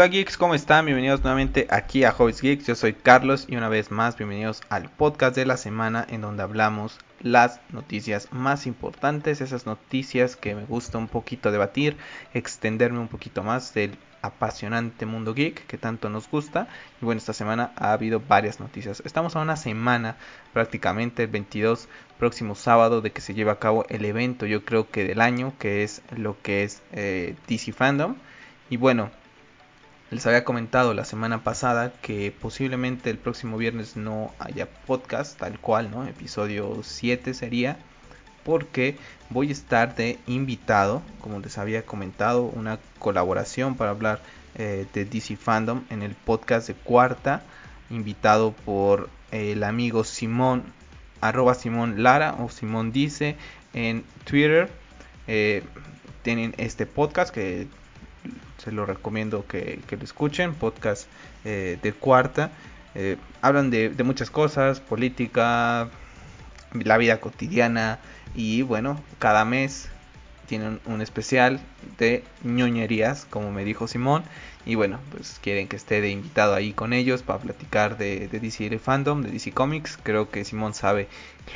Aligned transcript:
Hola 0.00 0.08
geeks, 0.08 0.38
¿cómo 0.38 0.54
están? 0.54 0.86
Bienvenidos 0.86 1.20
nuevamente 1.20 1.66
aquí 1.68 2.04
a 2.04 2.12
Hobbies 2.12 2.40
Geeks. 2.40 2.66
Yo 2.66 2.74
soy 2.74 2.94
Carlos 2.94 3.44
y 3.46 3.56
una 3.56 3.68
vez 3.68 3.90
más 3.90 4.16
bienvenidos 4.16 4.62
al 4.70 4.88
podcast 4.88 5.36
de 5.36 5.44
la 5.44 5.58
semana 5.58 6.06
en 6.08 6.22
donde 6.22 6.42
hablamos 6.42 6.98
las 7.20 7.60
noticias 7.70 8.28
más 8.32 8.66
importantes, 8.66 9.42
esas 9.42 9.66
noticias 9.66 10.36
que 10.36 10.54
me 10.54 10.64
gusta 10.64 10.96
un 10.96 11.06
poquito 11.06 11.52
debatir, 11.52 11.98
extenderme 12.32 12.98
un 12.98 13.08
poquito 13.08 13.42
más 13.42 13.74
del 13.74 13.98
apasionante 14.22 15.04
mundo 15.04 15.34
geek 15.34 15.66
que 15.66 15.76
tanto 15.76 16.08
nos 16.08 16.30
gusta. 16.30 16.66
Y 17.02 17.04
bueno, 17.04 17.18
esta 17.18 17.34
semana 17.34 17.72
ha 17.76 17.92
habido 17.92 18.22
varias 18.26 18.58
noticias. 18.58 19.02
Estamos 19.04 19.36
a 19.36 19.40
una 19.40 19.56
semana 19.56 20.16
prácticamente, 20.54 21.24
el 21.24 21.28
22 21.28 21.90
próximo 22.18 22.54
sábado, 22.54 23.02
de 23.02 23.12
que 23.12 23.20
se 23.20 23.34
lleve 23.34 23.50
a 23.50 23.58
cabo 23.58 23.84
el 23.90 24.06
evento, 24.06 24.46
yo 24.46 24.64
creo 24.64 24.90
que 24.90 25.04
del 25.04 25.20
año, 25.20 25.52
que 25.58 25.82
es 25.82 26.00
lo 26.16 26.40
que 26.40 26.64
es 26.64 26.80
eh, 26.92 27.36
DC 27.46 27.74
Fandom. 27.74 28.16
Y 28.70 28.78
bueno, 28.78 29.10
les 30.10 30.26
había 30.26 30.44
comentado 30.44 30.92
la 30.92 31.04
semana 31.04 31.44
pasada 31.44 31.92
que 32.02 32.32
posiblemente 32.32 33.10
el 33.10 33.18
próximo 33.18 33.56
viernes 33.56 33.96
no 33.96 34.32
haya 34.40 34.68
podcast 34.86 35.38
tal 35.38 35.58
cual, 35.60 35.90
¿no? 35.90 36.04
Episodio 36.04 36.80
7 36.82 37.32
sería 37.32 37.78
porque 38.44 38.96
voy 39.28 39.50
a 39.50 39.52
estar 39.52 39.94
de 39.94 40.18
invitado, 40.26 41.02
como 41.20 41.38
les 41.38 41.58
había 41.58 41.86
comentado, 41.86 42.42
una 42.42 42.80
colaboración 42.98 43.76
para 43.76 43.90
hablar 43.90 44.20
eh, 44.56 44.86
de 44.92 45.04
DC 45.04 45.36
Fandom 45.36 45.84
en 45.90 46.02
el 46.02 46.14
podcast 46.14 46.66
de 46.66 46.74
cuarta, 46.74 47.42
invitado 47.88 48.52
por 48.52 49.08
el 49.30 49.62
amigo 49.62 50.02
Simón, 50.02 50.64
arroba 51.20 51.54
Simón 51.54 52.02
Lara 52.02 52.34
o 52.40 52.48
Simón 52.48 52.90
Dice 52.90 53.36
en 53.74 54.04
Twitter. 54.24 54.70
Eh, 55.28 55.62
tienen 56.22 56.54
este 56.58 56.86
podcast 56.86 57.32
que 57.32 57.68
se 58.58 58.72
lo 58.72 58.86
recomiendo 58.86 59.46
que, 59.46 59.80
lo 59.90 60.04
escuchen, 60.04 60.54
podcast 60.54 61.08
eh, 61.44 61.78
de 61.82 61.92
cuarta. 61.92 62.50
Eh, 62.94 63.16
hablan 63.40 63.70
de, 63.70 63.94
muchas 64.04 64.30
cosas, 64.30 64.80
política, 64.80 65.88
la 66.72 66.98
vida 66.98 67.20
cotidiana 67.20 67.98
y 68.34 68.62
bueno, 68.62 69.00
cada 69.18 69.44
mes 69.44 69.90
tienen 70.50 70.80
un 70.84 71.00
especial 71.00 71.60
de 71.96 72.24
ñoñerías, 72.42 73.24
como 73.30 73.52
me 73.52 73.64
dijo 73.64 73.86
Simón. 73.86 74.24
Y 74.66 74.74
bueno, 74.74 74.98
pues 75.12 75.38
quieren 75.40 75.68
que 75.68 75.76
esté 75.76 76.00
de 76.00 76.10
invitado 76.10 76.56
ahí 76.56 76.72
con 76.72 76.92
ellos 76.92 77.22
para 77.22 77.38
platicar 77.38 77.96
de, 77.98 78.26
DC 78.26 78.76
Fandom, 78.80 79.22
de 79.22 79.30
DC 79.30 79.52
Comics. 79.52 79.96
Creo 80.02 80.28
que 80.28 80.44
Simón 80.44 80.74
sabe 80.74 81.06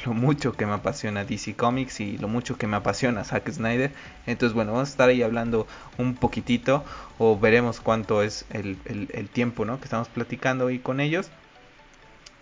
lo 0.07 0.15
mucho 0.15 0.53
que 0.53 0.65
me 0.65 0.75
apasiona 0.75 1.25
DC 1.25 1.57
Comics 1.57 1.99
y 1.99 2.19
lo 2.19 2.29
mucho 2.29 2.57
que 2.57 2.69
me 2.69 2.77
apasiona 2.77 3.25
Zack 3.25 3.51
Snyder. 3.51 3.91
Entonces, 4.29 4.55
bueno, 4.55 4.71
vamos 4.71 4.91
a 4.91 4.93
estar 4.93 5.09
ahí 5.09 5.25
hablando 5.25 5.67
un 5.99 6.15
poquitito 6.15 6.85
o 7.19 7.37
veremos 7.37 7.81
cuánto 7.81 8.23
es 8.23 8.47
el, 8.51 8.79
el 8.85 9.29
tiempo 9.29 9.65
¿no? 9.65 9.79
que 9.79 9.87
estamos 9.87 10.09
platicando 10.09 10.69
ahí 10.69 10.79
con 10.79 11.01
ellos 11.01 11.31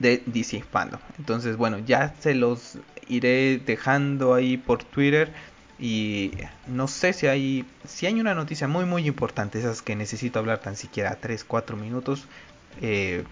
de 0.00 0.23
DC 0.27 0.64
Fandom. 0.70 1.00
Entonces, 1.19 1.56
bueno, 1.56 1.78
ya 1.78 2.14
se 2.20 2.34
los 2.34 2.77
iré 3.08 3.58
dejando 3.58 4.34
ahí 4.34 4.58
por 4.58 4.84
Twitter 4.84 5.33
y 5.83 6.30
no 6.69 6.86
sé 6.86 7.12
si 7.12 7.27
hay, 7.27 7.66
si 7.84 8.06
hay 8.06 8.20
una 8.20 8.36
noticia 8.36 8.69
muy 8.69 8.84
muy 8.84 9.08
importante, 9.08 9.58
esas 9.58 9.83
que 9.83 9.97
necesito 9.97 10.39
hablar 10.39 10.61
tan 10.61 10.77
siquiera 10.77 11.19
3, 11.20 11.42
4 11.42 11.77
minutos, 11.77 12.28
eh, 12.80 13.24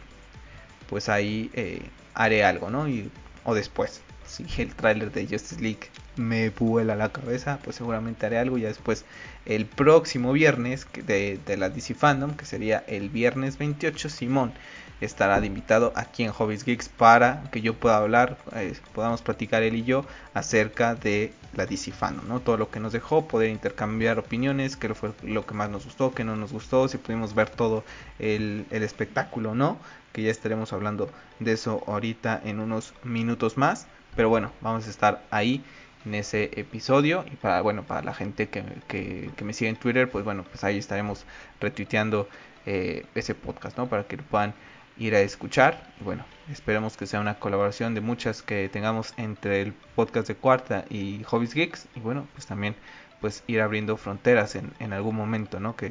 pues 0.88 1.08
ahí 1.08 1.48
eh, 1.54 1.80
haré 2.12 2.42
algo, 2.42 2.68
¿no? 2.68 2.88
Y, 2.88 3.08
o 3.44 3.54
después, 3.54 4.02
si 4.26 4.44
el 4.62 4.74
tráiler 4.74 5.10
de 5.12 5.22
Justice 5.26 5.60
League 5.60 5.88
me 6.16 6.50
vuela 6.50 6.96
la 6.96 7.10
cabeza, 7.10 7.58
pues 7.64 7.76
seguramente 7.76 8.26
haré 8.26 8.38
algo. 8.38 8.58
Y 8.58 8.62
después, 8.62 9.04
el 9.46 9.66
próximo 9.66 10.32
viernes 10.32 10.86
de, 11.06 11.38
de 11.44 11.56
la 11.56 11.70
DC 11.70 11.94
Fandom, 11.94 12.34
que 12.36 12.44
sería 12.44 12.84
el 12.86 13.08
viernes 13.10 13.58
28, 13.58 14.08
Simón 14.08 14.52
estará 15.00 15.40
de 15.40 15.46
invitado 15.46 15.92
aquí 15.96 16.24
en 16.24 16.32
Hobbies 16.32 16.64
Geeks 16.64 16.88
para 16.88 17.44
que 17.50 17.60
yo 17.60 17.74
pueda 17.74 17.96
hablar, 17.96 18.38
eh, 18.54 18.74
podamos 18.94 19.22
platicar 19.22 19.62
él 19.62 19.74
y 19.76 19.84
yo 19.84 20.04
acerca 20.34 20.94
de 20.94 21.32
la 21.54 21.66
DC 21.66 21.92
Fandom, 21.92 22.28
¿no? 22.28 22.40
Todo 22.40 22.56
lo 22.56 22.70
que 22.70 22.80
nos 22.80 22.92
dejó, 22.92 23.26
poder 23.26 23.50
intercambiar 23.50 24.18
opiniones, 24.18 24.76
qué 24.76 24.94
fue 24.94 25.12
lo 25.22 25.46
que 25.46 25.54
más 25.54 25.70
nos 25.70 25.84
gustó, 25.84 26.12
qué 26.12 26.24
no 26.24 26.36
nos 26.36 26.52
gustó, 26.52 26.86
si 26.88 26.98
pudimos 26.98 27.34
ver 27.34 27.50
todo 27.50 27.84
el, 28.18 28.66
el 28.70 28.82
espectáculo, 28.82 29.54
¿no? 29.54 29.78
Que 30.12 30.22
ya 30.22 30.30
estaremos 30.30 30.72
hablando 30.72 31.08
de 31.38 31.52
eso 31.52 31.82
ahorita 31.86 32.40
en 32.44 32.60
unos 32.60 32.92
minutos 33.02 33.56
más. 33.56 33.86
Pero 34.16 34.28
bueno, 34.28 34.52
vamos 34.60 34.86
a 34.86 34.90
estar 34.90 35.24
ahí 35.30 35.62
en 36.04 36.14
ese 36.14 36.50
episodio 36.56 37.24
y 37.30 37.36
para 37.36 37.60
bueno 37.60 37.82
para 37.82 38.02
la 38.02 38.14
gente 38.14 38.48
que, 38.48 38.64
que, 38.88 39.44
me 39.44 39.52
sigue 39.52 39.68
en 39.68 39.76
Twitter 39.76 40.10
pues 40.10 40.24
bueno 40.24 40.44
pues 40.44 40.64
ahí 40.64 40.78
estaremos 40.78 41.26
retuiteando 41.60 42.26
eh, 42.64 43.04
ese 43.14 43.34
podcast 43.34 43.76
no 43.76 43.86
para 43.86 44.04
que 44.04 44.16
lo 44.16 44.22
puedan 44.22 44.54
ir 45.00 45.14
a 45.14 45.20
escuchar. 45.20 45.82
bueno, 46.00 46.24
esperemos 46.50 46.96
que 46.96 47.06
sea 47.06 47.20
una 47.20 47.38
colaboración 47.38 47.94
de 47.94 48.02
muchas 48.02 48.42
que 48.42 48.68
tengamos 48.68 49.14
entre 49.16 49.62
el 49.62 49.72
podcast 49.72 50.28
de 50.28 50.34
Cuarta 50.36 50.84
y 50.90 51.24
Hobbies 51.24 51.54
Geeks. 51.54 51.88
Y 51.96 52.00
bueno, 52.00 52.28
pues 52.34 52.46
también 52.46 52.76
pues 53.20 53.42
ir 53.46 53.60
abriendo 53.62 53.96
fronteras 53.96 54.56
en, 54.56 54.92
algún 54.92 55.16
momento, 55.16 55.58
¿no? 55.58 55.74
Que, 55.74 55.90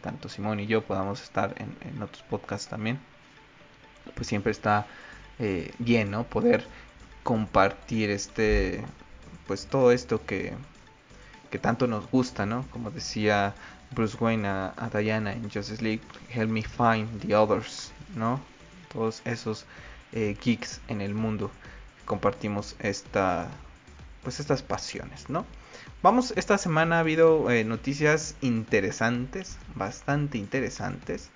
tanto 0.00 0.28
Simón 0.28 0.60
y 0.60 0.66
yo 0.66 0.82
podamos 0.82 1.22
estar 1.22 1.54
en, 1.58 1.76
en 1.88 2.02
otros 2.02 2.22
podcasts 2.22 2.68
también. 2.68 3.00
Pues 4.14 4.28
siempre 4.28 4.52
está 4.52 4.86
eh, 5.38 5.72
bien, 5.78 6.10
¿no? 6.10 6.24
Poder 6.24 6.64
compartir 7.26 8.08
este, 8.10 8.84
pues 9.48 9.66
todo 9.66 9.90
esto 9.90 10.24
que, 10.24 10.52
que 11.50 11.58
tanto 11.58 11.88
nos 11.88 12.08
gusta, 12.08 12.46
¿no? 12.46 12.64
Como 12.70 12.92
decía 12.92 13.52
Bruce 13.90 14.16
Wayne 14.20 14.46
a, 14.46 14.90
Diana 14.94 15.32
en 15.32 15.50
Justice 15.50 15.82
League, 15.82 16.02
help 16.32 16.48
me 16.48 16.62
find 16.62 17.20
the 17.20 17.34
others, 17.34 17.90
¿no? 18.14 18.40
Todos 18.92 19.22
esos 19.24 19.66
eh, 20.12 20.36
geeks 20.40 20.80
en 20.86 21.00
el 21.00 21.14
mundo 21.14 21.50
compartimos 22.04 22.76
esta, 22.78 23.48
pues 24.22 24.38
estas 24.38 24.62
pasiones, 24.62 25.28
¿no? 25.28 25.44
Vamos, 26.04 26.32
esta 26.36 26.58
semana 26.58 26.98
ha 26.98 27.00
habido 27.00 27.50
eh, 27.50 27.64
noticias 27.64 28.36
interesantes, 28.40 29.58
bastante 29.74 30.38
interesantes, 30.38 31.30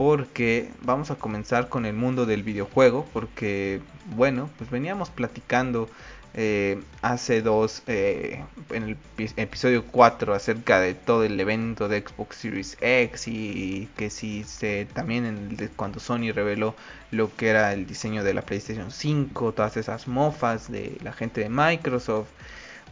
porque 0.00 0.70
vamos 0.80 1.10
a 1.10 1.16
comenzar 1.16 1.68
con 1.68 1.84
el 1.84 1.92
mundo 1.92 2.24
del 2.24 2.42
videojuego, 2.42 3.04
porque, 3.12 3.82
bueno, 4.16 4.48
pues 4.56 4.70
veníamos 4.70 5.10
platicando 5.10 5.90
eh, 6.32 6.80
hace 7.02 7.42
dos, 7.42 7.82
eh, 7.86 8.42
en 8.70 8.82
el 8.84 8.96
episodio 9.36 9.84
4, 9.84 10.32
acerca 10.32 10.80
de 10.80 10.94
todo 10.94 11.24
el 11.24 11.38
evento 11.38 11.86
de 11.86 12.00
Xbox 12.00 12.36
Series 12.36 12.78
X 12.80 13.28
y 13.28 13.90
que 13.94 14.08
si 14.08 14.42
se 14.44 14.86
también 14.86 15.26
en 15.26 15.70
cuando 15.76 16.00
Sony 16.00 16.32
reveló 16.34 16.74
lo 17.10 17.36
que 17.36 17.48
era 17.48 17.74
el 17.74 17.86
diseño 17.86 18.24
de 18.24 18.32
la 18.32 18.40
PlayStation 18.40 18.90
5, 18.90 19.52
todas 19.52 19.76
esas 19.76 20.08
mofas 20.08 20.72
de 20.72 20.96
la 21.04 21.12
gente 21.12 21.42
de 21.42 21.50
Microsoft. 21.50 22.30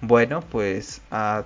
Bueno, 0.02 0.42
pues 0.42 1.00
a 1.10 1.44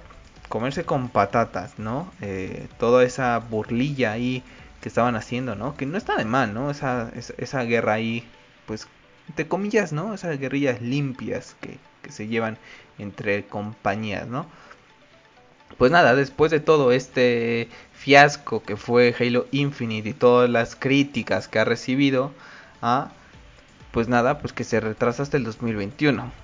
comerse 0.49 0.85
con 0.85 1.09
patatas, 1.09 1.79
¿no? 1.79 2.13
Eh, 2.21 2.67
toda 2.81 3.05
esa 3.05 3.39
burlilla 3.39 4.11
ahí 4.11 4.43
que 4.83 4.89
estaban 4.89 5.17
haciendo, 5.17 5.55
¿no? 5.55 5.77
Que 5.77 5.87
no 5.87 5.97
está 5.97 6.17
de 6.17 6.25
mal, 6.27 6.53
¿no? 6.53 6.71
Esa, 6.71 7.11
esa, 7.15 7.63
guerra 7.63 7.95
ahí, 7.95 8.29
pues 8.67 8.89
entre 9.29 9.49
comillas, 9.49 9.93
¿no? 9.93 10.13
Esas 10.13 10.39
guerrillas 10.39 10.83
limpias 10.83 11.57
que, 11.61 11.79
que 12.03 12.13
se 12.13 12.27
llevan 12.27 12.59
entre 12.99 13.47
compañías, 13.47 14.27
¿no? 14.27 14.47
Pues 15.79 15.91
nada, 15.93 16.15
después 16.15 16.51
de 16.51 16.61
todo 16.61 16.93
este 16.93 17.69
fiasco 17.93 18.63
que 18.63 18.77
fue 18.77 19.15
Halo 19.19 19.47
Infinite 19.53 20.11
y 20.11 20.13
todas 20.13 20.51
las 20.51 20.77
críticas 20.77 21.49
que 21.49 21.61
ha 21.61 21.65
recibido, 21.65 22.33
¿ah? 22.83 23.13
pues 23.93 24.09
nada, 24.09 24.39
pues 24.39 24.53
que 24.53 24.65
se 24.65 24.81
retrasa 24.81 25.23
hasta 25.23 25.37
el 25.37 25.45
2021. 25.45 26.42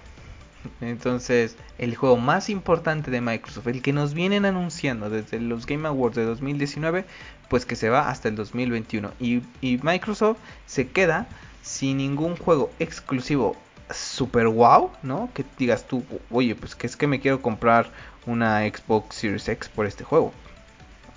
Entonces, 0.81 1.57
el 1.79 1.97
juego 1.97 2.17
más 2.17 2.51
importante 2.51 3.11
de 3.11 3.21
Microsoft, 3.21 3.67
el 3.69 3.83
que 3.83 3.93
nos 3.93 4.15
vienen 4.15 4.45
anunciando 4.45 5.11
desde 5.11 5.41
los 5.41 5.67
Game 5.67 5.87
Awards 5.89 6.17
de 6.17 6.25
2019, 6.25 7.05
pues 7.49 7.65
que 7.65 7.77
se 7.77 7.89
va 7.89 8.09
hasta 8.09 8.29
el 8.29 8.37
2021. 8.37 9.13
Y, 9.21 9.43
Microsoft 9.83 10.39
se 10.67 10.89
queda 10.89 11.27
sin 11.63 11.99
ningún 11.99 12.37
juego 12.37 12.71
exclusivo 12.79 13.57
super 13.91 14.49
wow, 14.49 14.91
¿no? 15.03 15.31
Que 15.35 15.45
digas 15.59 15.87
tú, 15.87 16.05
oye, 16.31 16.55
pues 16.55 16.75
que 16.75 16.87
es 16.87 16.97
que 16.97 17.07
me 17.07 17.21
quiero 17.21 17.41
comprar 17.41 17.91
una 18.27 18.61
Xbox 18.61 19.17
Series 19.17 19.49
X 19.49 19.69
por 19.69 19.87
este 19.87 20.05
juego. 20.05 20.33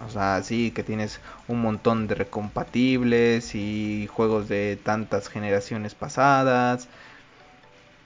O 0.08 0.10
sea, 0.10 0.42
sí, 0.44 0.72
que 0.72 0.84
tienes 0.84 1.20
un 1.48 1.62
montón 1.62 2.08
de 2.08 2.16
recompatibles 2.16 3.54
y 3.54 4.08
juegos 4.12 4.48
de 4.48 4.80
tantas 4.82 5.28
generaciones 5.28 5.94
pasadas. 5.94 6.88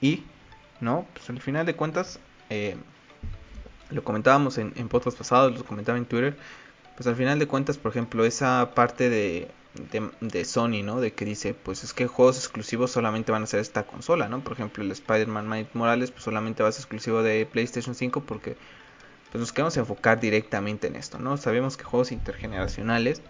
Y, 0.00 0.24
¿no? 0.80 1.06
Pues 1.14 1.28
al 1.30 1.40
final 1.40 1.66
de 1.66 1.74
cuentas, 1.74 2.18
eh, 2.50 2.76
lo 3.90 4.04
comentábamos 4.04 4.58
en, 4.58 4.72
en 4.76 4.88
podcast 4.88 5.16
pasados, 5.16 5.56
lo 5.56 5.64
comentaba 5.64 5.98
en 5.98 6.06
Twitter. 6.06 6.36
Pues 6.96 7.06
al 7.06 7.16
final 7.16 7.38
de 7.38 7.46
cuentas, 7.46 7.78
por 7.78 7.90
ejemplo, 7.90 8.24
esa 8.24 8.72
parte 8.74 9.10
de 9.10 9.48
de, 10.20 10.44
Sony, 10.44 10.82
¿no? 10.82 11.00
De 11.00 11.12
que 11.12 11.24
dice, 11.24 11.54
pues 11.54 11.84
es 11.84 11.92
que 11.92 12.06
juegos 12.06 12.38
exclusivos 12.38 12.90
solamente 12.90 13.32
van 13.32 13.42
a 13.42 13.46
ser 13.46 13.60
esta 13.60 13.84
consola, 13.86 14.28
¿no? 14.28 14.40
Por 14.40 14.54
ejemplo, 14.54 14.82
el 14.82 14.90
Spider-Man 14.90 15.48
Miles 15.48 15.74
Morales, 15.74 16.10
pues 16.10 16.24
solamente 16.24 16.62
va 16.62 16.68
a 16.68 16.72
ser 16.72 16.80
exclusivo 16.80 17.22
de 17.22 17.46
PlayStation 17.46 17.94
5 17.94 18.22
porque 18.22 18.56
pues 19.30 19.40
nos 19.40 19.52
queremos 19.52 19.76
enfocar 19.76 20.20
directamente 20.20 20.86
en 20.86 20.96
esto, 20.96 21.18
¿no? 21.18 21.36
Sabemos 21.36 21.76
que 21.76 21.84
juegos 21.84 22.12
intergeneracionales 22.12 23.20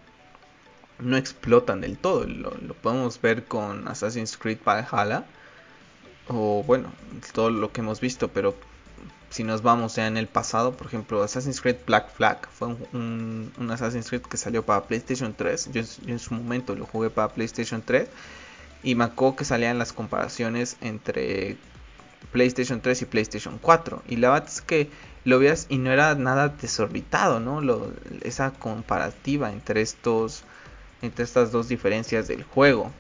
no 0.99 1.17
explotan 1.17 1.81
del 1.81 1.99
todo. 1.99 2.27
Lo, 2.27 2.53
podemos 2.75 3.21
ver 3.21 3.45
con 3.45 3.89
Assassin's 3.89 4.37
Creed 4.37 4.59
Valhalla. 4.65 5.25
O 6.29 6.63
bueno, 6.65 6.93
todo 7.33 7.51
lo 7.51 7.73
que 7.73 7.81
hemos 7.81 8.01
visto. 8.01 8.29
Pero 8.29 8.55
si 9.31 9.45
nos 9.45 9.63
vamos 9.63 9.97
ya 9.97 10.07
en 10.07 10.17
el 10.17 10.27
pasado, 10.27 10.77
por 10.77 10.87
ejemplo, 10.87 11.23
Assassin's 11.23 11.61
Creed 11.61 11.77
Black 11.87 12.13
Flag 12.15 12.49
fue 12.49 12.77
un, 12.93 13.53
Assassin's 13.71 14.09
Creed 14.09 14.23
que 14.23 14.37
salió 14.37 14.65
para 14.65 14.85
PlayStation 14.85 15.35
3. 15.35 15.71
Yo, 15.73 15.83
en 16.07 16.19
su 16.19 16.35
momento 16.35 16.75
lo 16.75 16.87
jugué 16.87 17.11
para 17.11 17.29
PlayStation 17.29 17.83
3. 17.83 18.09
Y 18.83 18.95
me 18.95 19.05
acuerdo 19.05 19.37
que 19.37 19.45
salían 19.45 19.79
las 19.79 19.93
comparaciones 19.93 20.77
entre 20.81 21.57
PlayStation 22.33 22.81
3 22.81 23.03
y 23.03 23.05
PlayStation 23.07 23.59
4. 23.61 24.03
Y 24.09 24.17
la 24.17 24.31
verdad 24.31 24.49
es 24.49 24.61
que 24.61 24.91
lo 25.25 25.39
veas 25.39 25.67
y 25.69 25.79
no 25.79 25.91
era 25.91 26.15
nada 26.15 26.49
desorbitado, 26.49 27.41
¿no? 27.41 27.61
esa 28.23 28.53
comparativa 28.53 29.51
entre 29.51 29.81
estos 29.81 30.45
entre 31.03 31.25
estas 31.25 31.53
dos 31.53 31.69
diferencias 31.69 32.29
del 32.29 32.43
juego. 32.43 32.93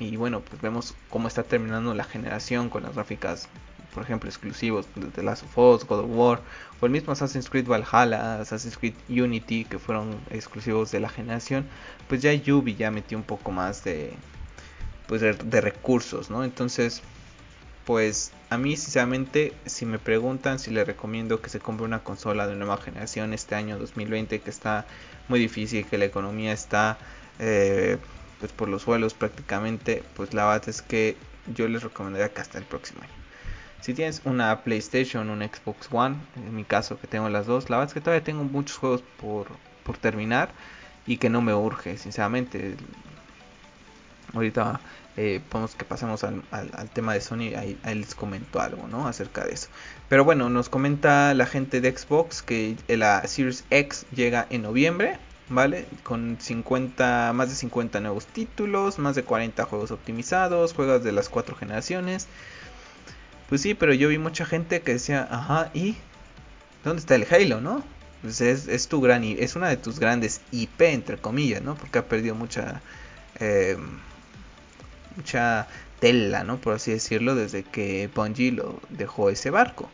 Y 0.00 0.16
bueno, 0.16 0.40
pues 0.40 0.60
vemos 0.62 0.94
cómo 1.10 1.28
está 1.28 1.42
terminando 1.42 1.94
la 1.94 2.04
generación 2.04 2.70
con 2.70 2.82
las 2.82 2.94
gráficas, 2.94 3.48
por 3.94 4.02
ejemplo, 4.02 4.30
exclusivos 4.30 4.86
de 4.94 5.22
Last 5.22 5.44
of 5.44 5.58
Us, 5.58 5.86
God 5.86 6.00
of 6.00 6.10
War, 6.10 6.40
o 6.80 6.86
el 6.86 6.90
mismo 6.90 7.12
Assassin's 7.12 7.50
Creed 7.50 7.66
Valhalla, 7.66 8.40
Assassin's 8.40 8.78
Creed 8.78 8.94
Unity, 9.10 9.66
que 9.66 9.78
fueron 9.78 10.18
exclusivos 10.30 10.90
de 10.90 11.00
la 11.00 11.10
generación. 11.10 11.66
Pues 12.08 12.22
ya 12.22 12.32
Yubi 12.32 12.76
ya 12.76 12.90
metió 12.90 13.18
un 13.18 13.24
poco 13.24 13.52
más 13.52 13.84
de, 13.84 14.14
pues 15.06 15.20
de, 15.20 15.60
recursos, 15.60 16.30
¿no? 16.30 16.44
Entonces, 16.44 17.02
pues 17.84 18.32
a 18.48 18.56
mí 18.56 18.78
sinceramente 18.78 19.52
si 19.66 19.84
me 19.84 19.98
preguntan 19.98 20.58
si 20.58 20.70
le 20.70 20.82
recomiendo 20.82 21.42
que 21.42 21.50
se 21.50 21.60
compre 21.60 21.84
una 21.84 22.04
consola 22.04 22.46
de 22.46 22.56
nueva 22.56 22.78
generación 22.78 23.34
este 23.34 23.54
año 23.54 23.78
2020 23.78 24.40
que 24.40 24.50
está 24.50 24.86
muy 25.28 25.40
difícil, 25.40 25.84
que 25.84 25.98
la 25.98 26.06
economía 26.06 26.52
está 26.52 26.96
eh, 27.38 27.98
pues 28.40 28.52
por 28.52 28.68
los 28.68 28.82
suelos 28.82 29.14
prácticamente, 29.14 30.02
pues 30.16 30.34
la 30.34 30.46
verdad 30.46 30.68
es 30.68 30.82
que 30.82 31.16
yo 31.54 31.68
les 31.68 31.82
recomendaría 31.82 32.32
que 32.32 32.40
hasta 32.40 32.58
el 32.58 32.64
próximo 32.64 33.02
año. 33.02 33.12
Si 33.80 33.94
tienes 33.94 34.22
una 34.24 34.62
PlayStation, 34.62 35.30
un 35.30 35.40
Xbox 35.42 35.88
One, 35.90 36.16
en 36.36 36.54
mi 36.54 36.64
caso 36.64 36.98
que 37.00 37.06
tengo 37.06 37.28
las 37.28 37.46
dos, 37.46 37.70
la 37.70 37.76
verdad 37.76 37.90
es 37.90 37.94
que 37.94 38.00
todavía 38.00 38.24
tengo 38.24 38.44
muchos 38.44 38.76
juegos 38.76 39.02
por, 39.18 39.46
por 39.84 39.96
terminar 39.96 40.50
y 41.06 41.16
que 41.16 41.30
no 41.30 41.40
me 41.40 41.54
urge, 41.54 41.96
sinceramente. 41.96 42.76
Ahorita 44.34 44.80
eh, 45.16 45.40
podemos 45.48 45.74
que 45.74 45.84
pasemos 45.84 46.24
al, 46.24 46.42
tema 46.92 47.14
de 47.14 47.20
Sony, 47.20 47.54
ahí, 47.56 47.78
les 47.84 48.14
comento 48.14 48.60
algo, 48.60 48.86
¿no? 48.86 49.08
Acerca 49.08 49.44
de 49.44 49.54
eso. 49.54 49.68
Pero 50.08 50.24
bueno, 50.24 50.50
nos 50.50 50.68
comenta 50.68 51.34
la 51.34 51.46
gente 51.46 51.80
de 51.80 51.96
Xbox 51.96 52.42
que 52.42 52.76
la 52.88 53.26
Series 53.26 53.64
X 53.70 54.06
llega 54.14 54.46
en 54.50 54.62
noviembre, 54.62 55.18
¿vale? 55.50 55.86
Con 56.02 56.38
50, 56.40 57.32
más 57.34 57.50
de 57.50 57.54
50 57.56 58.00
nuevos 58.00 58.26
títulos, 58.26 58.98
más 58.98 59.16
de 59.16 59.24
40 59.24 59.64
juegos 59.64 59.90
optimizados, 59.90 60.72
juegos 60.72 61.04
de 61.04 61.12
las 61.12 61.28
cuatro 61.28 61.56
generaciones. 61.56 62.26
Pues 63.48 63.60
sí, 63.60 63.74
pero 63.74 63.92
yo 63.92 64.08
vi 64.08 64.18
mucha 64.18 64.46
gente 64.46 64.80
que 64.80 64.92
decía, 64.94 65.28
ajá, 65.30 65.70
¿y 65.74 65.96
dónde 66.84 67.00
está 67.00 67.16
el 67.16 67.26
Halo, 67.30 67.60
no? 67.60 67.84
Pues 68.22 68.40
es, 68.40 68.88
tu 68.88 69.00
gran, 69.00 69.24
es 69.24 69.56
una 69.56 69.68
de 69.68 69.76
tus 69.76 69.98
grandes 69.98 70.40
IP, 70.52 70.80
entre 70.82 71.18
comillas, 71.18 71.62
¿no? 71.62 71.74
Porque 71.74 71.98
ha 71.98 72.08
perdido 72.08 72.34
mucha... 72.34 72.80
Eh, 73.40 73.76
mucha 75.16 75.66
tela, 75.98 76.44
¿no? 76.44 76.58
Por 76.60 76.74
así 76.74 76.92
decirlo, 76.92 77.34
desde 77.34 77.62
que 77.62 78.08
Bungie 78.14 78.52
lo 78.52 78.80
dejó 78.88 79.30
ese 79.30 79.50
barco. 79.50 79.90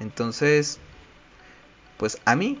Entonces, 0.00 0.78
pues 1.98 2.18
a 2.24 2.36
mí 2.36 2.58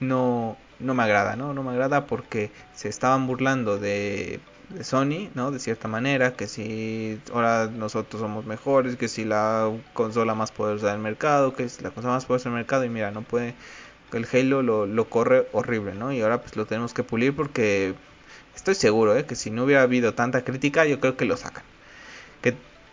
no, 0.00 0.56
no 0.80 0.94
me 0.94 1.02
agrada, 1.02 1.36
¿no? 1.36 1.54
No 1.54 1.62
me 1.62 1.70
agrada 1.70 2.06
porque 2.06 2.50
se 2.74 2.88
estaban 2.88 3.26
burlando 3.26 3.78
de, 3.78 4.40
de 4.70 4.84
Sony, 4.84 5.30
¿no? 5.34 5.50
De 5.50 5.58
cierta 5.58 5.88
manera, 5.88 6.32
que 6.34 6.46
si 6.46 7.20
ahora 7.32 7.66
nosotros 7.66 8.20
somos 8.20 8.46
mejores, 8.46 8.96
que 8.96 9.08
si 9.08 9.24
la 9.24 9.70
consola 9.92 10.34
más 10.34 10.52
poderosa 10.52 10.92
del 10.92 11.00
mercado, 11.00 11.54
que 11.54 11.68
si 11.68 11.82
la 11.82 11.90
consola 11.90 12.14
más 12.14 12.26
poderosa 12.26 12.48
del 12.48 12.56
mercado, 12.56 12.84
y 12.84 12.88
mira, 12.88 13.10
no 13.10 13.22
puede, 13.22 13.54
el 14.12 14.26
Halo 14.32 14.62
lo, 14.62 15.08
corre 15.08 15.46
horrible, 15.52 15.94
¿no? 15.94 16.12
Y 16.12 16.20
ahora 16.20 16.40
pues 16.40 16.56
lo 16.56 16.66
tenemos 16.66 16.94
que 16.94 17.04
pulir 17.04 17.34
porque 17.34 17.94
Estoy 18.54 18.74
seguro 18.74 19.16
¿eh? 19.16 19.24
que 19.24 19.36
si 19.36 19.50
no 19.50 19.64
hubiera 19.64 19.82
habido 19.82 20.14
tanta 20.14 20.44
crítica, 20.44 20.84
yo 20.84 21.00
creo 21.00 21.16
que 21.16 21.24
lo 21.24 21.36
sacan. 21.36 21.64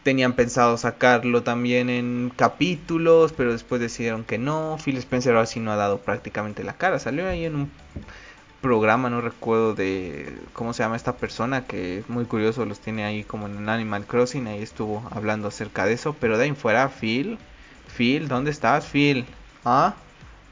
Tenían 0.08 0.32
pensado 0.32 0.78
sacarlo 0.78 1.44
también 1.44 1.90
en 1.90 2.32
capítulos, 2.34 3.34
pero 3.36 3.52
después 3.52 3.82
decidieron 3.82 4.24
que 4.24 4.38
no. 4.38 4.78
Phil 4.84 4.96
Spencer 4.96 5.36
ahora 5.36 5.46
sí 5.46 5.60
no 5.60 5.74
ha 5.74 5.76
dado 5.76 5.98
prácticamente 6.00 6.64
la 6.64 6.72
cara. 6.74 6.98
Salió 6.98 7.28
ahí 7.28 7.44
en 7.44 7.58
un 7.58 7.72
programa, 8.62 9.10
no 9.10 9.20
recuerdo 9.20 9.76
de 9.76 10.34
cómo 10.54 10.72
se 10.72 10.82
llama 10.82 10.96
esta 10.96 11.18
persona, 11.18 11.66
que 11.66 12.00
es 12.00 12.10
muy 12.10 12.24
curioso, 12.24 12.66
los 12.66 12.80
tiene 12.80 13.04
ahí 13.04 13.26
como 13.26 13.48
en 13.48 13.68
Animal 13.68 14.06
Crossing, 14.06 14.48
ahí 14.48 14.64
estuvo 14.64 15.04
hablando 15.12 15.50
acerca 15.50 15.86
de 15.86 15.94
eso, 15.94 16.16
pero 16.18 16.38
de 16.38 16.46
ahí 16.46 16.54
fuera, 16.54 16.88
Phil, 16.88 17.38
Phil, 17.98 18.30
¿dónde 18.30 18.52
estás, 18.52 18.86
Phil? 18.86 19.26
¿Ah? 19.66 19.94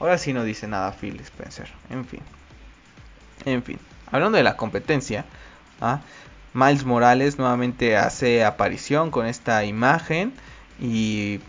Ahora 0.01 0.17
sí 0.17 0.33
no 0.33 0.43
dice 0.43 0.67
nada 0.67 0.91
Phil 0.91 1.17
Spencer, 1.21 1.69
en 1.89 2.03
fin. 2.03 2.21
En 3.45 3.63
fin 3.63 3.79
hablando 4.11 4.37
de 4.37 4.43
la 4.43 4.55
competencia, 4.55 5.25
¿ah? 5.81 6.01
Miles 6.55 6.85
Morales 6.85 7.37
nuevamente 7.37 7.97
hace 7.97 8.45
aparición 8.45 9.11
con 9.11 9.25
esta 9.25 9.65
imagen 9.65 10.33
y 10.79 11.41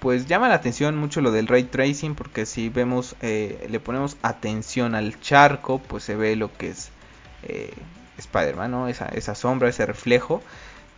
pues 0.00 0.26
llama 0.26 0.48
la 0.48 0.56
atención 0.56 0.96
mucho 0.96 1.20
lo 1.20 1.30
del 1.30 1.46
ray 1.46 1.62
tracing 1.62 2.16
porque 2.16 2.44
si 2.44 2.68
vemos 2.68 3.14
eh, 3.22 3.68
le 3.70 3.78
ponemos 3.78 4.16
atención 4.20 4.96
al 4.96 5.20
charco 5.20 5.78
pues 5.78 6.02
se 6.02 6.16
ve 6.16 6.34
lo 6.34 6.52
que 6.52 6.70
es 6.70 6.90
eh, 7.44 7.72
Spider-Man, 8.18 8.88
esa, 8.88 9.06
esa 9.06 9.36
sombra, 9.36 9.68
ese 9.68 9.86
reflejo 9.86 10.42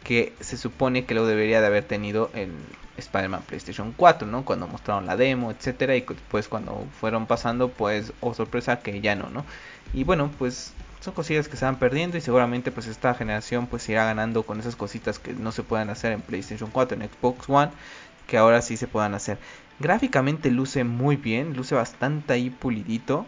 que 0.04 0.34
se 0.40 0.56
supone 0.56 1.06
que 1.06 1.14
lo 1.14 1.26
debería 1.26 1.60
de 1.60 1.66
haber 1.66 1.84
tenido 1.84 2.30
en 2.34 2.52
Spider-Man 2.96 3.42
PlayStation 3.42 3.92
4, 3.96 4.28
¿no? 4.28 4.44
Cuando 4.44 4.68
mostraron 4.68 5.06
la 5.06 5.16
demo, 5.16 5.50
etcétera, 5.50 5.96
y 5.96 6.02
después 6.02 6.48
cuando 6.48 6.86
fueron 7.00 7.26
pasando, 7.26 7.68
pues, 7.70 8.12
oh 8.20 8.34
sorpresa 8.34 8.80
que 8.80 9.00
ya 9.00 9.16
no, 9.16 9.30
¿no? 9.30 9.44
Y 9.92 10.04
bueno, 10.04 10.30
pues 10.38 10.72
son 11.00 11.14
cosillas 11.14 11.48
que 11.48 11.56
se 11.56 11.64
van 11.64 11.78
perdiendo 11.78 12.16
y 12.16 12.20
seguramente 12.22 12.72
pues 12.72 12.86
esta 12.86 13.12
generación 13.14 13.66
pues 13.66 13.86
irá 13.90 14.06
ganando 14.06 14.44
con 14.44 14.58
esas 14.58 14.74
cositas 14.74 15.18
que 15.18 15.34
no 15.34 15.52
se 15.52 15.62
puedan 15.62 15.90
hacer 15.90 16.12
en 16.12 16.22
PlayStation 16.22 16.70
4, 16.70 16.96
en 16.98 17.08
Xbox 17.08 17.48
One, 17.48 17.70
que 18.26 18.38
ahora 18.38 18.62
sí 18.62 18.76
se 18.76 18.86
puedan 18.86 19.14
hacer. 19.14 19.38
Gráficamente 19.80 20.50
luce 20.50 20.84
muy 20.84 21.16
bien, 21.16 21.54
luce 21.54 21.74
bastante 21.74 22.32
ahí 22.32 22.48
pulidito. 22.50 23.26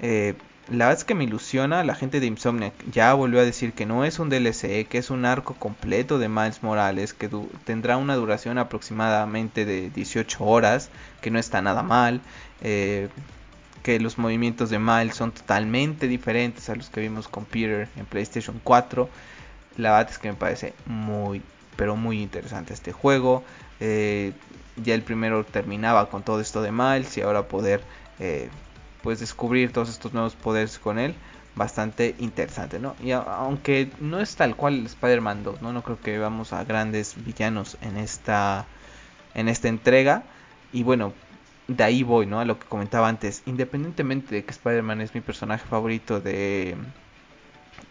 Eh, 0.00 0.34
la 0.70 0.86
verdad 0.86 0.98
es 0.98 1.04
que 1.04 1.14
me 1.14 1.24
ilusiona, 1.24 1.82
la 1.84 1.94
gente 1.94 2.20
de 2.20 2.26
Insomniac 2.26 2.74
ya 2.90 3.14
volvió 3.14 3.40
a 3.40 3.44
decir 3.44 3.72
que 3.72 3.86
no 3.86 4.04
es 4.04 4.18
un 4.18 4.28
DLC, 4.28 4.86
que 4.86 4.98
es 4.98 5.10
un 5.10 5.24
arco 5.24 5.54
completo 5.54 6.18
de 6.18 6.28
Miles 6.28 6.62
Morales, 6.62 7.14
que 7.14 7.30
tendrá 7.64 7.96
una 7.96 8.16
duración 8.16 8.58
aproximadamente 8.58 9.64
de 9.64 9.90
18 9.90 10.44
horas, 10.44 10.90
que 11.22 11.30
no 11.30 11.38
está 11.38 11.62
nada 11.62 11.82
mal. 11.82 12.20
Eh, 12.60 13.08
que 13.82 13.98
los 14.00 14.18
movimientos 14.18 14.68
de 14.70 14.78
Miles 14.78 15.14
son 15.14 15.32
totalmente 15.32 16.08
diferentes 16.08 16.68
a 16.68 16.74
los 16.74 16.90
que 16.90 17.00
vimos 17.00 17.28
con 17.28 17.46
Peter 17.46 17.88
en 17.96 18.04
PlayStation 18.04 18.60
4. 18.62 19.08
La 19.78 19.92
verdad 19.92 20.10
es 20.12 20.18
que 20.18 20.28
me 20.28 20.34
parece 20.34 20.74
muy, 20.84 21.40
pero 21.76 21.96
muy 21.96 22.20
interesante 22.20 22.74
este 22.74 22.92
juego. 22.92 23.44
Eh, 23.80 24.32
ya 24.76 24.94
el 24.94 25.02
primero 25.02 25.44
terminaba 25.44 26.10
con 26.10 26.22
todo 26.22 26.40
esto 26.40 26.60
de 26.60 26.72
Miles 26.72 27.16
y 27.16 27.22
ahora 27.22 27.48
poder 27.48 27.82
eh, 28.18 28.50
pues 29.02 29.20
descubrir 29.20 29.72
todos 29.72 29.88
estos 29.88 30.12
nuevos 30.12 30.34
poderes 30.34 30.78
con 30.78 30.98
él 30.98 31.14
bastante 31.54 32.14
interesante, 32.18 32.78
¿no? 32.78 32.94
Y 33.02 33.10
aunque 33.10 33.90
no 34.00 34.20
es 34.20 34.36
tal 34.36 34.56
cual 34.56 34.86
Spider-Man 34.86 35.42
2, 35.42 35.62
¿no? 35.62 35.72
No 35.72 35.82
creo 35.82 36.00
que 36.00 36.18
vamos 36.18 36.52
a 36.52 36.64
grandes 36.64 37.14
villanos 37.24 37.76
en 37.82 37.96
esta 37.96 38.66
en 39.34 39.48
esta 39.48 39.68
entrega 39.68 40.22
y 40.72 40.82
bueno, 40.82 41.12
de 41.66 41.84
ahí 41.84 42.02
voy, 42.02 42.26
¿no? 42.26 42.40
A 42.40 42.44
lo 42.44 42.58
que 42.58 42.66
comentaba 42.66 43.08
antes. 43.08 43.42
Independientemente 43.46 44.34
de 44.34 44.44
que 44.44 44.50
Spider-Man 44.52 45.00
es 45.00 45.14
mi 45.14 45.20
personaje 45.20 45.66
favorito 45.66 46.20
de 46.20 46.76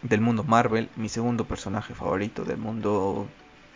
del 0.02 0.20
mundo 0.20 0.44
Marvel, 0.44 0.88
mi 0.96 1.08
segundo 1.08 1.44
personaje 1.44 1.94
favorito 1.94 2.44
del 2.44 2.58
mundo 2.58 3.28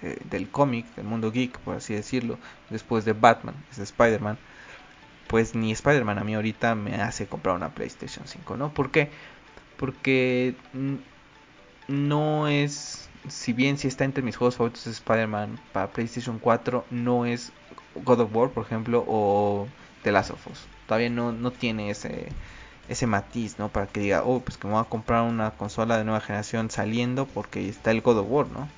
eh, 0.03 0.19
del 0.31 0.49
cómic, 0.49 0.87
del 0.95 1.07
mundo 1.07 1.31
geek, 1.31 1.59
por 1.61 1.77
así 1.77 1.95
decirlo, 1.95 2.39
después 2.71 3.05
de 3.05 3.13
Batman, 3.13 3.55
es 3.71 3.79
Spider-Man, 3.79 4.39
pues 5.29 5.55
ni 5.55 5.73
Spider-Man 5.73 6.19
a 6.19 6.25
mí 6.25 6.35
ahorita 6.35 6.75
me 6.75 6.97
hace 6.97 7.27
comprar 7.27 7.57
una 7.57 7.75
PlayStation 7.75 8.27
5, 8.27 8.57
¿no? 8.57 8.73
¿Por 8.73 8.91
qué? 8.91 9.11
Porque 9.79 10.55
no 11.89 12.49
es, 12.49 13.09
si 13.29 13.53
bien 13.53 13.79
si 13.79 13.89
está 13.89 14.05
entre 14.05 14.23
mis 14.23 14.37
juegos 14.37 14.57
favoritos 14.57 14.85
de 14.85 14.93
Spider-Man 14.93 15.59
para 15.73 15.91
PlayStation 15.93 16.39
4, 16.39 16.85
no 16.91 17.27
es 17.27 17.53
God 18.05 18.21
of 18.21 18.35
War, 18.35 18.51
por 18.51 18.65
ejemplo, 18.65 19.05
o 19.07 19.67
de 20.05 20.13
Last 20.13 20.31
of 20.31 20.47
Us. 20.49 20.61
Todavía 20.87 21.11
no, 21.11 21.33
no 21.33 21.51
tiene 21.51 21.91
ese, 21.91 22.29
ese 22.89 23.07
matiz, 23.07 23.59
¿no? 23.59 23.69
Para 23.69 23.87
que 23.87 24.01
diga, 24.01 24.23
oh, 24.25 24.41
pues 24.41 24.57
que 24.59 24.67
me 24.67 24.75
voy 24.75 24.83
a 24.83 24.89
comprar 24.89 25.23
una 25.23 25.53
consola 25.53 25.99
de 25.99 26.05
nueva 26.05 26.21
generación 26.21 26.71
saliendo 26.71 27.27
porque 27.27 27.69
está 27.69 27.91
el 27.91 28.01
God 28.01 28.19
of 28.19 28.27
War, 28.29 28.47
¿no? 28.49 28.69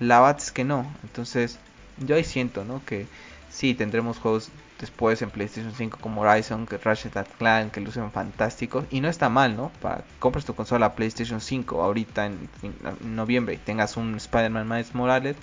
La 0.00 0.20
verdad 0.20 0.38
es 0.38 0.52
que 0.52 0.64
no. 0.64 0.86
Entonces, 1.02 1.58
yo 1.98 2.16
ahí 2.16 2.24
siento, 2.24 2.64
¿no? 2.64 2.84
Que 2.84 3.06
Sí, 3.48 3.74
tendremos 3.74 4.18
juegos 4.18 4.50
después 4.80 5.22
en 5.22 5.30
PlayStation 5.30 5.72
5 5.72 5.98
como 6.00 6.22
Horizon, 6.22 6.66
que 6.66 6.78
Ratchet 6.78 7.14
Clank, 7.38 7.72
que 7.72 7.80
lucen 7.80 8.10
fantásticos. 8.10 8.84
Y 8.90 9.00
no 9.00 9.08
está 9.08 9.28
mal, 9.28 9.56
¿no? 9.56 9.70
Para 9.80 9.98
que 9.98 10.14
compres 10.18 10.44
tu 10.44 10.54
consola 10.54 10.94
PlayStation 10.94 11.40
5 11.40 11.82
ahorita 11.82 12.26
en, 12.26 12.48
noviembre 13.02 13.54
y 13.54 13.58
tengas 13.58 13.96
un 13.96 14.16
Spider-Man 14.16 14.68
Miles 14.68 14.94
Morales, 14.94 15.36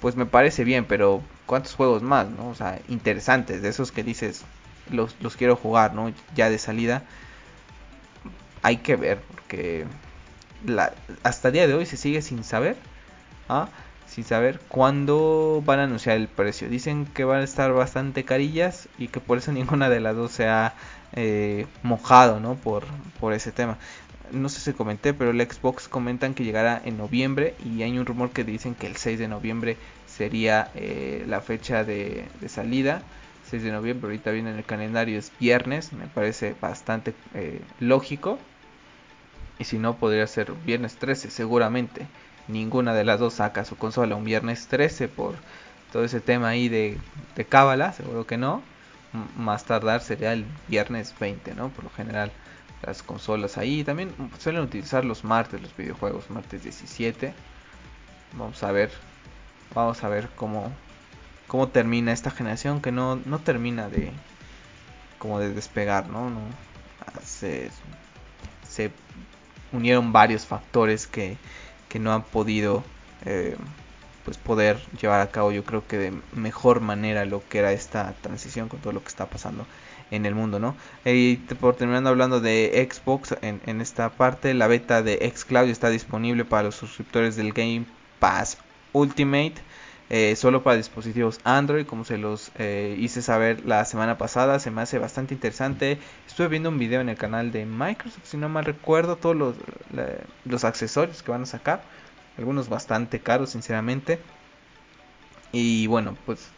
pues 0.00 0.16
me 0.16 0.26
parece 0.26 0.64
bien, 0.64 0.84
pero 0.84 1.22
¿cuántos 1.46 1.74
juegos 1.74 2.02
más, 2.02 2.28
no? 2.28 2.48
O 2.48 2.54
sea, 2.54 2.80
interesantes, 2.88 3.62
de 3.62 3.68
esos 3.68 3.92
que 3.92 4.02
dices, 4.02 4.42
los, 4.90 5.16
los 5.20 5.36
quiero 5.36 5.56
jugar, 5.56 5.94
¿no? 5.94 6.12
Ya 6.34 6.50
de 6.50 6.58
salida. 6.58 7.04
Hay 8.62 8.78
que 8.78 8.96
ver, 8.96 9.20
porque 9.20 9.84
hasta 11.22 11.48
el 11.48 11.54
día 11.54 11.66
de 11.66 11.74
hoy 11.74 11.86
se 11.86 11.96
sigue 11.96 12.22
sin 12.22 12.44
saber. 12.44 12.76
¿ah? 13.48 13.68
Sin 14.14 14.22
saber 14.22 14.60
cuándo 14.68 15.60
van 15.66 15.80
a 15.80 15.84
anunciar 15.84 16.16
el 16.16 16.28
precio. 16.28 16.68
Dicen 16.68 17.04
que 17.04 17.24
van 17.24 17.40
a 17.40 17.44
estar 17.44 17.72
bastante 17.72 18.24
carillas 18.24 18.88
y 18.96 19.08
que 19.08 19.18
por 19.18 19.38
eso 19.38 19.50
ninguna 19.52 19.88
de 19.88 19.98
las 19.98 20.14
dos 20.14 20.30
se 20.30 20.46
ha 20.46 20.74
eh, 21.14 21.66
mojado 21.82 22.38
¿no? 22.38 22.54
por, 22.54 22.84
por 23.18 23.32
ese 23.32 23.50
tema. 23.50 23.76
No 24.30 24.48
sé 24.48 24.60
si 24.60 24.72
comenté, 24.72 25.14
pero 25.14 25.32
el 25.32 25.40
Xbox 25.40 25.88
comentan 25.88 26.34
que 26.34 26.44
llegará 26.44 26.80
en 26.84 26.96
noviembre 26.96 27.56
y 27.64 27.82
hay 27.82 27.98
un 27.98 28.06
rumor 28.06 28.30
que 28.30 28.44
dicen 28.44 28.76
que 28.76 28.86
el 28.86 28.96
6 28.96 29.18
de 29.18 29.28
noviembre 29.28 29.76
sería 30.06 30.70
eh, 30.76 31.24
la 31.26 31.40
fecha 31.40 31.82
de, 31.82 32.24
salida. 32.46 33.02
6 33.50 33.64
de 33.64 33.72
noviembre, 33.72 34.06
ahorita 34.06 34.30
viene 34.30 34.50
en 34.50 34.56
el 34.56 34.64
calendario, 34.64 35.18
es 35.18 35.32
viernes, 35.40 35.92
me 35.92 36.06
parece 36.06 36.54
bastante 36.60 37.14
eh, 37.34 37.60
lógico. 37.80 38.38
Y 39.58 39.64
si 39.64 39.78
no, 39.78 39.96
podría 39.96 40.26
ser 40.26 40.52
viernes 40.64 40.96
13, 40.96 41.30
seguramente 41.30 42.06
ninguna 42.48 42.94
de 42.94 43.04
las 43.04 43.20
dos 43.20 43.34
saca 43.34 43.64
su 43.64 43.76
consola 43.76 44.16
un 44.16 44.24
viernes 44.24 44.66
13 44.68 45.08
por 45.08 45.34
todo 45.92 46.04
ese 46.04 46.20
tema 46.20 46.48
ahí 46.48 46.68
de, 46.68 46.98
de 47.36 47.44
cábala, 47.44 47.92
seguro 47.92 48.26
que 48.26 48.36
no. 48.36 48.62
más 49.36 49.64
tardar 49.64 50.00
sería 50.00 50.32
el 50.32 50.44
viernes 50.68 51.14
20, 51.18 51.54
¿no? 51.54 51.68
Por 51.68 51.84
lo 51.84 51.90
general 51.90 52.32
las 52.82 53.02
consolas 53.02 53.56
ahí 53.58 53.84
también 53.84 54.12
suelen 54.38 54.62
utilizar 54.62 55.04
los 55.04 55.24
martes 55.24 55.62
los 55.62 55.76
videojuegos, 55.76 56.30
martes 56.30 56.62
17. 56.64 57.32
Vamos 58.36 58.62
a 58.62 58.72
ver, 58.72 58.90
vamos 59.74 60.02
a 60.04 60.08
ver 60.08 60.28
cómo 60.36 60.72
cómo 61.46 61.68
termina 61.68 62.12
esta 62.12 62.30
generación 62.30 62.80
que 62.80 62.90
no, 62.90 63.16
no 63.16 63.38
termina 63.38 63.88
de 63.88 64.10
como 65.18 65.38
de 65.38 65.52
despegar, 65.54 66.08
¿no? 66.08 66.30
no 66.30 66.40
se, 67.22 67.70
se 68.68 68.90
unieron 69.72 70.12
varios 70.12 70.46
factores 70.46 71.06
que 71.06 71.36
que 71.94 72.00
no 72.00 72.12
han 72.12 72.24
podido 72.24 72.82
eh, 73.24 73.56
pues 74.24 74.36
poder 74.36 74.80
llevar 75.00 75.20
a 75.20 75.30
cabo 75.30 75.52
yo 75.52 75.62
creo 75.62 75.86
que 75.86 75.96
de 75.96 76.12
mejor 76.32 76.80
manera 76.80 77.24
lo 77.24 77.40
que 77.48 77.60
era 77.60 77.70
esta 77.70 78.14
transición 78.20 78.68
con 78.68 78.80
todo 78.80 78.92
lo 78.92 79.00
que 79.00 79.06
está 79.06 79.26
pasando 79.26 79.64
en 80.10 80.26
el 80.26 80.34
mundo, 80.34 80.58
¿no? 80.58 80.74
Y 81.04 81.36
por 81.36 81.76
terminando 81.76 82.10
hablando 82.10 82.40
de 82.40 82.88
Xbox, 82.90 83.36
en, 83.42 83.80
esta 83.80 84.10
parte, 84.10 84.54
la 84.54 84.66
beta 84.66 85.04
de 85.04 85.32
Xcloud 85.36 85.68
está 85.68 85.88
disponible 85.88 86.44
para 86.44 86.64
los 86.64 86.74
suscriptores 86.74 87.36
del 87.36 87.52
Game 87.52 87.84
Pass 88.18 88.58
Ultimate. 88.92 89.54
Eh, 90.16 90.36
solo 90.36 90.62
para 90.62 90.76
dispositivos 90.76 91.40
Android, 91.42 91.86
como 91.86 92.04
se 92.04 92.18
los 92.18 92.52
eh, 92.56 92.94
hice 93.00 93.20
saber 93.20 93.66
la 93.66 93.84
semana 93.84 94.16
pasada, 94.16 94.60
se 94.60 94.70
me 94.70 94.80
hace 94.80 95.00
bastante 95.00 95.34
interesante. 95.34 95.98
Estuve 96.28 96.46
viendo 96.46 96.68
un 96.68 96.78
video 96.78 97.00
en 97.00 97.08
el 97.08 97.16
canal 97.16 97.50
de 97.50 97.66
Microsoft, 97.66 98.22
si 98.22 98.36
no 98.36 98.48
mal 98.48 98.64
recuerdo, 98.64 99.16
todos 99.16 99.34
los, 99.34 99.56
los 100.44 100.62
accesorios 100.62 101.24
que 101.24 101.32
van 101.32 101.42
a 101.42 101.46
sacar, 101.46 101.82
algunos 102.38 102.68
bastante 102.68 103.18
caros, 103.18 103.50
sinceramente. 103.50 104.20
Y 105.50 105.88
bueno, 105.88 106.16
pues 106.26 106.48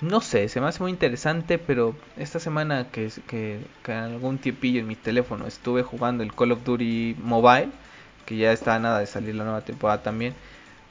no 0.00 0.22
sé, 0.22 0.48
se 0.48 0.62
me 0.62 0.68
hace 0.68 0.80
muy 0.80 0.90
interesante, 0.90 1.58
pero 1.58 1.94
esta 2.16 2.40
semana 2.40 2.90
que, 2.90 3.10
que, 3.26 3.92
algún 3.92 4.38
tiempillo 4.38 4.80
en 4.80 4.86
mi 4.86 4.96
teléfono 4.96 5.46
estuve 5.46 5.82
jugando 5.82 6.22
el 6.22 6.34
Call 6.34 6.52
of 6.52 6.64
Duty 6.64 7.16
Mobile, 7.22 7.68
que 8.24 8.38
ya 8.38 8.50
está 8.50 8.78
nada 8.78 9.00
de 9.00 9.06
salir 9.06 9.34
la 9.34 9.44
nueva 9.44 9.60
temporada 9.60 10.02
también 10.02 10.34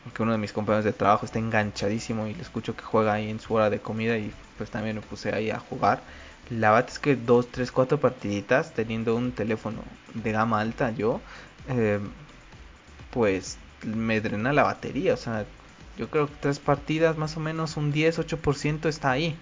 porque 0.04 0.24
uno 0.24 0.34
de 0.34 0.38
mis 0.38 0.54
compañeros 0.54 0.86
de 0.86 0.94
trabajo 0.94 1.26
está 1.26 1.40
enganchadísimo 1.40 2.28
y 2.28 2.34
le 2.34 2.42
escucho 2.42 2.76
que 2.76 2.84
juega 2.84 3.14
ahí 3.14 3.30
en 3.30 3.40
su 3.40 3.54
hora 3.54 3.70
de 3.70 3.80
comida 3.80 4.18
y 4.18 4.32
pues 4.58 4.70
también 4.70 4.98
me 4.98 5.02
puse 5.02 5.34
ahí 5.34 5.50
a 5.50 5.60
jugar. 5.60 6.02
La 6.50 6.72
verdad 6.72 6.90
es 6.90 7.00
que 7.00 7.16
dos, 7.16 7.50
tres, 7.50 7.72
cuatro 7.72 8.00
partiditas 8.00 8.74
teniendo 8.74 9.16
un 9.16 9.32
teléfono 9.32 9.82
de 10.14 10.32
gama 10.32 10.60
alta 10.60 10.92
yo, 10.92 11.22
eh, 11.70 12.00
pues 13.12 13.58
me 13.86 14.20
drena 14.22 14.52
la 14.54 14.64
batería. 14.64 15.14
O 15.14 15.18
sea, 15.18 15.46
yo 15.98 16.10
creo 16.10 16.28
que 16.28 16.34
tres 16.40 16.60
partidas 16.60 17.18
más 17.18 17.38
o 17.38 17.40
menos 17.40 17.78
un 17.78 17.92
10, 17.92 18.20
8% 18.20 18.90
está 18.90 19.12
ahí. 19.12 19.38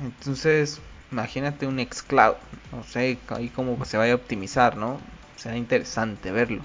Entonces, 0.00 0.80
imagínate 1.12 1.66
un 1.66 1.78
Xcloud. 1.78 2.36
No 2.72 2.82
sé 2.84 3.18
ahí 3.28 3.48
cómo 3.48 3.84
se 3.84 3.96
vaya 3.96 4.12
a 4.12 4.16
optimizar, 4.16 4.76
¿no? 4.76 4.98
Será 5.36 5.56
interesante 5.56 6.32
verlo. 6.32 6.62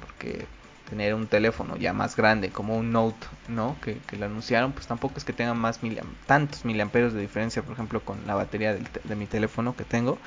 Porque 0.00 0.46
tener 0.88 1.14
un 1.14 1.26
teléfono 1.26 1.76
ya 1.76 1.92
más 1.92 2.16
grande 2.16 2.50
como 2.50 2.76
un 2.76 2.92
Note, 2.92 3.26
¿no? 3.48 3.76
Que, 3.80 3.98
lo 4.16 4.26
anunciaron, 4.26 4.72
pues 4.72 4.86
tampoco 4.86 5.14
es 5.16 5.24
que 5.24 5.32
tenga 5.32 5.54
más 5.54 5.80
tantos 6.26 6.64
miliamperios 6.64 7.12
de 7.12 7.20
diferencia, 7.20 7.62
por 7.62 7.72
ejemplo, 7.72 8.00
con 8.00 8.26
la 8.26 8.34
batería 8.34 8.74
de 8.74 9.16
mi 9.16 9.26
teléfono 9.26 9.74
que 9.76 9.84
tengo. 9.84 10.18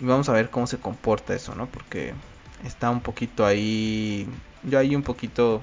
Y 0.00 0.04
vamos 0.04 0.28
a 0.28 0.32
ver 0.32 0.50
cómo 0.50 0.66
se 0.66 0.78
comporta 0.78 1.34
eso, 1.34 1.54
¿no? 1.54 1.66
Porque 1.66 2.14
está 2.64 2.90
un 2.90 3.00
poquito 3.00 3.46
ahí, 3.46 4.26
yo 4.62 4.78
ahí 4.78 4.96
un 4.96 5.02
poquito 5.02 5.62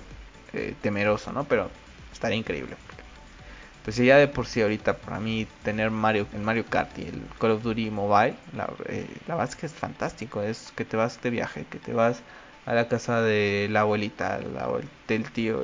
eh, 0.54 0.76
temeroso, 0.82 1.32
¿no? 1.32 1.44
Pero 1.44 1.70
estaría 2.14 2.38
increíble. 2.38 2.76
Pues 3.84 3.96
ya 3.98 4.18
de 4.18 4.28
por 4.28 4.46
sí 4.48 4.62
ahorita 4.62 4.98
para 4.98 5.20
mí 5.20 5.48
tener 5.64 5.92
Mario, 5.92 6.28
el 6.34 6.42
Mario 6.42 6.66
Kart 6.66 6.98
y 7.00 7.04
el 7.04 7.22
Call 7.40 7.52
of 7.52 7.64
Duty 7.64 7.90
Mobile, 7.90 8.36
la, 8.54 8.70
eh, 8.90 9.08
la 9.28 9.36
verdad 9.36 9.50
es 9.50 9.56
que 9.56 9.66
es 9.66 9.74
fantástico, 9.74 10.42
es 10.42 10.74
que 10.76 10.84
te 10.84 10.98
vas 10.98 11.22
de 11.22 11.30
viaje, 11.30 11.66
que 11.70 11.80
te 11.80 11.94
vas 11.94 12.22
a 12.68 12.74
la 12.74 12.90
casa 12.90 13.22
de 13.22 13.70
la 13.72 13.82
abuelita, 13.82 14.40
del 15.08 15.32
tío, 15.32 15.64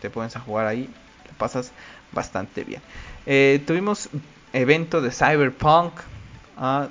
te 0.00 0.10
pones 0.10 0.34
a 0.34 0.40
jugar 0.40 0.66
ahí, 0.66 0.90
te 1.24 1.32
pasas 1.38 1.70
bastante 2.10 2.64
bien. 2.64 2.82
Eh, 3.26 3.62
tuvimos 3.64 4.08
evento 4.52 5.00
de 5.00 5.12
Cyberpunk 5.12 5.92
a 6.56 6.88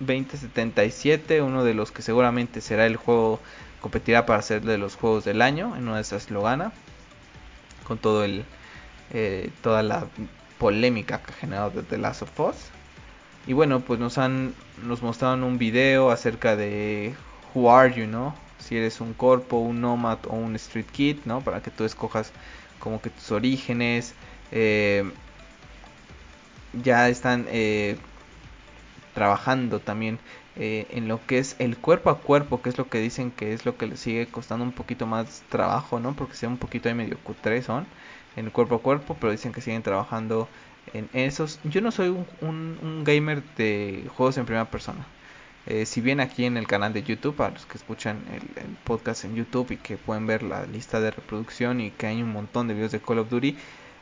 2077, 0.00 1.42
uno 1.42 1.62
de 1.62 1.74
los 1.74 1.92
que 1.92 2.02
seguramente 2.02 2.60
será 2.60 2.86
el 2.86 2.96
juego, 2.96 3.38
competirá 3.80 4.26
para 4.26 4.42
ser 4.42 4.62
de 4.62 4.78
los 4.78 4.96
juegos 4.96 5.24
del 5.24 5.42
año, 5.42 5.76
en 5.76 5.84
una 5.84 5.96
de 5.96 6.02
esas 6.02 6.28
lo 6.32 6.42
gana, 6.42 6.72
con 7.84 7.98
todo 7.98 8.24
el, 8.24 8.44
eh, 9.12 9.50
toda 9.62 9.84
la 9.84 10.06
polémica 10.58 11.22
que 11.22 11.30
ha 11.30 11.34
generado 11.36 11.82
The 11.84 11.98
Last 11.98 12.22
of 12.22 12.40
Us. 12.40 12.56
Y 13.46 13.52
bueno, 13.52 13.78
pues 13.78 14.00
nos 14.00 14.18
han 14.18 14.54
nos 14.84 15.02
mostraron 15.02 15.44
un 15.44 15.56
video 15.56 16.10
acerca 16.10 16.56
de 16.56 17.14
who 17.54 17.70
are 17.70 17.92
you, 17.92 18.06
¿no? 18.06 18.34
Si 18.58 18.76
eres 18.76 19.00
un 19.00 19.14
corpo, 19.14 19.58
un 19.58 19.80
nomad 19.80 20.18
o 20.28 20.34
un 20.34 20.54
street 20.56 20.86
kid, 20.92 21.18
¿no? 21.24 21.40
Para 21.40 21.62
que 21.62 21.70
tú 21.70 21.84
escojas 21.84 22.32
como 22.78 23.00
que 23.00 23.10
tus 23.10 23.30
orígenes. 23.32 24.14
Eh, 24.52 25.04
ya 26.72 27.08
están 27.08 27.46
eh, 27.50 27.96
trabajando 29.14 29.80
también 29.80 30.18
eh, 30.56 30.86
en 30.90 31.08
lo 31.08 31.24
que 31.26 31.38
es 31.38 31.56
el 31.58 31.76
cuerpo 31.76 32.10
a 32.10 32.18
cuerpo, 32.18 32.62
que 32.62 32.70
es 32.70 32.78
lo 32.78 32.88
que 32.88 32.98
dicen 33.00 33.30
que 33.30 33.52
es 33.52 33.64
lo 33.64 33.76
que 33.76 33.86
les 33.86 34.00
sigue 34.00 34.26
costando 34.26 34.64
un 34.64 34.72
poquito 34.72 35.06
más 35.06 35.42
trabajo, 35.48 36.00
¿no? 36.00 36.14
Porque 36.14 36.34
sea 36.34 36.48
un 36.48 36.58
poquito 36.58 36.88
ahí 36.88 36.94
medio 36.94 37.18
cutre 37.18 37.62
son 37.62 37.86
en 38.36 38.46
el 38.46 38.52
cuerpo 38.52 38.76
a 38.76 38.82
cuerpo, 38.82 39.16
pero 39.20 39.32
dicen 39.32 39.52
que 39.52 39.60
siguen 39.60 39.82
trabajando 39.82 40.48
en 40.94 41.08
esos. 41.12 41.60
Yo 41.64 41.80
no 41.80 41.90
soy 41.90 42.08
un 42.40 43.02
gamer 43.04 43.42
de 43.56 44.06
juegos 44.16 44.38
en 44.38 44.46
primera 44.46 44.70
persona. 44.70 45.06
Eh, 45.66 45.84
si 45.86 46.00
bien 46.00 46.20
aquí 46.20 46.46
en 46.46 46.56
el 46.56 46.66
canal 46.66 46.92
de 46.92 47.02
YouTube, 47.02 47.36
para 47.36 47.50
los 47.50 47.66
que 47.66 47.76
escuchan 47.76 48.22
el, 48.32 48.40
podcast 48.84 49.24
en 49.24 49.36
YouTube 49.36 49.72
y 49.72 49.76
que 49.76 49.96
pueden 49.96 50.26
ver 50.26 50.42
la 50.42 50.64
lista 50.66 51.00
de 51.00 51.10
reproducción 51.10 51.80
y 51.80 51.90
que 51.90 52.06
hay 52.06 52.22
un 52.22 52.32
montón 52.32 52.66
de 52.66 52.74
videos 52.74 52.92
de 52.92 53.00
Call 53.00 53.18
of 53.18 53.28
Duty, 53.28 53.56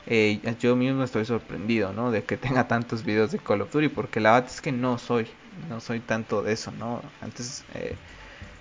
eh, 0.06 0.40
yo 0.60 0.76
mismo 0.76 1.02
estoy 1.02 1.24
sorprendido, 1.24 1.92
¿no? 1.92 2.10
De 2.10 2.22
que 2.24 2.36
tenga 2.38 2.68
tantos 2.68 3.04
videos 3.04 3.32
de 3.32 3.38
Call 3.38 3.62
of 3.62 3.72
Duty, 3.72 3.88
porque 3.88 4.20
la 4.20 4.32
verdad 4.34 4.50
es 4.50 4.60
que 4.60 4.72
no 4.72 4.98
soy, 4.98 5.26
no 5.68 5.80
soy 5.80 6.00
tanto 6.00 6.42
de 6.42 6.52
eso, 6.52 6.70
¿no? 6.72 7.02
Antes 7.20 7.64
eh, 7.74 7.96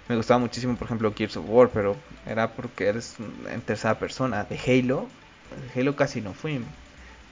me 0.10 0.16
gustaba 0.16 0.40
muchísimo, 0.40 0.76
por 0.76 0.88
ejemplo, 0.88 1.14
Gears 1.16 1.38
of 1.38 1.46
War, 1.48 1.70
pero 1.70 1.96
era 2.26 2.52
porque 2.54 2.88
eres 2.88 3.16
en 3.52 3.62
tercera 3.62 4.00
persona. 4.00 4.44
De 4.46 4.58
Halo, 4.58 5.08
de 5.74 5.80
Halo 5.80 5.96
casi 5.96 6.22
no 6.22 6.34
fui, 6.34 6.62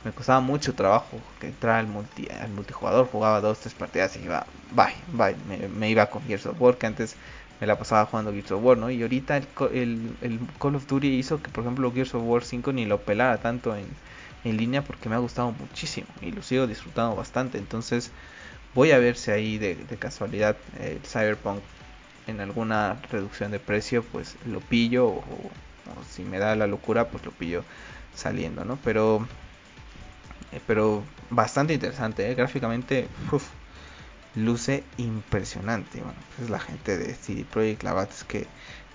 me 0.06 0.12
costaba 0.12 0.40
mucho 0.40 0.76
trabajo 0.76 1.20
que 1.40 1.48
entrar 1.48 1.78
al, 1.80 1.88
multi, 1.88 2.28
al 2.30 2.52
multijugador, 2.52 3.08
jugaba 3.08 3.42
dos, 3.42 3.60
tres 3.60 3.74
partidas 3.74 4.16
y 4.16 4.20
iba, 4.20 4.46
bye, 4.72 4.94
bye, 5.12 5.36
me, 5.68 5.90
iba 5.90 6.06
con 6.06 6.22
Gears 6.28 6.46
of 6.46 6.62
War, 6.62 6.78
que 6.78 6.86
antes 6.86 7.16
me 7.60 7.66
la 7.66 7.76
pasaba 7.80 8.06
jugando 8.06 8.32
Gears 8.32 8.52
of 8.52 8.64
War, 8.64 8.78
¿no? 8.78 8.92
Y 8.92 9.02
ahorita 9.02 9.38
el, 9.38 10.16
el, 10.22 10.40
Call 10.60 10.76
of 10.76 10.86
Duty 10.86 11.08
hizo 11.08 11.42
que, 11.42 11.50
por 11.50 11.64
ejemplo, 11.64 11.92
Gears 11.92 12.14
of 12.14 12.22
War 12.24 12.44
5 12.44 12.72
ni 12.72 12.86
lo 12.86 13.02
pelara 13.02 13.40
tanto 13.40 13.76
en, 13.76 13.88
en 14.44 14.58
línea 14.58 14.84
porque 14.84 15.10
me 15.10 15.16
ha 15.16 15.18
gustado 15.18 15.52
muchísimo 15.54 16.08
y 16.22 16.32
lo 16.32 16.44
sigo 16.44 16.68
disfrutando 16.68 17.16
bastante. 17.16 17.58
Entonces, 17.58 18.12
voy 18.76 18.92
a 18.92 19.00
ver 19.00 19.18
si 19.18 19.32
ahí 19.32 19.58
de, 19.58 19.76
casualidad 19.98 20.56
el 20.80 21.00
Cyberpunk 21.00 21.62
en 22.28 22.42
alguna 22.42 23.02
reducción 23.12 23.50
de 23.50 23.60
precio, 23.60 24.04
pues 24.04 24.36
lo 24.46 24.60
pillo 24.60 25.08
o, 25.08 25.24
si 26.08 26.24
me 26.24 26.38
da 26.38 26.56
la 26.56 26.68
locura, 26.68 27.08
pues 27.08 27.26
lo 27.26 27.32
pillo 27.32 27.64
saliendo, 28.14 28.66
¿no? 28.66 28.78
Pero 28.84 29.26
Eh, 29.28 29.45
pero 30.66 31.04
bastante 31.30 31.74
interesante, 31.74 32.30
¿eh? 32.30 32.36
gráficamente 32.36 33.08
luce 34.36 34.84
impresionante. 34.98 36.00
Bueno, 36.00 36.18
pues 36.36 36.46
es 36.46 36.50
la 36.50 36.60
gente 36.60 36.98
de 36.98 37.14
CD 37.14 37.46
Projekt, 37.46 37.84
la 37.84 37.94
verdad 37.94 38.10
es 38.12 38.24
que 38.24 38.48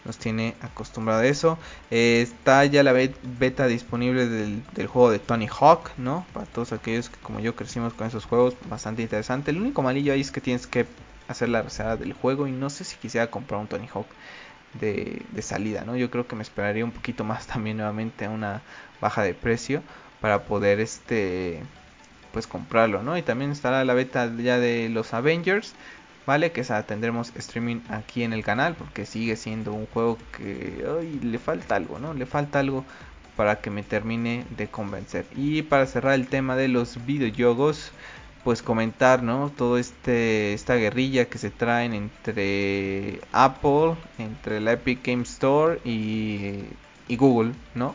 nos 0.04 0.18
tiene 0.18 0.54
acostumbrado 0.60 1.20
a 1.20 1.26
eso. 1.26 1.58
Eh, 1.90 2.20
está 2.22 2.64
ya 2.64 2.82
la 2.82 2.92
beta 2.92 3.66
disponible 3.66 4.26
del, 4.26 4.62
juego 4.86 5.10
de 5.10 5.18
Tony 5.18 5.48
Hawk, 5.48 5.90
¿no? 5.98 6.26
Para 6.32 6.46
todos 6.46 6.72
aquellos 6.72 7.10
que 7.10 7.18
como 7.18 7.40
yo 7.40 7.54
crecimos 7.54 7.94
con 7.94 8.06
esos 8.06 8.24
juegos, 8.24 8.54
bastante 8.68 9.02
interesante. 9.02 9.50
El 9.50 9.58
único 9.58 9.82
malillo 9.82 10.12
ahí 10.12 10.20
es 10.20 10.30
que 10.30 10.40
tienes 10.40 10.66
que 10.66 10.86
hacer 11.28 11.48
la 11.48 11.62
reserva 11.62 11.96
del 11.96 12.12
juego 12.12 12.46
y 12.46 12.52
no 12.52 12.70
sé 12.70 12.84
si 12.84 12.96
quisiera 12.96 13.30
comprar 13.30 13.60
un 13.60 13.66
Tony 13.66 13.88
Hawk 13.92 14.06
de, 14.80 15.22
de 15.30 15.42
salida, 15.42 15.84
¿no? 15.84 15.96
Yo 15.96 16.10
creo 16.10 16.26
que 16.26 16.36
me 16.36 16.42
esperaría 16.42 16.84
un 16.84 16.92
poquito 16.92 17.24
más 17.24 17.46
también 17.48 17.76
nuevamente 17.76 18.24
a 18.24 18.30
una 18.30 18.62
baja 19.00 19.22
de 19.22 19.34
precio 19.34 19.82
para 20.20 20.44
poder 20.44 20.80
este 20.80 21.62
pues 22.32 22.46
comprarlo, 22.46 23.02
¿no? 23.02 23.16
Y 23.18 23.22
también 23.22 23.50
estará 23.50 23.84
la 23.84 23.94
beta 23.94 24.30
ya 24.36 24.58
de 24.58 24.88
los 24.88 25.14
Avengers, 25.14 25.74
¿vale? 26.26 26.52
Que 26.52 26.60
esa 26.60 26.82
tendremos 26.84 27.32
streaming 27.36 27.80
aquí 27.88 28.22
en 28.22 28.32
el 28.32 28.44
canal 28.44 28.74
porque 28.76 29.06
sigue 29.06 29.36
siendo 29.36 29.72
un 29.72 29.86
juego 29.86 30.18
que 30.36 30.84
le 31.22 31.38
falta 31.38 31.76
algo, 31.76 31.98
¿no? 31.98 32.14
Le 32.14 32.26
falta 32.26 32.60
algo 32.60 32.84
para 33.36 33.60
que 33.60 33.70
me 33.70 33.82
termine 33.82 34.44
de 34.56 34.68
convencer. 34.68 35.26
Y 35.36 35.62
para 35.62 35.86
cerrar 35.86 36.14
el 36.14 36.28
tema 36.28 36.56
de 36.56 36.68
los 36.68 37.04
videojuegos, 37.06 37.90
pues 38.44 38.62
comentar, 38.62 39.22
¿no? 39.22 39.50
Todo 39.56 39.78
este 39.78 40.54
esta 40.54 40.74
guerrilla 40.76 41.26
que 41.26 41.38
se 41.38 41.50
traen 41.50 41.94
entre 41.94 43.20
Apple, 43.32 43.96
entre 44.18 44.60
la 44.60 44.72
Epic 44.72 45.04
Game 45.04 45.22
Store 45.22 45.80
y, 45.84 46.64
y 47.08 47.16
Google, 47.16 47.52
¿no? 47.74 47.94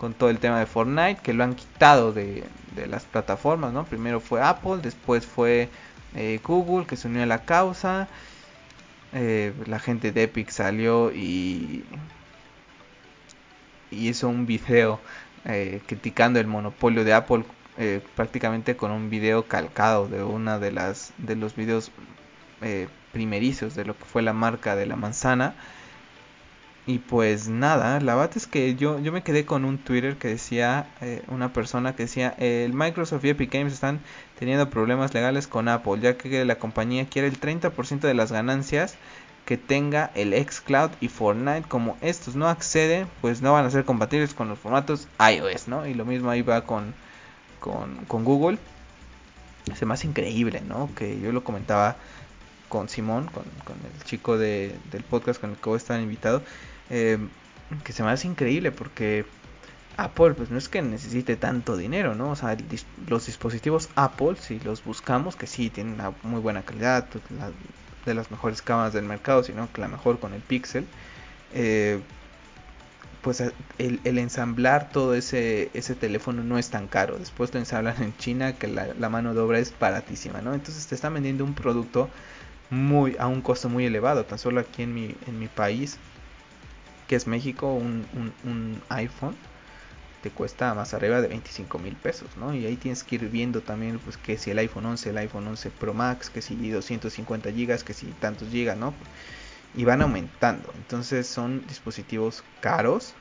Con 0.00 0.14
todo 0.14 0.30
el 0.30 0.38
tema 0.38 0.58
de 0.58 0.64
Fortnite, 0.64 1.20
que 1.22 1.34
lo 1.34 1.44
han 1.44 1.54
quitado 1.54 2.14
de, 2.14 2.44
las 2.88 3.04
plataformas, 3.04 3.74
¿no? 3.74 3.84
Primero 3.84 4.18
fue 4.18 4.40
Apple, 4.40 4.78
después 4.82 5.26
fue 5.26 5.68
eh, 6.14 6.40
Google, 6.42 6.86
que 6.86 6.96
se 6.96 7.06
unió 7.06 7.22
a 7.22 7.26
la 7.26 7.44
causa. 7.44 8.08
Eh, 9.12 9.52
la 9.66 9.78
gente 9.78 10.10
de 10.10 10.22
Epic 10.22 10.48
salió 10.48 11.12
y, 11.12 11.84
y 13.90 14.08
hizo 14.08 14.30
un 14.30 14.46
video 14.46 15.00
eh, 15.44 15.82
criticando 15.84 16.40
el 16.40 16.46
monopolio 16.46 17.04
de 17.04 17.12
Apple 17.12 17.44
prácticamente 18.14 18.76
con 18.76 18.90
un 18.92 19.10
video 19.10 19.48
calcado 19.48 20.06
de 20.06 20.22
una 20.22 20.58
de 20.58 20.70
las 20.70 21.14
de 21.16 21.34
los 21.34 21.56
videos 21.56 21.90
primerizos 23.12 23.74
de 23.74 23.86
lo 23.86 23.96
que 23.96 24.04
fue 24.04 24.20
la 24.20 24.34
marca 24.34 24.76
de 24.76 24.84
la 24.84 24.96
manzana 24.96 25.54
y 26.86 26.98
pues 26.98 27.48
nada, 27.48 28.00
la 28.00 28.14
verdad 28.14 28.36
es 28.36 28.46
que 28.46 28.74
yo, 28.74 28.98
yo 28.98 29.12
me 29.12 29.22
quedé 29.22 29.44
con 29.44 29.64
un 29.64 29.78
Twitter 29.78 30.16
que 30.16 30.28
decía, 30.28 30.88
eh, 31.00 31.22
una 31.28 31.52
persona 31.52 31.94
que 31.94 32.04
decía, 32.04 32.34
el 32.38 32.72
Microsoft 32.72 33.24
y 33.24 33.30
Epic 33.30 33.52
Games 33.52 33.72
están 33.72 34.00
teniendo 34.38 34.70
problemas 34.70 35.12
legales 35.14 35.46
con 35.46 35.68
Apple, 35.68 36.00
ya 36.00 36.16
que 36.16 36.44
la 36.44 36.56
compañía 36.56 37.06
quiere 37.06 37.28
el 37.28 37.38
30% 37.38 38.00
de 38.00 38.14
las 38.14 38.32
ganancias 38.32 38.96
que 39.44 39.56
tenga 39.58 40.10
el 40.14 40.32
xCloud 40.32 40.90
y 41.00 41.08
Fortnite. 41.08 41.68
Como 41.68 41.96
estos 42.00 42.36
no 42.36 42.48
acceden, 42.48 43.08
pues 43.20 43.42
no 43.42 43.52
van 43.52 43.66
a 43.66 43.70
ser 43.70 43.84
compatibles 43.84 44.32
con 44.32 44.48
los 44.48 44.58
formatos 44.58 45.08
iOS, 45.18 45.68
¿no? 45.68 45.86
Y 45.86 45.94
lo 45.94 46.04
mismo 46.04 46.30
ahí 46.30 46.42
va 46.42 46.62
con, 46.62 46.94
con, 47.58 48.24
Google. 48.24 48.58
Se 49.74 49.86
me 49.86 49.94
hace 49.94 50.06
increíble, 50.06 50.62
¿no? 50.66 50.88
Que 50.96 51.20
yo 51.20 51.32
lo 51.32 51.44
comentaba 51.44 51.96
con 52.70 52.88
Simón, 52.88 53.26
con, 53.26 53.44
con 53.64 53.76
el 53.76 54.04
chico 54.04 54.38
de, 54.38 54.74
del 54.90 55.02
podcast 55.02 55.38
con 55.38 55.50
el 55.50 55.56
que 55.56 55.68
voy 55.68 55.74
a 55.74 55.76
estar 55.76 56.00
invitado 56.00 56.42
eh, 56.90 57.18
que 57.84 57.92
se 57.92 58.02
me 58.02 58.10
hace 58.10 58.26
increíble 58.26 58.72
porque 58.72 59.24
Apple 59.96 60.34
pues 60.34 60.50
no 60.50 60.58
es 60.58 60.68
que 60.68 60.82
necesite 60.82 61.36
tanto 61.36 61.76
dinero, 61.76 62.14
¿no? 62.14 62.30
O 62.30 62.36
sea, 62.36 62.56
los 63.06 63.26
dispositivos 63.26 63.88
Apple, 63.94 64.36
si 64.40 64.58
los 64.60 64.84
buscamos, 64.84 65.36
que 65.36 65.46
sí 65.46 65.70
tienen 65.70 65.94
una 65.94 66.12
muy 66.22 66.40
buena 66.40 66.62
calidad, 66.62 67.08
pues, 67.10 67.22
de 68.06 68.14
las 68.14 68.30
mejores 68.30 68.62
cámaras 68.62 68.92
del 68.92 69.04
mercado, 69.04 69.44
sino 69.44 69.70
que 69.72 69.80
la 69.80 69.88
mejor 69.88 70.18
con 70.18 70.32
el 70.32 70.40
Pixel, 70.40 70.86
eh, 71.54 72.00
pues 73.20 73.42
el, 73.78 74.18
ensamblar 74.18 74.88
todo 74.90 75.14
ese, 75.14 75.70
ese 75.74 75.94
teléfono 75.94 76.42
no 76.42 76.58
es 76.58 76.70
tan 76.70 76.88
caro. 76.88 77.18
Después 77.18 77.52
lo 77.52 77.60
ensamblan 77.60 78.02
en 78.02 78.16
China, 78.16 78.54
que 78.54 78.66
la, 78.66 78.94
la 78.94 79.10
mano 79.10 79.34
de 79.34 79.40
obra 79.40 79.58
es 79.58 79.74
baratísima, 79.78 80.40
¿no? 80.40 80.54
Entonces 80.54 80.86
te 80.86 80.94
están 80.94 81.12
vendiendo 81.12 81.44
un 81.44 81.54
producto 81.54 82.08
muy 82.70 83.16
a 83.18 83.26
un 83.26 83.42
costo 83.42 83.68
muy 83.68 83.84
elevado. 83.84 84.24
Tan 84.24 84.38
solo 84.38 84.60
aquí 84.60 84.82
en 84.82 84.94
mi, 84.94 85.14
en 85.26 85.38
mi 85.38 85.48
país 85.48 85.98
que 87.10 87.16
es 87.16 87.26
México, 87.26 87.74
un, 87.74 88.06
un, 88.44 88.80
iPhone 88.88 89.34
te 90.22 90.30
cuesta 90.30 90.74
más 90.74 90.94
arriba 90.94 91.20
de 91.20 91.26
25 91.26 91.80
mil 91.80 91.96
pesos, 91.96 92.28
¿no? 92.36 92.54
Y 92.54 92.66
ahí 92.66 92.76
tienes 92.76 93.02
que 93.02 93.16
ir 93.16 93.28
viendo 93.28 93.62
también, 93.62 93.98
pues, 93.98 94.16
que 94.16 94.38
si 94.38 94.52
el 94.52 94.58
iPhone 94.58 94.86
11, 94.86 95.10
el 95.10 95.18
iPhone 95.18 95.48
11 95.48 95.70
Pro 95.70 95.92
Max, 95.92 96.30
que 96.30 96.40
si 96.40 96.54
250 96.70 97.50
gigas, 97.50 97.82
que 97.82 97.94
si 97.94 98.06
tantos 98.20 98.50
gigas, 98.50 98.76
¿no? 98.76 98.94
Y 99.74 99.84
van 99.84 100.02
aumentando. 100.02 100.72
Entonces 100.76 101.26
son 101.26 101.66
dispositivos 101.66 102.44
caros, 102.60 103.14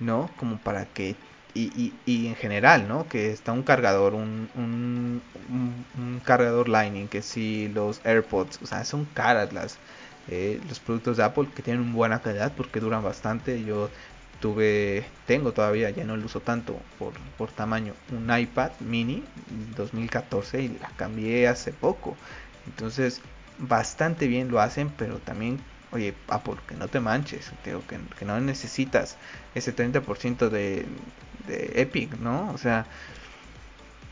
¿no? 0.00 0.28
Como 0.36 0.58
para 0.58 0.84
que... 0.84 1.16
Y, 1.54 1.72
y, 1.80 1.94
y 2.06 2.26
en 2.28 2.36
general, 2.36 2.86
¿no? 2.88 3.08
Que 3.08 3.30
está 3.32 3.52
un 3.52 3.62
cargador, 3.64 4.14
un, 4.14 4.50
un, 4.54 5.22
un 5.98 6.20
cargador 6.24 6.68
Lightning, 6.68 7.08
que 7.08 7.22
si 7.22 7.68
los 7.68 8.00
AirPods, 8.04 8.60
o 8.62 8.66
sea, 8.66 8.84
son 8.84 9.04
caras 9.06 9.52
las 9.52 9.78
eh, 10.28 10.60
los 10.68 10.78
productos 10.80 11.16
de 11.16 11.24
Apple 11.24 11.48
que 11.54 11.62
tienen 11.62 11.92
buena 11.92 12.20
calidad 12.22 12.52
porque 12.56 12.80
duran 12.80 13.02
bastante. 13.02 13.62
Yo 13.64 13.90
tuve, 14.40 15.04
tengo 15.26 15.52
todavía, 15.52 15.90
ya 15.90 16.04
no 16.04 16.16
lo 16.16 16.26
uso 16.26 16.40
tanto 16.40 16.80
por, 16.98 17.14
por 17.36 17.50
tamaño, 17.52 17.94
un 18.12 18.36
iPad 18.36 18.70
mini 18.80 19.24
2014 19.76 20.62
y 20.62 20.68
la 20.78 20.88
cambié 20.96 21.48
hace 21.48 21.72
poco. 21.72 22.16
Entonces, 22.66 23.20
bastante 23.58 24.26
bien 24.28 24.48
lo 24.50 24.60
hacen, 24.60 24.90
pero 24.90 25.18
también, 25.18 25.60
oye, 25.92 26.14
Apple, 26.28 26.54
que 26.66 26.74
no 26.74 26.88
te 26.88 27.00
manches, 27.00 27.50
que, 27.64 27.76
que 28.18 28.24
no 28.24 28.40
necesitas 28.40 29.16
ese 29.54 29.74
30% 29.74 30.48
de, 30.48 30.86
de 31.46 31.72
Epic, 31.76 32.18
¿no? 32.18 32.50
O 32.52 32.58
sea, 32.58 32.86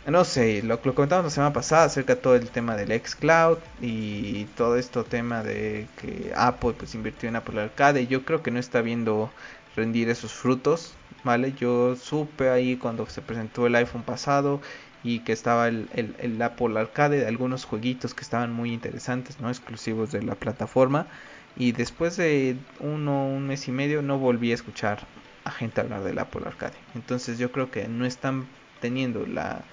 no 0.07 0.25
sé, 0.25 0.63
lo, 0.63 0.81
lo 0.83 0.95
comentamos 0.95 1.25
la 1.27 1.31
semana 1.31 1.53
pasada 1.53 1.85
acerca 1.85 2.15
de 2.15 2.21
todo 2.21 2.35
el 2.35 2.49
tema 2.49 2.77
del 2.77 2.99
xCloud 2.99 3.59
y 3.83 4.45
todo 4.57 4.77
esto 4.77 5.05
tema 5.05 5.43
de 5.43 5.87
que 6.01 6.33
Apple 6.35 6.75
pues 6.79 6.95
invirtió 6.95 7.29
en 7.29 7.37
Apple 7.37 7.61
Arcade. 7.61 8.07
Yo 8.07 8.25
creo 8.25 8.43
que 8.43 8.51
no 8.51 8.59
está 8.59 8.81
viendo 8.81 9.31
rendir 9.77 10.09
esos 10.09 10.33
frutos, 10.33 10.95
¿vale? 11.25 11.53
Yo 11.53 11.95
supe 11.97 12.49
ahí 12.49 12.77
cuando 12.77 13.07
se 13.07 13.21
presentó 13.21 13.67
el 13.67 13.75
iPhone 13.75 14.03
pasado 14.03 14.61
y 15.05 15.21
que 15.21 15.33
estaba 15.33 15.69
el, 15.69 15.89
el, 15.95 16.41
Apple 16.43 16.79
Arcade 16.79 17.21
de 17.21 17.27
algunos 17.27 17.65
jueguitos 17.65 18.15
que 18.15 18.23
estaban 18.23 18.53
muy 18.53 18.73
interesantes, 18.73 19.41
no 19.41 19.49
exclusivos 19.49 20.11
de 20.11 20.23
la 20.23 20.35
plataforma. 20.35 21.07
Y 21.57 21.73
después 21.73 22.17
de 22.17 22.57
uno, 22.81 23.27
un 23.27 23.47
mes 23.47 23.67
y 23.69 23.73
medio 23.73 24.03
no 24.03 24.19
volví 24.19 24.53
a 24.53 24.55
escuchar 24.55 25.07
a 25.45 25.51
gente 25.51 25.81
hablar 25.81 26.03
del 26.05 26.19
Apple 26.19 26.43
Arcade. 26.47 26.77
Entonces 26.95 27.39
yo 27.39 27.51
creo 27.51 27.71
que 27.71 27.89
no 27.89 28.05
están 28.05 28.47
teniendo 28.81 29.27
la 29.27 29.65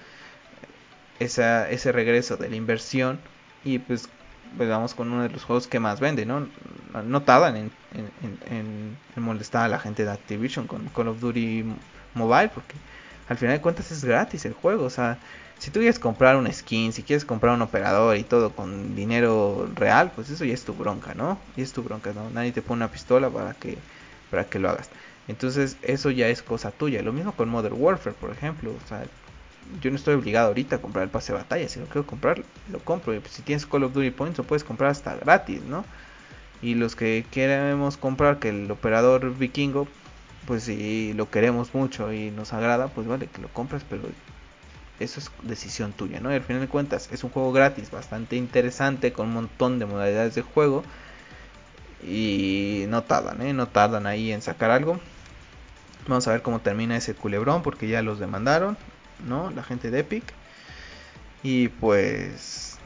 esa, 1.18 1.70
ese 1.70 1.92
regreso 1.92 2.36
de 2.36 2.48
la 2.48 2.56
inversión 2.56 3.18
y 3.64 3.78
pues, 3.78 4.08
pues, 4.56 4.68
vamos 4.68 4.94
con 4.94 5.12
uno 5.12 5.22
de 5.22 5.30
los 5.30 5.44
juegos 5.44 5.66
que 5.66 5.80
más 5.80 6.00
vende, 6.00 6.26
¿no? 6.26 6.48
No 7.04 7.22
tardan 7.22 7.56
en, 7.56 7.70
en, 7.94 8.96
en, 9.16 9.22
molestar 9.22 9.64
a 9.64 9.68
la 9.68 9.78
gente 9.78 10.04
de 10.04 10.10
Activision 10.10 10.66
con 10.66 10.86
Call 10.88 11.08
of 11.08 11.20
Duty 11.20 11.64
Mobile 12.14 12.50
porque 12.54 12.74
al 13.28 13.36
final 13.36 13.56
de 13.56 13.60
cuentas 13.60 13.90
es 13.90 14.04
gratis 14.04 14.44
el 14.44 14.52
juego, 14.52 14.84
o 14.84 14.90
sea, 14.90 15.18
si 15.66 15.72
tú 15.72 15.80
quieres 15.80 15.98
comprar 15.98 16.36
un 16.36 16.46
skin, 16.52 16.92
si 16.92 17.02
quieres 17.02 17.24
comprar 17.24 17.52
un 17.52 17.60
operador 17.60 18.16
y 18.16 18.22
todo 18.22 18.52
con 18.52 18.94
dinero 18.94 19.68
real, 19.74 20.12
pues 20.14 20.30
eso 20.30 20.44
ya 20.44 20.54
es 20.54 20.64
tu 20.64 20.74
bronca, 20.74 21.12
¿no? 21.14 21.40
Y 21.56 21.62
es 21.62 21.72
tu 21.72 21.82
bronca, 21.82 22.12
¿no? 22.12 22.30
Nadie 22.30 22.52
te 22.52 22.62
pone 22.62 22.84
una 22.84 22.92
pistola 22.92 23.28
para 23.30 23.52
que 23.54 23.76
para 24.30 24.44
que 24.44 24.60
lo 24.60 24.70
hagas. 24.70 24.88
Entonces, 25.26 25.76
eso 25.82 26.12
ya 26.12 26.28
es 26.28 26.44
cosa 26.44 26.70
tuya. 26.70 27.02
Lo 27.02 27.12
mismo 27.12 27.32
con 27.32 27.48
Modern 27.48 27.74
Warfare, 27.76 28.14
por 28.14 28.30
ejemplo, 28.30 28.70
o 28.70 28.88
sea, 28.88 29.06
yo 29.80 29.90
no 29.90 29.96
estoy 29.96 30.14
obligado 30.14 30.46
ahorita 30.46 30.76
a 30.76 30.78
comprar 30.78 31.02
el 31.02 31.10
pase 31.10 31.32
de 31.32 31.38
batalla. 31.38 31.68
Si 31.68 31.80
no 31.80 31.86
quiero 31.86 32.06
comprar, 32.06 32.44
lo 32.70 32.78
compro. 32.78 33.12
Y 33.12 33.18
pues, 33.18 33.32
si 33.32 33.42
tienes 33.42 33.66
Call 33.66 33.82
of 33.82 33.92
Duty 33.92 34.12
Points, 34.12 34.38
lo 34.38 34.44
puedes 34.44 34.62
comprar 34.62 34.92
hasta 34.92 35.16
gratis, 35.16 35.62
¿no? 35.62 35.84
Y 36.62 36.76
los 36.76 36.94
que 36.94 37.26
queremos 37.32 37.96
comprar 37.96 38.38
que 38.38 38.50
el 38.50 38.70
operador 38.70 39.36
vikingo, 39.36 39.88
pues 40.46 40.62
si 40.62 41.12
lo 41.14 41.28
queremos 41.28 41.74
mucho 41.74 42.12
y 42.12 42.30
nos 42.30 42.52
agrada, 42.52 42.86
pues 42.86 43.08
vale 43.08 43.26
que 43.26 43.42
lo 43.42 43.48
compres, 43.48 43.82
pero 43.90 44.04
eso 45.00 45.20
es 45.20 45.30
decisión 45.42 45.92
tuya, 45.92 46.20
¿no? 46.20 46.30
Y 46.32 46.34
al 46.34 46.42
final 46.42 46.62
de 46.62 46.68
cuentas 46.68 47.08
es 47.12 47.24
un 47.24 47.30
juego 47.30 47.52
gratis, 47.52 47.90
bastante 47.90 48.36
interesante, 48.36 49.12
con 49.12 49.28
un 49.28 49.34
montón 49.34 49.78
de 49.78 49.86
modalidades 49.86 50.34
de 50.34 50.42
juego. 50.42 50.84
Y 52.06 52.84
no 52.88 53.02
tardan, 53.02 53.42
¿eh? 53.42 53.52
No 53.52 53.68
tardan 53.68 54.06
ahí 54.06 54.32
en 54.32 54.42
sacar 54.42 54.70
algo. 54.70 55.00
Vamos 56.06 56.26
a 56.28 56.32
ver 56.32 56.42
cómo 56.42 56.60
termina 56.60 56.96
ese 56.96 57.14
culebrón, 57.14 57.62
porque 57.62 57.88
ya 57.88 58.02
los 58.02 58.18
demandaron. 58.18 58.76
¿no? 59.24 59.50
La 59.50 59.62
gente 59.62 59.90
de 59.90 60.00
Epic. 60.00 60.24
Y 61.42 61.68
pues, 61.68 62.78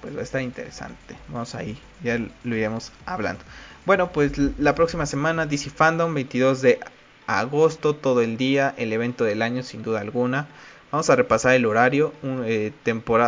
pues 0.00 0.16
va 0.16 0.20
a 0.20 0.22
estar 0.22 0.40
interesante. 0.40 1.16
Vamos 1.28 1.54
ahí, 1.54 1.78
ya 2.02 2.18
lo 2.18 2.56
iremos 2.56 2.92
hablando. 3.04 3.44
Bueno, 3.84 4.10
pues 4.12 4.38
la 4.58 4.74
próxima 4.74 5.06
semana 5.06 5.46
DC 5.46 5.70
Fandom, 5.70 6.14
22 6.14 6.62
de 6.62 6.80
agosto, 7.26 7.94
todo 7.94 8.22
el 8.22 8.36
día, 8.36 8.74
el 8.76 8.92
evento 8.92 9.24
del 9.24 9.42
año 9.42 9.62
sin 9.62 9.82
duda 9.82 10.00
alguna. 10.00 10.46
Vamos 10.90 11.10
a 11.10 11.16
repasar 11.16 11.54
el 11.54 11.66
horario, 11.66 12.14
eh, 12.46 12.72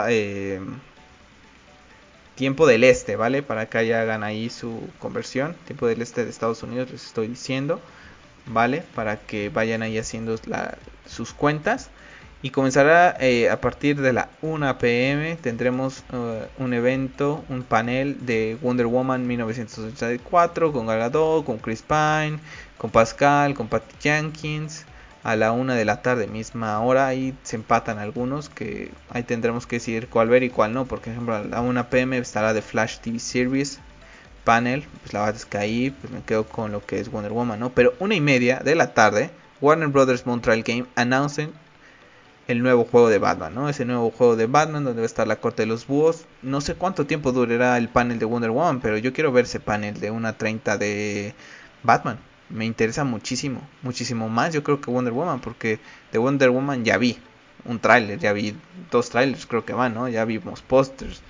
eh, 0.09 0.61
tiempo 2.35 2.67
del 2.67 2.85
este, 2.85 3.17
¿vale? 3.17 3.43
Para 3.43 3.67
que 3.67 3.87
ya 3.87 4.01
hagan 4.01 4.23
ahí 4.23 4.49
su 4.49 4.89
conversión. 4.99 5.55
Tiempo 5.67 5.87
del 5.87 6.01
este 6.01 6.25
de 6.25 6.31
Estados 6.31 6.63
Unidos, 6.63 6.91
les 6.91 7.05
estoy 7.05 7.29
diciendo, 7.29 7.79
¿vale? 8.47 8.83
Para 8.95 9.19
que 9.19 9.51
vayan 9.51 9.83
ahí 9.83 9.99
haciendo 9.99 10.37
sus 11.07 11.35
cuentas. 11.35 11.91
Y 12.43 12.49
comenzará 12.49 13.15
eh, 13.21 13.51
a 13.51 13.61
partir 13.61 14.01
de 14.01 14.15
la 14.15 14.31
1 14.41 14.79
pm. 14.79 15.37
Tendremos 15.37 16.03
un 16.57 16.73
evento, 16.73 17.45
un 17.51 17.63
panel 17.63 18.25
de 18.25 18.57
Wonder 18.63 18.87
Woman 18.87 19.27
1984 19.27 20.73
con 20.73 20.87
Gal 20.87 21.13
con 21.13 21.59
Chris 21.59 21.83
Pine, 21.83 22.41
con 22.79 22.91
Pascal, 22.91 23.53
con 23.53 23.69
Patty 23.69 23.97
Jenkins 24.01 24.87
a 25.23 25.37
la 25.37 25.53
una 25.53 25.75
de 25.75 25.85
la 25.85 26.03
tarde, 26.03 26.27
misma 26.27 26.81
hora. 26.81 27.07
Ahí 27.07 27.35
se 27.43 27.57
empatan 27.57 27.99
algunos 27.99 28.49
que 28.49 28.91
ahí 29.11 29.23
tendremos 29.23 29.67
que 29.67 29.77
decidir 29.77 30.09
cuál 30.09 30.29
ver 30.29 30.43
y 30.43 30.51
cuál 30.51 30.73
no. 30.73 30.87
Por 30.87 31.01
ejemplo, 31.01 31.35
a 31.35 31.45
la 31.45 31.61
1 31.61 31.91
pm 31.91 32.19
estará 32.19 32.55
de 32.55 32.63
Flash 32.63 32.99
TV 32.99 33.19
Series 33.19 33.81
panel. 34.45 34.85
Pues 35.03 35.13
la 35.13 35.21
verdad 35.21 35.37
es 35.37 35.47
que 35.47 35.59
ahí 35.59 35.91
pues 35.91 36.13
me 36.13 36.23
quedo 36.23 36.47
con 36.47 36.73
lo 36.73 36.85
que 36.85 37.01
es 37.01 37.11
Wonder 37.11 37.33
Woman, 37.33 37.61
¿no? 37.61 37.71
Pero 37.71 37.95
una 37.99 38.15
y 38.15 38.21
media 38.21 38.61
de 38.65 38.75
la 38.75 38.95
tarde, 38.95 39.31
Warner 39.61 39.89
Brothers 39.89 40.27
Montreal 40.27 40.63
Game 40.63 40.87
anuncian 40.97 41.53
el 42.49 42.63
nuevo 42.63 42.85
juego 42.85 43.09
de 43.11 43.19
Batman, 43.19 43.55
¿no? 43.55 43.69
Ese 43.69 43.85
nuevo 43.85 44.11
juego 44.11 44.35
de 44.37 44.47
Batman 44.47 44.85
donde 44.85 45.03
va 45.03 45.05
a 45.05 45.07
estar 45.07 45.29
la 45.29 45.37
corte 45.37 45.63
de 45.63 45.67
los 45.67 45.87
búhos. 45.87 46.27
No 46.43 46.61
sé 46.61 46.75
cuánto 46.75 47.07
tiempo 47.07 47.33
durará 47.33 47.77
el 47.79 47.89
panel 47.89 48.19
de 48.19 48.25
Wonder 48.25 48.51
Woman, 48.51 48.81
pero 48.81 48.99
yo 48.99 49.13
quiero 49.13 49.31
ver 49.31 49.45
ese 49.45 49.61
panel 49.61 50.01
de 50.01 50.11
una 50.11 50.37
30 50.37 50.79
de 50.79 51.35
Batman 51.83 52.19
me 52.51 52.65
interesa 52.65 53.05
muchísimo, 53.05 53.61
muchísimo 53.83 54.29
más 54.29 54.53
yo 54.53 54.63
creo 54.63 54.81
que 54.81 54.91
Wonder 54.91 55.13
Woman, 55.13 55.41
porque 55.41 55.79
de 56.13 56.19
Wonder 56.19 56.51
Woman 56.51 56.85
ya 56.85 56.99
vi 56.99 57.19
un 57.65 57.79
tráiler, 57.79 58.19
ya 58.19 58.33
vi 58.33 58.57
dos 58.91 59.11
trailers 59.11 59.47
creo 59.47 59.65
que 59.65 59.73
van, 59.73 59.95
¿no? 59.95 60.09
Ya 60.09 60.25
vimos 60.25 60.63
pósters. 60.63 61.23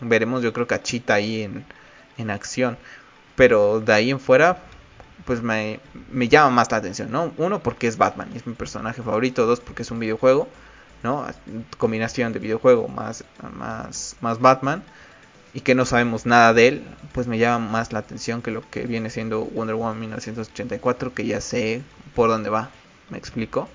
Veremos 0.00 0.42
yo 0.42 0.52
creo 0.52 0.66
que 0.66 0.74
a 0.74 0.82
Chita 0.82 1.14
ahí 1.14 1.42
en, 1.42 1.64
en 2.18 2.30
acción. 2.30 2.76
Pero 3.36 3.80
de 3.80 3.92
ahí 3.92 4.10
en 4.10 4.20
fuera, 4.20 4.62
pues 5.24 5.42
me, 5.42 5.80
me 6.10 6.28
llama 6.28 6.50
más 6.50 6.70
la 6.70 6.78
atención, 6.78 7.10
¿no? 7.10 7.32
Uno, 7.36 7.62
porque 7.62 7.86
es 7.86 7.96
Batman, 7.96 8.30
es 8.34 8.46
mi 8.46 8.54
personaje 8.54 9.02
favorito. 9.02 9.46
Dos, 9.46 9.60
porque 9.60 9.82
es 9.82 9.90
un 9.90 9.98
videojuego, 9.98 10.48
¿no? 11.02 11.26
Combinación 11.78 12.32
de 12.32 12.38
videojuego 12.38 12.88
más, 12.88 13.24
más, 13.56 14.16
más 14.20 14.40
Batman 14.40 14.82
y 15.54 15.60
que 15.60 15.76
no 15.76 15.86
sabemos 15.86 16.26
nada 16.26 16.52
de 16.52 16.68
él, 16.68 16.84
pues 17.12 17.28
me 17.28 17.38
llama 17.38 17.70
más 17.70 17.92
la 17.92 18.00
atención 18.00 18.42
que 18.42 18.50
lo 18.50 18.68
que 18.68 18.86
viene 18.86 19.08
siendo 19.08 19.44
Wonder 19.44 19.76
Woman 19.76 20.00
1984, 20.00 21.14
que 21.14 21.24
ya 21.24 21.40
sé 21.40 21.80
por 22.14 22.28
dónde 22.28 22.50
va, 22.50 22.70
me 23.08 23.18
explico. 23.18 23.68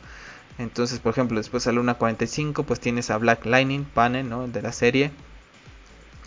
Entonces, 0.58 1.00
por 1.00 1.14
ejemplo, 1.14 1.38
después 1.38 1.66
a 1.68 1.72
la 1.72 1.80
1.45, 1.80 2.66
pues 2.66 2.82
tienes 2.82 3.10
a 3.10 3.18
Black 3.18 3.46
Lightning, 3.46 3.86
panel, 3.86 4.28
¿no? 4.28 4.46
De 4.50 4.62
la 4.62 4.74
serie. 4.74 5.12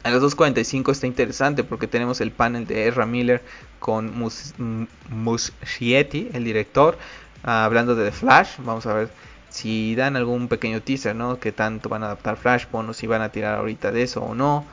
A 0.04 0.10
las 0.10 0.22
2.45 0.22 0.90
está 0.90 1.06
interesante 1.06 1.64
porque 1.64 1.86
tenemos 1.86 2.22
el 2.22 2.32
panel 2.32 2.66
de 2.66 2.88
Ezra 2.88 3.04
Miller 3.04 3.42
con 3.78 4.16
Mus 4.18 4.54
Muschietti, 5.10 6.30
el 6.32 6.44
director, 6.44 6.96
hablando 7.42 7.94
de 7.94 8.06
The 8.06 8.12
Flash. 8.12 8.56
Vamos 8.64 8.86
a 8.86 8.94
ver 8.94 9.10
si 9.50 9.94
dan 9.96 10.16
algún 10.16 10.48
pequeño 10.48 10.80
teaser, 10.80 11.14
¿no? 11.14 11.38
Que 11.38 11.52
tanto 11.52 11.90
van 11.90 12.02
a 12.02 12.06
adaptar 12.06 12.38
Flashpoint 12.38 12.88
o 12.88 12.94
si 12.94 13.06
van 13.06 13.20
a 13.20 13.28
tirar 13.28 13.58
ahorita 13.58 13.92
de 13.92 14.02
eso 14.02 14.22
o 14.22 14.34
no. 14.34 14.64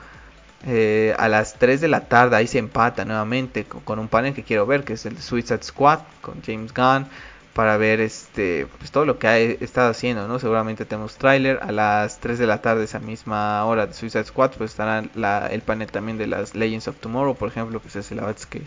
Eh, 0.66 1.14
a 1.18 1.28
las 1.28 1.54
3 1.54 1.80
de 1.80 1.88
la 1.88 2.00
tarde 2.02 2.36
ahí 2.36 2.46
se 2.46 2.58
empata 2.58 3.06
nuevamente 3.06 3.64
con, 3.64 3.98
un 3.98 4.08
panel 4.08 4.34
que 4.34 4.42
quiero 4.42 4.66
ver, 4.66 4.84
que 4.84 4.92
es 4.92 5.06
el 5.06 5.18
Suicide 5.18 5.62
Squad 5.62 6.00
con 6.20 6.42
James 6.42 6.74
Gunn, 6.74 7.06
para 7.54 7.78
ver 7.78 8.00
este 8.00 8.66
pues 8.78 8.90
todo 8.90 9.06
lo 9.06 9.18
que 9.18 9.26
ha 9.26 9.38
estado 9.38 9.90
haciendo, 9.90 10.28
¿no? 10.28 10.38
Seguramente 10.38 10.84
tenemos 10.84 11.16
tráiler 11.16 11.60
a 11.62 11.72
las 11.72 12.20
3 12.20 12.38
de 12.38 12.46
la 12.46 12.60
tarde 12.60 12.84
esa 12.84 12.98
misma 12.98 13.64
hora 13.64 13.86
de 13.86 13.94
Suicide 13.94 14.24
Squad, 14.24 14.52
pues 14.58 14.72
estará 14.72 15.02
el 15.48 15.62
panel 15.62 15.90
también 15.90 16.18
de 16.18 16.26
las 16.26 16.54
Legends 16.54 16.88
of 16.88 16.96
Tomorrow, 16.96 17.36
por 17.36 17.48
ejemplo, 17.48 17.80
pues 17.80 17.96
es 17.96 18.10
la 18.12 18.26
verdad 18.26 18.42
que 18.48 18.62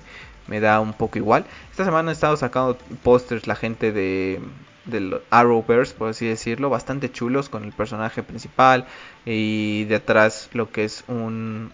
me 0.47 0.59
da 0.59 0.79
un 0.79 0.93
poco 0.93 1.19
igual. 1.19 1.45
Esta 1.71 1.85
semana 1.85 2.11
he 2.11 2.13
estado 2.13 2.35
sacando 2.37 2.77
pósters 3.03 3.47
la 3.47 3.55
gente 3.55 3.91
de 3.91 4.41
del 4.85 5.21
Arrowverse, 5.29 5.93
por 5.93 6.09
así 6.09 6.25
decirlo, 6.27 6.69
bastante 6.69 7.11
chulos 7.11 7.49
con 7.49 7.63
el 7.63 7.71
personaje 7.71 8.21
principal 8.23 8.85
y 9.25 9.85
de 9.85 9.95
atrás 9.95 10.49
lo 10.53 10.71
que 10.71 10.83
es 10.83 11.03
un 11.07 11.71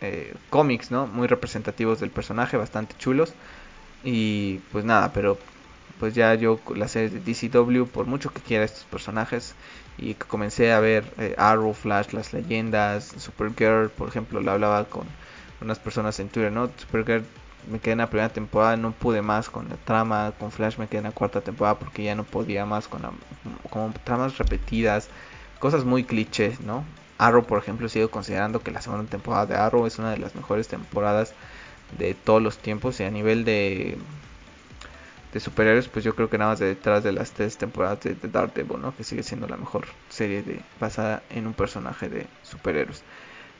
eh, 0.00 0.34
cómics, 0.50 0.90
¿no? 0.90 1.06
Muy 1.06 1.26
representativos 1.26 2.00
del 2.00 2.10
personaje, 2.10 2.56
bastante 2.56 2.94
chulos. 2.98 3.34
Y 4.04 4.58
pues 4.72 4.84
nada, 4.84 5.12
pero 5.12 5.38
pues 5.98 6.14
ya 6.14 6.34
yo 6.34 6.60
la 6.74 6.88
serie 6.88 7.10
de 7.10 7.20
DCW, 7.20 7.86
por 7.86 8.06
mucho 8.06 8.32
que 8.32 8.42
quiera 8.42 8.64
estos 8.64 8.84
personajes, 8.84 9.54
y 9.96 10.14
comencé 10.14 10.72
a 10.72 10.80
ver 10.80 11.04
eh, 11.18 11.34
Arrow, 11.38 11.72
Flash, 11.72 12.12
las 12.12 12.32
leyendas, 12.32 13.14
Supergirl, 13.18 13.90
por 13.90 14.08
ejemplo, 14.08 14.40
la 14.40 14.52
hablaba 14.52 14.84
con 14.86 15.06
unas 15.60 15.78
personas 15.78 16.18
en 16.20 16.28
Twitter, 16.28 16.52
¿no? 16.52 16.70
Supergirl 16.76 17.24
me 17.70 17.78
quedé 17.78 17.92
en 17.92 17.98
la 17.98 18.10
primera 18.10 18.28
temporada, 18.28 18.76
no 18.76 18.92
pude 18.92 19.22
más 19.22 19.48
con 19.48 19.68
la 19.68 19.76
trama, 19.76 20.32
con 20.38 20.50
Flash 20.50 20.78
me 20.78 20.86
quedé 20.86 20.98
en 20.98 21.04
la 21.04 21.12
cuarta 21.12 21.40
temporada 21.40 21.78
porque 21.78 22.04
ya 22.04 22.14
no 22.14 22.24
podía 22.24 22.66
más 22.66 22.88
con, 22.88 23.02
con 23.70 23.92
tramas 24.04 24.36
repetidas, 24.38 25.08
cosas 25.58 25.84
muy 25.84 26.04
clichés, 26.04 26.60
¿no? 26.60 26.84
Arrow, 27.26 27.44
por 27.44 27.58
ejemplo, 27.58 27.88
sigo 27.88 28.10
considerando 28.10 28.60
que 28.60 28.70
la 28.70 28.80
segunda 28.80 29.08
temporada 29.08 29.46
de 29.46 29.56
Arrow 29.56 29.86
es 29.86 29.98
una 29.98 30.10
de 30.10 30.18
las 30.18 30.34
mejores 30.34 30.68
temporadas 30.68 31.34
de 31.98 32.14
todos 32.14 32.42
los 32.42 32.58
tiempos. 32.58 33.00
Y 33.00 33.04
a 33.04 33.10
nivel 33.10 33.44
de, 33.44 33.98
superhéroes, 35.38 35.88
pues 35.88 36.04
yo 36.04 36.14
creo 36.14 36.30
que 36.30 36.38
nada 36.38 36.52
más 36.52 36.60
detrás 36.60 37.02
de 37.02 37.12
las 37.12 37.32
tres 37.32 37.56
temporadas 37.58 38.00
de, 38.02 38.14
de 38.14 38.28
Daredevil, 38.28 38.80
¿no? 38.80 38.96
Que 38.96 39.04
sigue 39.04 39.22
siendo 39.22 39.48
la 39.48 39.56
mejor 39.56 39.86
serie 40.08 40.44
basada 40.80 41.22
en 41.30 41.46
un 41.46 41.54
personaje 41.54 42.08
de 42.08 42.26
superhéroes. 42.42 43.02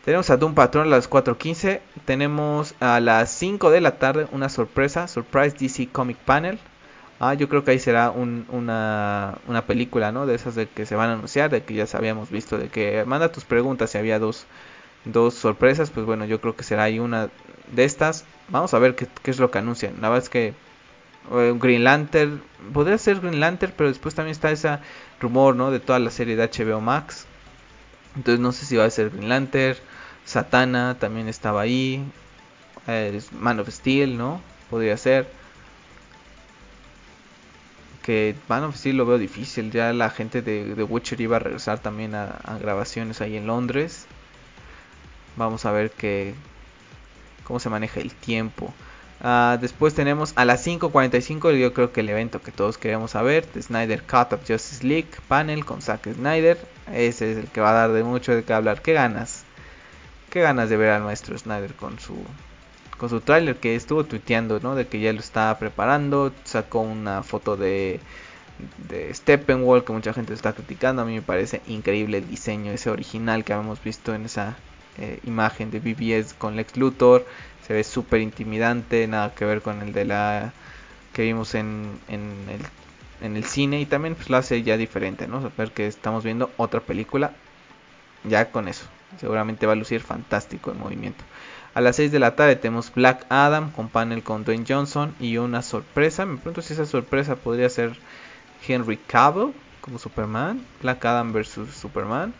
Tenemos 0.04 0.28
a 0.28 0.36
Doom 0.36 0.54
Patrol 0.54 0.86
a 0.86 0.90
las 0.96 1.08
4.15. 1.08 1.80
Tenemos 2.04 2.74
a 2.80 3.00
las 3.00 3.30
5 3.30 3.70
de 3.70 3.80
la 3.80 3.98
tarde 3.98 4.26
una 4.32 4.50
sorpresa, 4.50 5.08
Surprise 5.08 5.56
DC 5.58 5.88
Comic 5.88 6.18
Panel. 6.18 6.58
Ah, 7.20 7.34
yo 7.34 7.48
creo 7.48 7.64
que 7.64 7.70
ahí 7.70 7.78
será 7.78 8.10
una, 8.10 9.38
una 9.46 9.66
película, 9.66 10.12
¿no? 10.12 10.26
De 10.26 10.34
esas 10.34 10.54
de 10.54 10.68
que 10.68 10.84
se 10.84 10.96
van 10.96 11.10
a 11.10 11.12
anunciar, 11.14 11.50
de 11.50 11.62
que 11.62 11.74
ya 11.74 11.86
habíamos 11.94 12.30
visto, 12.30 12.58
de 12.58 12.68
que 12.68 13.04
manda 13.06 13.30
tus 13.32 13.44
preguntas 13.44 13.90
si 13.90 13.98
había 13.98 14.18
dos, 14.18 14.46
dos 15.04 15.34
sorpresas, 15.34 15.90
pues 15.90 16.06
bueno, 16.06 16.24
yo 16.24 16.40
creo 16.40 16.56
que 16.56 16.64
será 16.64 16.84
ahí 16.84 16.98
una 16.98 17.30
de 17.72 17.84
estas. 17.84 18.24
Vamos 18.48 18.74
a 18.74 18.78
ver 18.78 18.94
qué, 18.96 19.08
es 19.30 19.38
lo 19.38 19.50
que 19.50 19.58
anuncian. 19.58 19.94
La 20.00 20.08
verdad 20.08 20.24
es 20.24 20.30
que 20.30 20.54
eh, 21.32 21.54
Green 21.56 21.84
Lantern, 21.84 22.42
podría 22.72 22.98
ser 22.98 23.20
Green 23.20 23.40
Lantern, 23.40 23.72
pero 23.76 23.88
después 23.88 24.14
también 24.14 24.32
está 24.32 24.50
ese 24.50 24.78
rumor, 25.20 25.56
¿no? 25.56 25.70
De 25.70 25.80
toda 25.80 25.98
la 25.98 26.10
serie 26.10 26.36
de 26.36 26.44
HBO 26.44 26.80
Max. 26.80 27.26
Entonces 28.16 28.40
no 28.40 28.52
sé 28.52 28.66
si 28.66 28.76
va 28.76 28.84
a 28.84 28.90
ser 28.90 29.10
Green 29.10 29.28
Lantern, 29.28 29.78
Satana 30.24 30.96
también 30.98 31.28
estaba 31.28 31.62
ahí, 31.62 32.04
eh, 32.86 33.20
Man 33.32 33.60
of 33.60 33.68
Steel, 33.68 34.16
¿no? 34.16 34.40
Podría 34.70 34.96
ser 34.96 35.26
que 38.04 38.36
Man 38.48 38.64
of 38.64 38.76
Steel 38.76 38.98
lo 38.98 39.06
veo 39.06 39.16
difícil. 39.16 39.70
Ya 39.70 39.92
la 39.94 40.10
gente 40.10 40.42
de, 40.42 40.74
The 40.76 40.82
Witcher 40.82 41.20
iba 41.22 41.36
a 41.36 41.38
regresar 41.40 41.78
también 41.78 42.14
a, 42.14 42.58
grabaciones 42.60 43.22
ahí 43.22 43.36
en 43.36 43.46
Londres. 43.46 44.06
Vamos 45.36 45.64
a 45.64 45.72
ver 45.72 45.90
que, 45.90 46.34
cómo 47.44 47.58
se 47.58 47.70
maneja 47.70 48.00
el 48.00 48.12
tiempo. 48.12 48.74
Ah, 49.22 49.56
después 49.58 49.94
tenemos 49.94 50.34
a 50.36 50.44
las 50.44 50.66
5.45, 50.66 51.58
yo 51.58 51.72
creo 51.72 51.92
que 51.92 52.00
el 52.00 52.10
evento 52.10 52.42
que 52.42 52.52
todos 52.52 52.76
queremos 52.76 53.12
saber, 53.12 53.46
The 53.46 53.62
Snyder 53.62 54.02
Cut 54.02 54.34
of 54.34 54.40
Justice 54.46 54.86
League, 54.86 55.08
panel 55.26 55.64
con 55.64 55.80
Zack 55.80 56.12
Snyder. 56.12 56.58
Ese 56.92 57.32
es 57.32 57.38
el 57.38 57.48
que 57.48 57.62
va 57.62 57.70
a 57.70 57.72
dar 57.72 57.92
de 57.92 58.04
mucho 58.04 58.34
de 58.36 58.44
qué 58.44 58.52
hablar. 58.52 58.82
¿Qué 58.82 58.92
ganas? 58.92 59.44
¿Qué 60.28 60.42
ganas 60.42 60.68
de 60.68 60.76
ver 60.76 60.90
al 60.90 61.04
maestro 61.04 61.38
Snyder 61.38 61.72
con 61.72 61.98
su 61.98 62.22
con 62.98 63.08
su 63.10 63.20
tráiler 63.20 63.56
que 63.56 63.74
estuvo 63.74 64.04
tuiteando, 64.04 64.60
¿no? 64.60 64.74
De 64.74 64.86
que 64.86 65.00
ya 65.00 65.12
lo 65.12 65.20
estaba 65.20 65.58
preparando, 65.58 66.32
sacó 66.44 66.80
una 66.80 67.22
foto 67.22 67.56
de 67.56 68.00
de 68.88 69.12
Steppenwolf 69.12 69.84
que 69.84 69.92
mucha 69.92 70.12
gente 70.12 70.32
está 70.32 70.52
criticando, 70.52 71.02
a 71.02 71.04
mí 71.04 71.14
me 71.14 71.22
parece 71.22 71.60
increíble 71.66 72.18
el 72.18 72.28
diseño 72.28 72.72
ese 72.72 72.90
original 72.90 73.44
que 73.44 73.52
habíamos 73.52 73.82
visto 73.82 74.14
en 74.14 74.26
esa 74.26 74.56
eh, 74.98 75.18
imagen 75.24 75.70
de 75.70 75.80
BBS 75.80 76.34
con 76.34 76.56
Lex 76.56 76.76
Luthor, 76.76 77.26
se 77.66 77.74
ve 77.74 77.84
súper 77.84 78.20
intimidante, 78.20 79.06
nada 79.06 79.34
que 79.34 79.44
ver 79.44 79.62
con 79.62 79.82
el 79.82 79.92
de 79.92 80.04
la 80.04 80.52
que 81.12 81.22
vimos 81.22 81.54
en, 81.54 81.98
el, 82.08 83.44
cine 83.44 83.80
y 83.80 83.86
también 83.86 84.14
pues 84.14 84.30
lo 84.30 84.36
hace 84.36 84.62
ya 84.62 84.76
diferente, 84.76 85.26
¿no? 85.26 85.50
Ver 85.56 85.70
que 85.72 85.86
estamos 85.86 86.24
viendo 86.24 86.50
otra 86.56 86.80
película 86.80 87.32
ya 88.24 88.50
con 88.50 88.68
eso, 88.68 88.86
seguramente 89.18 89.66
va 89.66 89.72
a 89.72 89.76
lucir 89.76 90.00
fantástico 90.00 90.70
el 90.70 90.78
movimiento. 90.78 91.24
A 91.74 91.80
las 91.80 91.96
6 91.96 92.12
de 92.12 92.20
la 92.20 92.36
tarde 92.36 92.54
tenemos 92.54 92.94
Black 92.94 93.26
Adam 93.30 93.72
con 93.72 93.88
panel 93.88 94.22
con 94.22 94.44
Dwayne 94.44 94.64
Johnson 94.66 95.12
y 95.18 95.38
una 95.38 95.60
sorpresa. 95.60 96.24
Me 96.24 96.36
pregunto 96.36 96.62
si 96.62 96.72
esa 96.72 96.86
sorpresa 96.86 97.34
podría 97.34 97.68
ser 97.68 97.98
Henry 98.66 98.96
Cavill 98.96 99.52
como 99.80 99.98
Superman, 99.98 100.64
Black 100.80 101.04
Adam 101.04 101.32
versus 101.32 101.70
Superman 101.70 102.32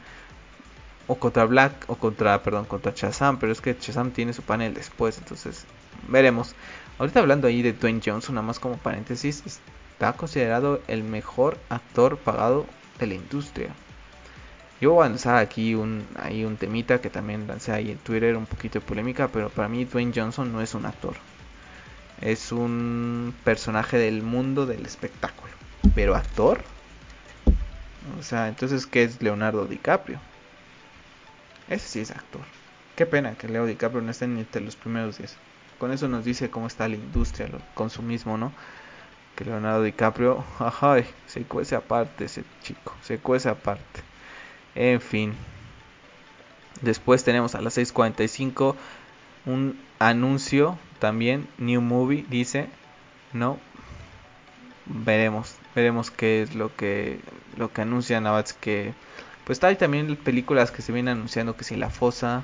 o 1.09 1.17
contra 1.17 1.47
Black 1.47 1.85
o 1.89 1.97
contra, 1.97 2.41
perdón, 2.45 2.65
contra 2.67 2.93
Shazam, 2.95 3.41
pero 3.41 3.51
es 3.51 3.61
que 3.61 3.77
Shazam 3.79 4.13
tiene 4.13 4.33
su 4.33 4.43
panel 4.43 4.73
después, 4.73 5.19
entonces 5.19 5.67
veremos. 6.07 6.55
Ahorita 7.01 7.19
hablando 7.19 7.49
ahí 7.49 7.61
de 7.61 7.73
Dwayne 7.73 8.01
Johnson, 8.05 8.37
nada 8.37 8.47
más 8.47 8.61
como 8.61 8.77
paréntesis, 8.77 9.43
está 9.45 10.13
considerado 10.13 10.81
el 10.87 11.03
mejor 11.03 11.59
actor 11.71 12.19
pagado 12.19 12.67
de 13.01 13.09
la 13.09 13.15
industria. 13.15 13.75
Yo 14.81 14.93
voy 14.93 15.07
a 15.07 15.09
lanzar 15.09 15.37
aquí 15.37 15.75
un, 15.75 16.07
ahí 16.17 16.45
un 16.45 16.57
temita 16.57 17.01
que 17.01 17.11
también 17.11 17.47
lancé 17.47 17.73
ahí 17.73 17.91
en 17.91 17.99
Twitter, 17.99 18.37
un 18.37 18.47
poquito 18.47 18.81
de 18.81 18.87
polémica, 18.87 19.29
pero 19.29 19.49
para 19.49 19.69
mí 19.69 19.85
Dwayne 19.85 20.13
Johnson 20.15 20.53
no 20.53 20.61
es 20.61 20.75
un 20.75 20.85
actor. 20.87 21.15
Es 22.21 22.53
un 22.53 23.35
personaje 23.45 23.99
del 23.99 24.23
mundo 24.23 24.67
del 24.67 24.85
espectáculo. 24.85 25.53
Pero 25.95 26.15
actor. 26.17 26.63
O 28.19 28.23
sea, 28.23 28.49
entonces, 28.49 28.87
¿qué 28.87 29.05
es 29.05 29.23
Leonardo 29.23 29.67
DiCaprio? 29.67 30.19
Ese 31.69 31.89
sí 31.89 32.01
es 32.01 32.11
actor. 32.11 32.43
Qué 32.97 33.07
pena 33.07 33.35
que 33.35 33.49
Leo 33.49 33.67
DiCaprio 33.67 34.03
no 34.03 34.11
esté 34.11 34.27
ni 34.27 34.41
entre 34.41 34.63
los 34.63 34.77
primeros 34.77 35.19
días. 35.19 35.37
Con 35.79 35.93
eso 35.93 36.09
nos 36.09 36.25
dice 36.25 36.51
cómo 36.51 36.67
está 36.67 36.89
la 36.89 36.95
industria, 36.97 37.47
el 37.47 37.55
consumismo, 37.75 38.37
¿no? 38.37 38.53
Que 39.35 39.45
Leonardo 39.45 39.83
DiCaprio, 39.83 40.45
ay, 40.81 41.07
se 41.27 41.43
cuece 41.43 41.75
aparte 41.75 42.27
ese 42.27 42.45
chico, 42.63 42.95
se 43.03 43.19
cuece 43.19 43.49
aparte. 43.49 44.03
En 44.75 45.01
fin. 45.01 45.35
Después 46.81 47.25
tenemos 47.25 47.55
a 47.55 47.61
las 47.61 47.79
6.45 47.79 48.75
un 49.47 49.79
anuncio 49.99 50.79
también, 50.99 51.47
New 51.59 51.81
Movie, 51.81 52.25
dice, 52.29 52.69
no, 53.33 53.59
veremos, 54.87 55.55
veremos 55.75 56.11
qué 56.11 56.43
es 56.43 56.55
lo 56.55 56.75
que, 56.75 57.21
lo 57.57 57.73
que 57.73 57.83
anuncian, 57.83 58.25
que 58.61 58.95
pues 59.45 59.63
hay 59.63 59.77
también 59.77 60.17
películas 60.17 60.71
que 60.71 60.83
se 60.83 60.93
vienen 60.93 61.19
anunciando 61.19 61.57
que 61.57 61.65
si 61.65 61.77
La 61.77 61.91
Fosa, 61.91 62.43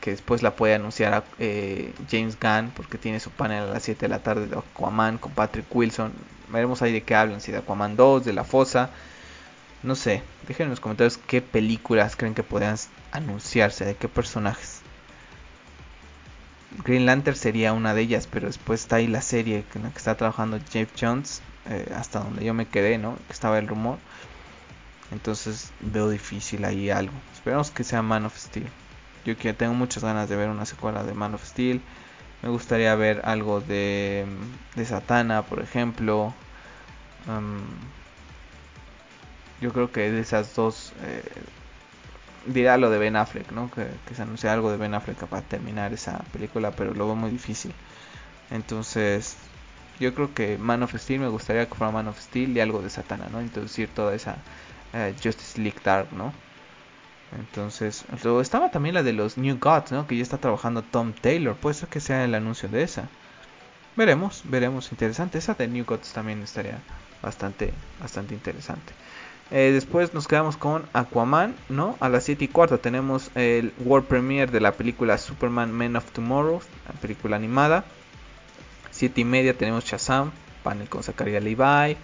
que 0.00 0.12
después 0.12 0.42
la 0.42 0.56
puede 0.56 0.74
anunciar 0.74 1.24
eh, 1.38 1.92
James 2.10 2.38
Gunn 2.40 2.72
porque 2.74 2.98
tiene 2.98 3.20
su 3.20 3.30
panel 3.30 3.64
a 3.64 3.66
las 3.66 3.82
7 3.82 4.06
de 4.06 4.08
la 4.08 4.22
tarde 4.22 4.46
de 4.46 4.56
Aquaman 4.56 5.18
con 5.18 5.32
Patrick 5.32 5.66
Wilson. 5.74 6.12
Veremos 6.50 6.80
ahí 6.80 6.92
de 6.92 7.02
qué 7.02 7.14
hablan, 7.14 7.40
si 7.40 7.52
de 7.52 7.58
Aquaman 7.58 7.96
2, 7.96 8.24
de 8.24 8.32
La 8.32 8.44
Fosa. 8.44 8.90
No 9.82 9.94
sé, 9.94 10.22
dejen 10.46 10.64
en 10.64 10.70
los 10.70 10.80
comentarios 10.80 11.18
qué 11.18 11.40
películas 11.40 12.16
creen 12.16 12.34
que 12.34 12.42
podrían 12.42 12.76
anunciarse, 13.12 13.84
de 13.84 13.94
qué 13.94 14.08
personajes. 14.08 14.82
Green 16.84 17.06
Lantern 17.06 17.36
sería 17.36 17.72
una 17.72 17.94
de 17.94 18.02
ellas, 18.02 18.26
pero 18.26 18.46
después 18.46 18.80
está 18.80 18.96
ahí 18.96 19.06
la 19.06 19.22
serie 19.22 19.64
en 19.74 19.84
la 19.84 19.90
que 19.90 19.98
está 19.98 20.16
trabajando 20.16 20.58
Jeff 20.70 20.90
Jones, 21.00 21.42
eh, 21.68 21.92
hasta 21.94 22.20
donde 22.20 22.44
yo 22.44 22.54
me 22.54 22.66
quedé, 22.66 22.98
¿no? 22.98 23.16
Que 23.26 23.32
estaba 23.32 23.58
el 23.58 23.68
rumor. 23.68 23.98
Entonces 25.10 25.70
veo 25.80 26.08
difícil 26.10 26.64
ahí 26.64 26.90
algo. 26.90 27.14
Esperamos 27.32 27.70
que 27.70 27.84
sea 27.84 28.02
Man 28.02 28.26
of 28.26 28.36
Steel. 28.36 28.68
Yo 29.24 29.36
que 29.36 29.52
tengo 29.54 29.74
muchas 29.74 30.04
ganas 30.04 30.28
de 30.28 30.36
ver 30.36 30.48
una 30.48 30.66
secuela 30.66 31.02
de 31.04 31.14
Man 31.14 31.34
of 31.34 31.44
Steel. 31.44 31.80
Me 32.42 32.48
gustaría 32.48 32.94
ver 32.94 33.22
algo 33.24 33.60
de, 33.60 34.26
de 34.74 34.84
Satana, 34.84 35.42
por 35.42 35.60
ejemplo. 35.60 36.34
Yo 39.60 39.72
creo 39.72 39.90
que 39.90 40.10
de 40.10 40.20
esas 40.20 40.54
dos 40.54 40.92
eh, 41.02 41.22
dirá 42.46 42.76
lo 42.76 42.90
de 42.90 42.98
Ben 42.98 43.16
Affleck, 43.16 43.50
¿no? 43.52 43.70
Que, 43.70 43.88
se 44.14 44.22
anuncie 44.22 44.48
algo 44.48 44.70
de 44.70 44.76
Ben 44.76 44.94
Affleck 44.94 45.18
para 45.26 45.42
terminar 45.42 45.92
esa 45.92 46.18
película, 46.32 46.70
pero 46.72 46.94
lo 46.94 47.06
veo 47.06 47.16
muy 47.16 47.30
difícil. 47.30 47.72
Entonces, 48.50 49.36
yo 50.00 50.14
creo 50.14 50.32
que 50.34 50.58
Man 50.58 50.82
of 50.82 50.94
Steel 50.96 51.20
me 51.20 51.28
gustaría 51.28 51.66
que 51.66 51.74
fuera 51.74 51.92
Man 51.92 52.08
of 52.08 52.20
Steel 52.20 52.56
y 52.56 52.60
algo 52.60 52.82
de 52.82 52.90
Satana, 52.90 53.26
¿no? 53.30 53.40
Introducir 53.42 53.88
toda 53.88 54.14
esa 54.14 54.36
eh, 54.92 55.14
Justice 55.22 55.60
League 55.60 55.80
Dark, 55.84 56.08
¿no? 56.12 56.32
Entonces, 57.36 58.04
estaba 58.40 58.70
también 58.70 58.94
la 58.94 59.02
de 59.02 59.12
los 59.12 59.36
New 59.36 59.58
Gods, 59.58 59.92
¿no? 59.92 60.06
Que 60.06 60.16
ya 60.16 60.22
está 60.22 60.38
trabajando 60.38 60.82
Tom 60.82 61.12
Taylor. 61.12 61.54
Puede 61.56 61.74
ser 61.74 61.88
que 61.88 62.00
sea 62.00 62.24
el 62.24 62.34
anuncio 62.34 62.68
de 62.68 62.82
esa. 62.82 63.08
Veremos, 63.96 64.42
veremos. 64.44 64.90
Interesante. 64.92 65.38
Esa 65.38 65.54
de 65.54 65.68
New 65.68 65.84
Gods 65.84 66.12
también 66.12 66.42
estaría 66.42 66.78
bastante, 67.20 67.74
bastante 68.00 68.32
interesante. 68.34 68.94
Eh, 69.50 69.70
después 69.72 70.12
nos 70.12 70.28
quedamos 70.28 70.58
con 70.58 70.84
Aquaman, 70.92 71.54
¿no? 71.70 71.96
A 72.00 72.10
las 72.10 72.24
7 72.24 72.44
y 72.44 72.48
cuarto 72.48 72.78
tenemos 72.78 73.30
el 73.34 73.72
World 73.80 74.06
Premiere 74.06 74.52
de 74.52 74.60
la 74.60 74.72
película 74.72 75.16
Superman 75.16 75.72
Men 75.72 75.96
of 75.96 76.10
Tomorrow, 76.12 76.60
la 76.86 77.00
película 77.00 77.36
animada. 77.36 77.84
7 78.90 79.20
y 79.20 79.24
media 79.24 79.54
tenemos 79.54 79.84
Shazam, 79.84 80.32
panel 80.62 80.88
con 80.88 81.02
Zachariah 81.02 81.40
Levi. 81.40 81.96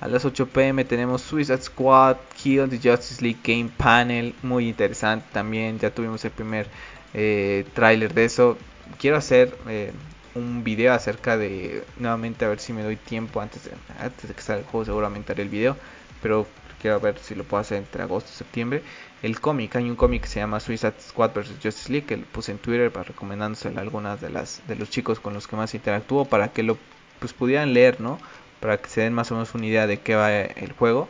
A 0.00 0.08
las 0.08 0.24
8 0.24 0.48
pm 0.48 0.84
tenemos 0.84 1.22
Suicide 1.22 1.62
Squad, 1.62 2.16
Kill 2.36 2.68
the 2.68 2.76
Justice 2.76 3.22
League 3.22 3.38
Game 3.44 3.70
Panel, 3.76 4.34
muy 4.42 4.68
interesante 4.68 5.26
también. 5.32 5.78
Ya 5.78 5.90
tuvimos 5.90 6.24
el 6.24 6.32
primer 6.32 6.66
eh, 7.14 7.64
tráiler 7.74 8.12
de 8.12 8.24
eso. 8.24 8.58
Quiero 8.98 9.16
hacer 9.16 9.56
eh, 9.68 9.92
un 10.34 10.64
video 10.64 10.92
acerca 10.92 11.36
de, 11.36 11.84
nuevamente 11.98 12.44
a 12.44 12.48
ver 12.48 12.58
si 12.58 12.72
me 12.72 12.82
doy 12.82 12.96
tiempo 12.96 13.40
antes 13.40 13.64
de, 13.64 13.70
antes 14.00 14.26
de 14.26 14.34
que 14.34 14.42
salga 14.42 14.62
el 14.62 14.66
juego, 14.66 14.86
seguramente 14.86 15.30
haré 15.30 15.44
el 15.44 15.48
video. 15.48 15.76
Pero 16.20 16.48
quiero 16.82 17.00
ver 17.00 17.18
si 17.18 17.34
lo 17.34 17.44
puedo 17.44 17.62
hacer 17.62 17.78
entre 17.78 18.02
agosto 18.02 18.30
y 18.30 18.36
septiembre. 18.36 18.82
El 19.22 19.40
cómic, 19.40 19.76
hay 19.76 19.88
un 19.88 19.96
cómic 19.96 20.22
que 20.22 20.28
se 20.28 20.40
llama 20.40 20.60
Suicide 20.60 21.00
Squad 21.00 21.32
vs 21.32 21.52
Justice 21.62 21.90
League 21.90 22.06
que 22.06 22.18
puse 22.18 22.52
en 22.52 22.58
Twitter 22.58 22.92
para 22.92 23.04
recomendándoselo 23.04 23.78
a 23.78 23.82
algunas 23.82 24.20
de 24.20 24.28
las 24.28 24.60
de 24.68 24.76
los 24.76 24.90
chicos 24.90 25.20
con 25.20 25.32
los 25.32 25.48
que 25.48 25.56
más 25.56 25.74
interactúo 25.74 26.26
para 26.26 26.48
que 26.52 26.62
lo 26.62 26.76
pues 27.20 27.32
pudieran 27.32 27.72
leer, 27.72 28.00
¿no? 28.00 28.18
para 28.62 28.78
que 28.78 28.88
se 28.88 29.00
den 29.00 29.12
más 29.12 29.30
o 29.32 29.34
menos 29.34 29.54
una 29.54 29.66
idea 29.66 29.86
de 29.86 29.98
qué 29.98 30.14
va 30.14 30.32
el 30.32 30.72
juego. 30.72 31.08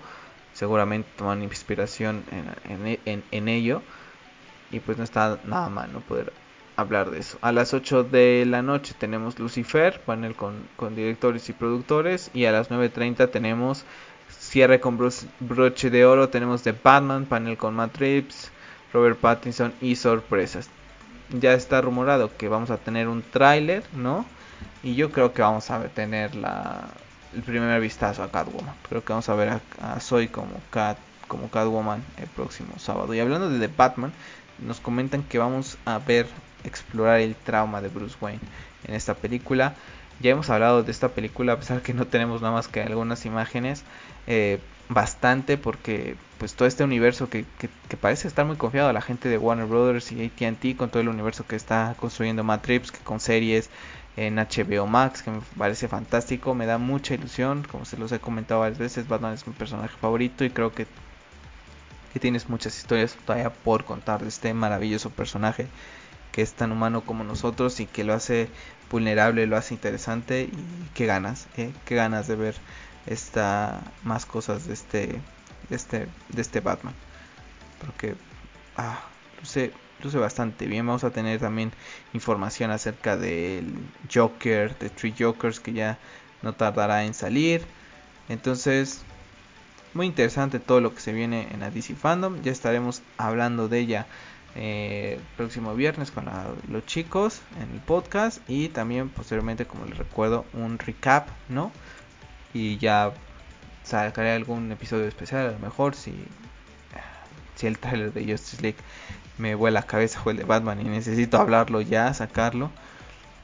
Seguramente 0.55 1.09
toman 1.17 1.43
inspiración 1.43 2.25
en, 2.65 3.49
ello. 3.49 3.83
Y 4.71 4.81
pues 4.81 4.97
no 4.97 5.05
está 5.05 5.39
nada 5.45 5.69
mal 5.69 5.93
no 5.93 6.01
poder 6.01 6.33
hablar 6.77 7.11
de 7.11 7.21
eso. 7.21 7.37
A 7.43 7.53
las 7.53 7.75
8 7.75 8.05
de 8.05 8.45
la 8.47 8.63
noche 8.63 8.95
tenemos 8.99 9.39
Lucifer, 9.39 10.01
panel 10.01 10.35
con, 10.35 10.97
directores 10.97 11.49
y 11.51 11.53
productores. 11.53 12.31
Y 12.33 12.47
a 12.47 12.53
las 12.53 12.71
9.30 12.71 13.31
tenemos 13.31 13.85
cierre 14.53 14.81
con 14.81 14.99
broche 15.41 15.89
de 15.89 16.05
oro. 16.05 16.29
Tenemos 16.29 16.63
The 16.63 16.73
Batman, 16.73 17.25
panel 17.25 17.57
con 17.57 17.75
Matt 17.75 17.97
Reeves, 17.97 18.51
Robert 18.93 19.19
Pattinson 19.19 19.73
y 19.81 19.97
sorpresas. 19.97 20.69
Ya 21.31 21.55
está 21.55 21.81
rumorado 21.81 22.37
que 22.37 22.49
vamos 22.49 22.71
a 22.71 22.77
tener 22.77 23.09
un 23.09 23.23
tráiler, 23.23 23.83
¿no? 23.95 24.27
Y 24.83 24.95
yo 24.95 25.11
creo 25.11 25.33
que 25.33 25.41
vamos 25.41 25.71
a 25.71 25.83
tener 25.89 26.35
la, 26.35 26.85
el 27.35 27.43
primer 27.43 27.81
vistazo 27.81 28.23
a 28.23 28.31
Catwoman. 28.31 28.75
Creo 28.91 29.03
que 29.03 29.15
vamos 29.15 29.31
a 29.31 29.35
ver 29.35 29.59
a, 29.81 30.01
Zoe 30.01 30.31
como 30.31 30.61
Cat 30.69 30.99
como 31.29 31.49
Catwoman 31.49 32.05
el 32.19 32.27
próximo 32.27 32.79
sábado. 32.79 33.15
Y 33.15 33.21
hablando 33.21 33.49
de 33.49 33.59
The 33.67 33.73
Batman, 33.75 34.13
nos 34.59 34.81
comentan 34.81 35.23
que 35.23 35.39
vamos 35.39 35.79
a 35.87 35.99
ver 35.99 36.27
explorar 36.65 37.21
el 37.21 37.35
trauma 37.37 37.81
de 37.81 37.89
Bruce 37.89 38.17
Wayne 38.21 38.41
en 38.87 38.95
esta 38.95 39.15
película. 39.15 39.77
Ya 40.23 40.31
hemos 40.31 40.51
hablado 40.51 40.83
de 40.83 40.93
esta 40.93 41.09
película 41.09 41.55
a 41.55 41.59
pesar 41.59 41.83
que 41.83 41.95
no 41.95 42.07
tenemos 42.07 42.41
nada 42.43 42.55
más 42.55 42.69
que 42.69 42.81
algunas 42.81 43.27
imágenes. 43.27 43.83
Eh, 44.27 44.61
bastante 44.89 45.59
porque 45.59 46.17
pues 46.39 46.55
todo 46.55 46.69
este 46.69 46.85
universo 46.85 47.29
que, 47.29 47.45
parece 48.01 48.29
estar 48.29 48.45
muy 48.45 48.57
confiado 48.57 48.89
a 48.89 48.93
la 48.93 49.01
gente 49.01 49.29
de 49.29 49.39
Warner 49.39 49.67
Brothers 49.67 50.13
y 50.13 50.25
AT&T 50.25 50.77
con 50.77 50.91
todo 50.91 51.01
el 51.01 51.09
universo 51.09 51.47
que 51.47 51.57
está 51.57 51.95
construyendo 51.99 52.45
Matt 52.45 52.67
Reeves, 52.67 52.93
que 52.93 52.99
con 52.99 53.21
series, 53.21 53.71
en 54.17 54.37
HBO 54.37 54.87
Max, 54.87 55.23
que 55.23 55.31
me 55.31 55.41
parece 55.57 55.89
fantástico, 55.89 56.55
me 56.55 56.67
da 56.67 56.79
mucha 56.79 57.15
ilusión, 57.15 57.67
como 57.71 57.85
se 57.85 57.97
los 57.97 58.13
he 58.13 58.19
comentado 58.19 58.61
varias 58.61 58.79
veces, 58.79 59.09
Batman 59.09 59.35
es 59.35 59.47
mi 59.47 59.55
personaje 59.55 59.97
favorito 60.01 60.45
y 60.45 60.51
creo 60.51 60.73
que, 60.73 60.87
que 62.13 62.21
tienes 62.21 62.49
muchas 62.49 62.77
historias 62.77 63.17
todavía 63.25 63.51
por 63.51 63.85
contar 63.85 64.23
de 64.23 64.29
este 64.29 64.53
maravilloso 64.53 65.11
personaje 65.11 65.69
que 66.33 66.43
es 66.43 66.55
tan 66.55 66.73
humano 66.73 67.03
como 67.03 67.25
nosotros 67.25 67.79
y 67.79 67.87
que 67.87 68.05
lo 68.05 68.15
hace 68.15 68.49
vulnerable, 68.93 69.47
lo 69.47 69.57
hace 69.57 69.75
interesante 69.75 70.43
y 70.43 70.89
qué 70.95 71.07
ganas, 71.07 71.49
¿eh? 71.57 71.73
qué 71.85 71.97
ganas 71.97 72.29
de 72.29 72.37
ver 72.37 72.55
esta 73.07 73.83
más 74.05 74.27
cosas 74.27 74.67
de 74.69 74.75
este 74.75 75.21
de 75.69 75.77
este 75.77 76.09
de 76.29 76.43
este 76.43 76.61
Batman. 76.61 76.95
Porque 77.81 78.15
ah, 78.77 79.01
sé, 79.43 79.73
luce 80.03 80.19
bastante 80.19 80.67
bien. 80.67 80.87
Vamos 80.87 81.05
a 81.05 81.11
tener 81.11 81.41
también 81.41 81.73
información 82.13 82.71
acerca 82.71 83.17
del 83.17 83.75
Joker, 84.13 84.79
de 84.79 84.91
Three 84.91 85.15
Jokers, 85.19 85.59
que 85.59 85.73
ya 85.73 85.99
no 86.43 86.53
tardará 86.55 87.05
en 87.05 87.15
salir. 87.15 87.65
Entonces, 88.29 89.03
muy 89.95 90.07
interesante 90.07 90.61
todo 90.61 90.81
lo 90.81 90.95
que 90.95 91.01
se 91.01 91.13
viene 91.13 91.49
en 91.51 91.61
la 91.61 91.71
DC 91.71 91.95
Fandom. 91.95 92.41
Ya 92.43 92.53
estaremos 92.53 93.03
hablando 93.17 93.69
de 93.69 93.81
ella 93.81 94.07
eh, 94.55 95.19
próximo 95.37 95.75
viernes 95.75 96.11
con 96.11 96.27
los 96.69 96.87
chicos 96.87 97.41
en 97.61 97.75
el 97.75 97.81
podcast. 97.81 98.39
Y 98.49 98.69
también 98.69 99.09
posteriormente, 99.09 99.67
como 99.67 99.87
les 99.87 99.99
recuerdo, 99.99 100.45
un 100.53 100.79
recap, 100.79 101.29
¿no? 101.49 101.73
Y 102.55 102.79
ya 102.79 103.13
sacaré 103.85 104.33
algún 104.33 104.71
episodio 104.71 105.07
especial, 105.07 105.47
a 105.49 105.53
lo 105.53 105.59
mejor 105.59 105.95
si, 105.95 106.15
si 107.57 107.67
el 107.67 107.79
trailer 107.79 108.13
de 108.13 108.31
Justice 108.31 108.63
League 108.63 108.79
me 109.39 109.55
vuela 109.55 109.81
la 109.81 109.87
cabeza 109.87 110.21
fue 110.21 110.33
el 110.33 110.39
de 110.39 110.45
Batman 110.45 110.81
y 110.81 110.85
necesito 110.85 111.39
hablarlo 111.39 111.81
ya, 111.81 112.13
sacarlo, 112.15 112.71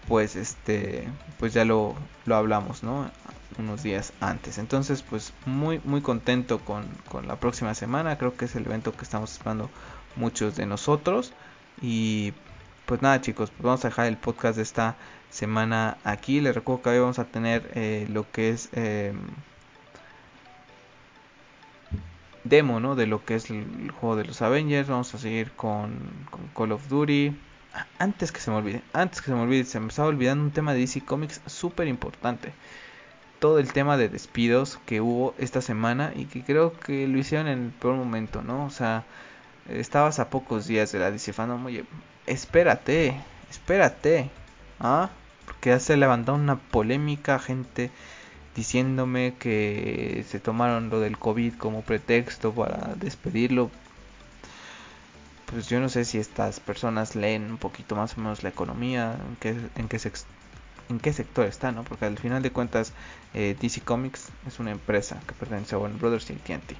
pues 0.07 0.37
este, 0.37 1.09
pues 1.39 1.53
ya 1.55 1.65
lo, 1.65 1.95
lo 2.27 2.37
hablamos, 2.37 2.83
¿no? 2.83 3.11
Unos 3.59 3.83
días 3.83 4.13
antes. 4.21 4.59
Entonces, 4.59 5.03
pues 5.03 5.33
muy, 5.45 5.81
muy 5.85 6.01
contento 6.01 6.61
con, 6.61 6.87
con 7.09 7.27
la 7.27 7.37
próxima 7.37 7.75
semana. 7.75 8.17
Creo 8.17 8.37
que 8.37 8.45
es 8.45 8.55
el 8.55 8.67
evento 8.67 8.93
que 8.93 9.03
estamos 9.03 9.33
esperando 9.33 9.69
muchos 10.19 10.57
de 10.57 10.67
nosotros. 10.67 11.33
Y 11.81 12.35
pues 12.87 13.03
nada 13.03 13.21
chicos, 13.21 13.51
pues 13.51 13.63
vamos 13.63 13.85
a 13.85 13.89
dejar 13.89 14.07
el 14.07 14.17
podcast 14.17 14.57
de 14.57 14.63
esta 14.63 14.97
semana 15.31 15.99
aquí. 16.05 16.41
Les 16.41 16.55
recuerdo 16.55 16.83
que 16.83 16.91
hoy 16.91 16.99
vamos 16.99 17.19
a 17.19 17.25
tener 17.25 17.71
eh, 17.75 18.07
lo 18.11 18.31
que 18.31 18.51
es 18.51 18.69
eh, 18.73 19.13
demo, 22.45 22.81
¿no? 22.81 22.97
De 22.97 23.07
lo 23.07 23.25
que 23.25 23.37
es 23.37 23.51
el 23.51 23.91
juego 23.91 24.17
de 24.17 24.25
los 24.25 24.43
Avengers. 24.43 24.89
Vamos 24.89 25.15
a 25.15 25.19
seguir 25.19 25.53
con, 25.53 25.99
Call 26.57 26.73
of 26.73 26.89
Duty. 26.89 27.37
Ah, 27.75 27.87
antes 27.99 28.33
que 28.33 28.41
se 28.41 28.51
me 28.51 28.57
olvide, 28.57 28.83
antes 28.93 29.21
que 29.21 29.27
se 29.27 29.35
me 29.35 29.43
olvide, 29.43 29.65
se 29.65 29.81
me 29.81 29.89
estaba 29.89 30.09
olvidando 30.09 30.43
un 30.45 30.51
tema 30.51 30.73
de 30.73 30.81
DC 30.81 31.03
Comics 31.05 31.41
súper 31.47 31.89
importante. 31.89 32.53
Todo 33.39 33.59
el 33.61 33.73
tema 33.73 33.97
de 33.97 34.09
despidos 34.09 34.81
que 34.87 35.01
hubo 35.01 35.35
esta 35.39 35.61
semana 35.61 36.13
y 36.17 36.25
que 36.25 36.43
creo 36.43 36.73
que 36.73 37.07
lo 37.07 37.19
hicieron 37.19 37.47
en 37.47 37.65
el 37.67 37.71
peor 37.71 37.97
momento, 37.97 38.43
¿no? 38.43 38.65
O 38.65 38.71
sea, 38.71 39.05
estabas 39.69 40.19
a 40.19 40.31
pocos 40.31 40.67
días 40.67 40.93
de 40.93 40.99
la 40.99 41.11
DC 41.11 41.33
Fandom. 41.33 41.65
Oye, 41.67 41.85
espérate, 42.27 43.15
espérate. 43.51 44.31
¿Ah? 44.81 45.11
Porque 45.45 45.71
ya 45.71 45.81
se 45.81 45.97
levantó 45.97 46.35
una 46.35 46.57
polémica, 46.57 47.39
gente 47.39 47.91
diciéndome 48.55 49.35
que 49.39 50.25
se 50.29 50.41
tomaron 50.41 50.91
lo 50.91 51.01
del 51.01 51.17
COVID 51.17 51.55
como 51.55 51.83
pretexto 51.83 52.53
para 52.53 52.95
despedirlo. 52.97 53.71
Pues 55.47 55.69
yo 55.69 55.81
no 55.81 55.89
sé 55.89 56.05
si 56.05 56.19
estas 56.19 56.61
personas 56.61 57.17
leen 57.17 57.51
un 57.51 57.57
poquito 57.57 57.97
más 57.97 58.17
o 58.17 58.21
menos 58.21 58.43
la 58.43 58.51
economía, 58.51 59.17
en 59.29 59.37
qué, 59.37 59.49
en 59.77 59.89
qué, 59.89 59.99
en 60.89 60.99
qué 61.01 61.13
sector 61.13 61.47
está, 61.47 61.73
¿no? 61.73 61.85
Porque 61.85 62.05
al 62.05 62.19
final 62.19 62.43
de 62.43 62.51
cuentas 62.51 62.93
eh, 63.33 63.57
DC 63.59 63.81
Comics 63.83 64.29
es 64.47 64.59
una 64.59 64.73
empresa 64.73 65.21
que 65.27 65.35
pertenece 65.35 65.75
a 65.75 65.79
Warner 65.79 65.99
Brothers 65.99 66.29
y 66.31 66.35
AT&T. 66.35 66.77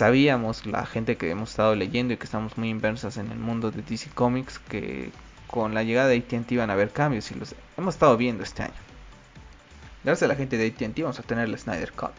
Sabíamos, 0.00 0.64
la 0.64 0.86
gente 0.86 1.18
que 1.18 1.30
hemos 1.30 1.50
estado 1.50 1.74
leyendo 1.74 2.14
y 2.14 2.16
que 2.16 2.24
estamos 2.24 2.56
muy 2.56 2.70
inversas 2.70 3.18
en 3.18 3.30
el 3.30 3.38
mundo 3.38 3.70
de 3.70 3.82
DC 3.82 4.08
Comics, 4.14 4.58
que 4.58 5.10
con 5.46 5.74
la 5.74 5.82
llegada 5.82 6.08
de 6.08 6.16
AT&T 6.16 6.54
iban 6.54 6.70
a 6.70 6.72
haber 6.72 6.90
cambios 6.90 7.30
y 7.30 7.34
los 7.34 7.54
hemos 7.76 7.96
estado 7.96 8.16
viendo 8.16 8.42
este 8.42 8.62
año. 8.62 8.72
Gracias 10.02 10.22
a 10.22 10.32
la 10.32 10.36
gente 10.36 10.56
de 10.56 10.68
AT&T 10.68 11.02
vamos 11.02 11.18
a 11.18 11.22
tener 11.22 11.46
el 11.46 11.58
Snyder 11.58 11.92
Cut. 11.92 12.12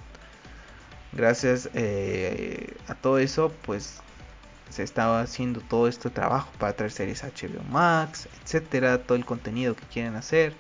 Gracias 1.13 1.71
eh, 1.73 2.77
a 2.87 2.93
todo 2.93 3.17
eso, 3.17 3.51
pues 3.63 3.99
se 4.69 4.83
estaba 4.83 5.21
haciendo 5.21 5.59
todo 5.61 5.87
este 5.87 6.11
trabajo 6.11 6.51
para 6.59 6.73
traer 6.73 6.91
series 6.91 7.23
HBO 7.23 7.63
Max, 7.71 8.29
etcétera, 8.43 8.99
todo 8.99 9.17
el 9.17 9.25
contenido 9.25 9.75
que 9.75 9.85
quieren 9.85 10.15
hacer. 10.15 10.53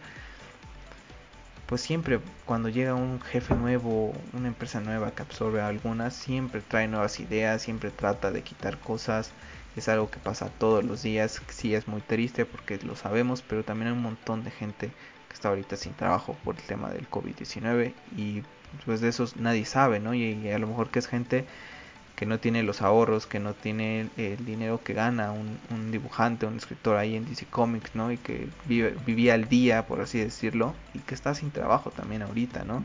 Pues 1.71 1.79
siempre 1.79 2.19
cuando 2.45 2.67
llega 2.67 2.95
un 2.95 3.21
jefe 3.21 3.55
nuevo, 3.55 4.11
una 4.33 4.49
empresa 4.49 4.81
nueva 4.81 5.11
que 5.11 5.21
absorbe 5.21 5.61
algunas, 5.61 6.13
siempre 6.13 6.59
trae 6.59 6.89
nuevas 6.89 7.21
ideas, 7.21 7.61
siempre 7.61 7.91
trata 7.91 8.29
de 8.29 8.41
quitar 8.41 8.77
cosas. 8.77 9.31
Es 9.77 9.87
algo 9.87 10.11
que 10.11 10.19
pasa 10.19 10.49
todos 10.49 10.83
los 10.83 11.01
días. 11.01 11.41
Sí 11.47 11.73
es 11.73 11.87
muy 11.87 12.01
triste 12.01 12.45
porque 12.45 12.77
lo 12.83 12.97
sabemos, 12.97 13.41
pero 13.41 13.63
también 13.63 13.87
hay 13.87 13.93
un 13.93 14.03
montón 14.03 14.43
de 14.43 14.51
gente 14.51 14.87
que 15.29 15.33
está 15.33 15.47
ahorita 15.47 15.77
sin 15.77 15.93
trabajo 15.93 16.35
por 16.43 16.57
el 16.57 16.63
tema 16.63 16.89
del 16.89 17.09
COVID-19 17.09 17.93
y 18.17 18.43
pues 18.85 18.99
de 18.99 19.07
esos 19.07 19.37
nadie 19.37 19.63
sabe, 19.63 20.01
¿no? 20.01 20.13
Y, 20.13 20.49
a 20.51 20.59
lo 20.59 20.67
mejor 20.67 20.89
que 20.89 20.99
es 20.99 21.07
gente 21.07 21.45
que 22.21 22.27
no 22.27 22.39
tiene 22.39 22.61
los 22.61 22.83
ahorros, 22.83 23.25
que 23.25 23.39
no 23.39 23.55
tiene 23.55 24.07
el 24.15 24.45
dinero 24.45 24.79
que 24.83 24.93
gana 24.93 25.31
un, 25.31 25.91
dibujante, 25.91 26.45
un 26.45 26.55
escritor 26.55 26.97
ahí 26.97 27.15
en 27.15 27.25
DC 27.25 27.47
Comics, 27.47 27.95
¿no? 27.95 28.11
Y 28.11 28.17
que 28.17 28.47
vive, 28.65 28.95
vivía 29.07 29.33
al 29.33 29.49
día, 29.49 29.87
por 29.87 30.01
así 30.01 30.19
decirlo, 30.19 30.75
y 30.93 30.99
que 30.99 31.15
está 31.15 31.33
sin 31.33 31.49
trabajo 31.49 31.89
también 31.89 32.21
ahorita, 32.21 32.63
¿no? 32.63 32.83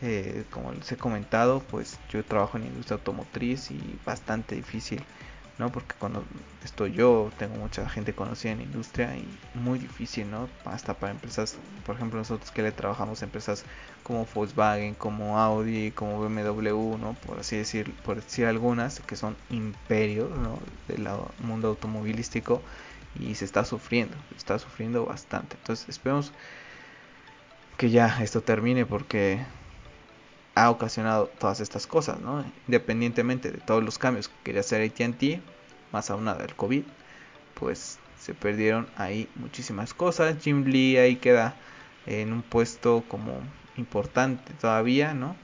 Eh, 0.00 0.42
como 0.50 0.72
les 0.72 0.90
he 0.90 0.96
comentado, 0.96 1.62
pues 1.70 2.00
yo 2.10 2.24
trabajo 2.24 2.58
en 2.58 2.66
industria 2.66 2.96
automotriz 2.96 3.70
y 3.70 3.78
bastante 4.04 4.56
difícil 4.56 5.00
¿no? 5.62 5.70
Porque 5.70 5.94
cuando 5.96 6.24
estoy 6.64 6.92
yo, 6.92 7.30
tengo 7.38 7.54
mucha 7.54 7.88
gente 7.88 8.14
conocida 8.14 8.50
en 8.50 8.62
industria 8.62 9.16
y 9.16 9.38
muy 9.54 9.78
difícil, 9.78 10.28
¿no? 10.28 10.48
Hasta 10.64 10.94
para 10.94 11.12
empresas, 11.12 11.56
por 11.86 11.94
ejemplo, 11.94 12.18
nosotros 12.18 12.50
que 12.50 12.62
le 12.62 12.72
trabajamos 12.72 13.22
empresas 13.22 13.64
como 14.02 14.26
Volkswagen, 14.26 14.94
como 14.96 15.38
Audi, 15.38 15.92
como 15.92 16.20
BMW, 16.20 16.98
¿no? 16.98 17.14
Por 17.14 17.38
así 17.38 17.56
decir, 17.56 17.94
por 18.04 18.16
decir 18.16 18.46
algunas 18.46 18.98
que 19.00 19.14
son 19.14 19.36
imperios, 19.50 20.36
¿no? 20.36 20.58
Del 20.88 21.08
mundo 21.38 21.68
automovilístico 21.68 22.60
y 23.14 23.36
se 23.36 23.44
está 23.44 23.64
sufriendo, 23.64 24.16
se 24.30 24.38
está 24.38 24.58
sufriendo 24.58 25.06
bastante. 25.06 25.56
Entonces, 25.56 25.88
esperemos 25.88 26.32
que 27.76 27.90
ya 27.90 28.20
esto 28.20 28.42
termine 28.42 28.84
porque 28.84 29.44
ha 30.54 30.70
ocasionado 30.70 31.26
todas 31.38 31.60
estas 31.60 31.86
cosas, 31.86 32.20
¿no? 32.20 32.44
Independientemente 32.66 33.50
de 33.50 33.58
todos 33.58 33.82
los 33.82 33.98
cambios 33.98 34.28
que 34.28 34.34
quería 34.44 34.60
hacer 34.60 34.82
AT&T, 34.82 35.40
más 35.92 36.10
aún 36.10 36.24
nada 36.24 36.42
del 36.42 36.54
COVID, 36.54 36.84
pues 37.54 37.98
se 38.18 38.34
perdieron 38.34 38.88
ahí 38.96 39.28
muchísimas 39.34 39.94
cosas. 39.94 40.36
Jim 40.42 40.64
Lee 40.64 40.96
ahí 40.98 41.16
queda 41.16 41.56
en 42.06 42.32
un 42.32 42.42
puesto 42.42 43.04
como 43.08 43.40
importante 43.76 44.52
todavía, 44.54 45.14
¿no? 45.14 45.36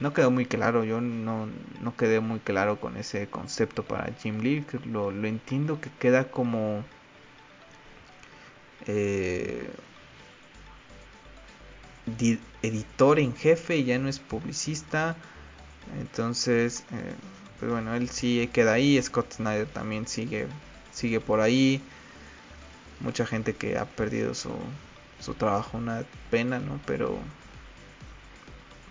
No 0.00 0.12
quedó 0.14 0.30
muy 0.30 0.46
claro, 0.46 0.84
yo 0.84 1.00
no, 1.00 1.48
no 1.80 1.96
quedé 1.96 2.20
muy 2.20 2.38
claro 2.38 2.80
con 2.80 2.96
ese 2.96 3.28
concepto 3.28 3.82
para 3.84 4.12
Jim 4.14 4.40
Lee, 4.40 4.64
lo, 4.84 5.10
lo 5.10 5.26
entiendo 5.26 5.80
que 5.80 5.90
queda 5.98 6.30
como 6.30 6.84
eh, 8.86 9.68
editor 12.62 13.18
en 13.18 13.34
jefe 13.34 13.78
y 13.78 13.84
ya 13.84 13.98
no 13.98 14.08
es 14.08 14.18
publicista. 14.18 15.16
Entonces, 16.00 16.84
eh, 16.92 17.14
pues 17.58 17.70
bueno, 17.70 17.94
él 17.94 18.08
sí 18.08 18.48
queda 18.52 18.74
ahí. 18.74 19.00
Scott 19.02 19.32
Snyder 19.34 19.66
también 19.66 20.06
sigue, 20.06 20.46
sigue 20.92 21.20
por 21.20 21.40
ahí. 21.40 21.82
Mucha 23.00 23.26
gente 23.26 23.54
que 23.54 23.78
ha 23.78 23.84
perdido 23.84 24.34
su, 24.34 24.50
su 25.20 25.34
trabajo, 25.34 25.78
una 25.78 26.04
pena, 26.30 26.58
¿no? 26.58 26.80
Pero 26.86 27.18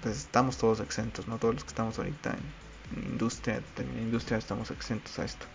pues 0.02 0.18
estamos 0.18 0.58
todos 0.58 0.80
exentos, 0.80 1.28
¿no? 1.28 1.38
Todos 1.38 1.56
los 1.56 1.64
que 1.64 1.70
estamos 1.70 1.98
ahorita 1.98 2.36
en, 2.96 3.04
industria, 3.12 3.62
en 3.78 4.04
industria 4.04 4.38
estamos 4.38 4.72
exentos 4.72 5.18
a 5.20 5.26
esto. 5.26 5.46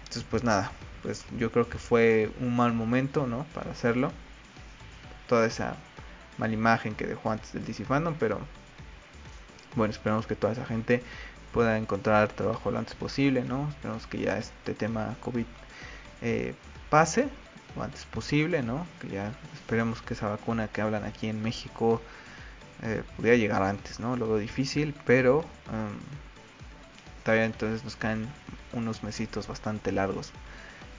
Entonces, 0.00 0.24
pues 0.28 0.44
nada, 0.44 0.70
pues 1.02 1.24
yo 1.38 1.50
creo 1.50 1.68
que 1.68 1.78
fue 1.78 2.30
un 2.40 2.54
mal 2.54 2.72
momento, 2.72 3.26
¿no? 3.26 3.44
Para 3.54 3.70
hacerlo. 3.72 4.12
Toda 5.28 5.46
esa 5.46 5.76
mala 6.38 6.52
imagen 6.52 6.94
que 6.94 7.06
dejó 7.06 7.30
antes 7.30 7.52
del 7.52 7.64
DC 7.64 7.84
pero 8.18 8.40
bueno, 9.74 9.92
esperamos 9.92 10.26
que 10.26 10.36
toda 10.36 10.52
esa 10.52 10.66
gente 10.66 11.02
pueda 11.52 11.78
encontrar 11.78 12.28
trabajo 12.28 12.70
lo 12.70 12.78
antes 12.78 12.94
posible, 12.94 13.42
¿no? 13.44 13.68
Esperamos 13.68 14.06
que 14.06 14.18
ya 14.18 14.38
este 14.38 14.74
tema 14.74 15.16
COVID 15.20 15.44
eh, 16.22 16.54
pase 16.90 17.28
lo 17.76 17.82
antes 17.82 18.04
posible, 18.04 18.62
¿no? 18.62 18.86
Que 19.00 19.08
ya 19.08 19.32
esperemos 19.54 20.02
que 20.02 20.14
esa 20.14 20.28
vacuna 20.28 20.68
que 20.68 20.82
hablan 20.82 21.04
aquí 21.04 21.28
en 21.28 21.42
México 21.42 22.00
eh, 22.82 23.02
pudiera 23.16 23.36
llegar 23.36 23.62
antes, 23.62 24.00
¿no? 24.00 24.16
Lo 24.16 24.36
difícil, 24.38 24.94
pero 25.06 25.38
um, 25.38 25.96
todavía 27.24 27.44
entonces 27.44 27.84
nos 27.84 27.96
caen 27.96 28.28
unos 28.72 29.02
mesitos 29.02 29.46
bastante 29.46 29.92
largos 29.92 30.32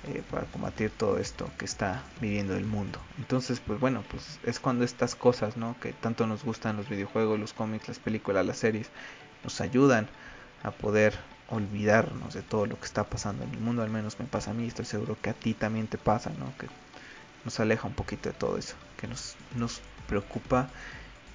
eh, 0.06 0.22
para 0.30 0.46
combatir 0.48 0.92
todo 0.92 1.18
esto 1.18 1.50
que 1.58 1.66
está 1.66 2.04
viviendo 2.20 2.56
el 2.56 2.66
mundo. 2.66 3.00
Entonces, 3.18 3.62
pues 3.66 3.80
bueno, 3.80 4.04
pues 4.10 4.40
es 4.44 4.60
cuando 4.60 4.84
estas 4.84 5.16
cosas, 5.16 5.56
¿no? 5.56 5.76
Que 5.80 5.94
tanto 5.94 6.28
nos 6.28 6.44
gustan 6.44 6.78
los 6.78 6.90
videojuegos, 6.90 7.40
los 7.40 7.54
cómics, 7.54 7.88
las 7.88 8.00
películas, 8.00 8.46
las 8.46 8.58
series, 8.58 8.90
nos 9.44 9.62
ayudan 9.62 10.08
a 10.62 10.72
poder 10.72 11.18
olvidarnos 11.50 12.34
de 12.34 12.42
todo 12.42 12.66
lo 12.66 12.80
que 12.80 12.86
está 12.86 13.04
pasando 13.04 13.44
en 13.44 13.52
el 13.52 13.60
mundo, 13.60 13.84
al 13.84 13.90
menos 13.90 14.20
me 14.20 14.26
pasa 14.26 14.52
a 14.52 14.54
mí, 14.54 14.68
estoy 14.68 14.86
seguro 14.86 15.18
que 15.22 15.30
a 15.30 15.34
ti 15.34 15.54
también 15.54 15.88
te 15.88 15.98
pasa, 15.98 16.32
¿no? 16.32 16.52
Que 16.58 16.68
nos 17.46 17.60
aleja 17.60 17.88
un 17.88 17.94
poquito 17.94 18.30
de 18.30 18.36
todo 18.36 18.58
eso, 18.58 18.76
que 18.98 19.08
nos, 19.08 19.36
nos 19.56 19.82
preocupa 20.08 20.70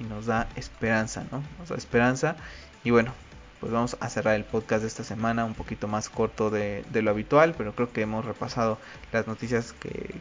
y 0.00 0.04
nos 0.04 0.26
da 0.26 0.48
esperanza, 0.57 1.24
¿no? 1.31 1.42
Nos 1.59 1.68
da 1.68 1.76
esperanza 1.76 2.37
y 2.85 2.90
bueno, 2.90 3.12
pues 3.61 3.73
vamos 3.73 3.97
a 4.01 4.09
cerrar 4.09 4.35
el 4.35 4.44
podcast 4.44 4.83
de 4.83 4.88
esta 4.88 5.05
semana 5.05 5.44
un 5.44 5.55
poquito 5.55 5.88
más 5.88 6.09
corto 6.09 6.51
de, 6.51 6.85
lo 6.92 7.11
habitual, 7.11 7.55
pero 7.57 7.75
creo 7.75 7.92
que 7.92 8.03
hemos 8.03 8.25
repasado 8.25 8.79
las 9.12 9.27
noticias 9.27 9.73
que, 9.73 10.14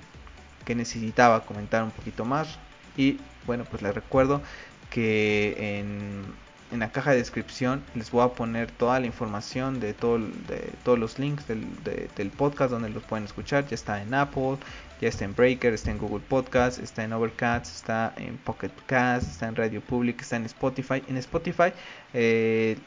que, 0.65 0.76
necesitaba 0.76 1.45
comentar 1.45 1.84
un 1.84 1.91
poquito 1.91 2.26
más. 2.26 2.57
Y 2.95 3.20
bueno, 3.45 3.66
pues 3.66 3.82
les 3.84 3.93
recuerdo 3.93 4.41
que 4.89 5.80
en, 5.80 6.26
en, 6.72 6.80
la 6.80 6.91
caja 6.91 7.11
de 7.11 7.18
descripción 7.18 7.84
les 7.93 8.09
voy 8.09 8.24
a 8.24 8.30
poner 8.30 8.72
toda 8.72 8.99
la 8.99 9.05
información 9.05 9.80
de, 9.80 9.93
todo, 9.93 10.18
de 10.18 10.72
todos 10.84 10.97
los 10.97 11.20
links 11.20 11.47
del, 11.47 11.66
del 12.16 12.30
podcast 12.32 12.72
donde 12.72 12.89
los 12.89 13.03
pueden 13.03 13.26
escuchar. 13.26 13.68
Ya 13.68 13.76
está 13.76 14.01
en 14.01 14.14
Apple, 14.16 14.57
ya 14.99 15.09
está 15.09 15.26
en 15.26 15.36
Breaker, 15.36 15.74
está 15.74 15.91
en 15.91 15.99
Google 15.99 16.24
Podcast, 16.28 16.80
está 16.80 17.03
en 17.03 17.14
Overcast, 17.14 17.68
está 17.68 18.14
en 18.18 18.38
Pocket 18.38 18.72
Cast, 18.88 19.30
está 19.30 19.47
en 19.47 19.55
Radio 19.55 19.80
Public, 19.82 20.22
está 20.22 20.38
en 20.38 20.45
Spotify. 20.45 21.03
En 21.07 21.18
Spotify 21.18 21.72
eh, 22.16 22.78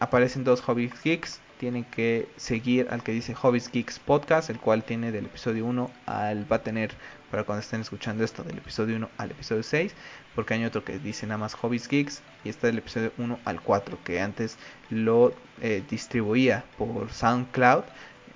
aparecen 0.00 0.44
dos 0.44 0.60
Hobbies 0.62 0.92
Geeks. 1.02 1.40
Tienen 1.58 1.84
que 1.84 2.28
seguir 2.36 2.86
al 2.90 3.02
que 3.02 3.12
dice 3.12 3.34
Hobbies 3.34 3.70
Geeks 3.70 3.98
Podcast, 3.98 4.48
el 4.48 4.60
cual 4.60 4.84
tiene 4.84 5.10
del 5.10 5.26
episodio 5.26 5.66
1 5.66 5.90
al. 6.06 6.50
va 6.50 6.56
a 6.56 6.62
tener 6.62 6.92
para 7.30 7.44
cuando 7.44 7.60
estén 7.60 7.80
escuchando 7.80 8.24
esto, 8.24 8.42
del 8.44 8.58
episodio 8.58 8.96
1 8.96 9.10
al 9.16 9.30
episodio 9.32 9.62
6. 9.62 9.92
Porque 10.34 10.54
hay 10.54 10.64
otro 10.64 10.84
que 10.84 10.98
dice 10.98 11.26
nada 11.26 11.38
más 11.38 11.54
Hobbies 11.54 11.88
Geeks. 11.88 12.22
Y 12.44 12.48
está 12.48 12.68
del 12.68 12.78
episodio 12.78 13.12
1 13.18 13.40
al 13.44 13.60
4, 13.60 13.98
que 14.04 14.20
antes 14.20 14.56
lo 14.90 15.34
eh, 15.60 15.82
distribuía 15.90 16.64
por 16.76 17.10
SoundCloud. 17.10 17.84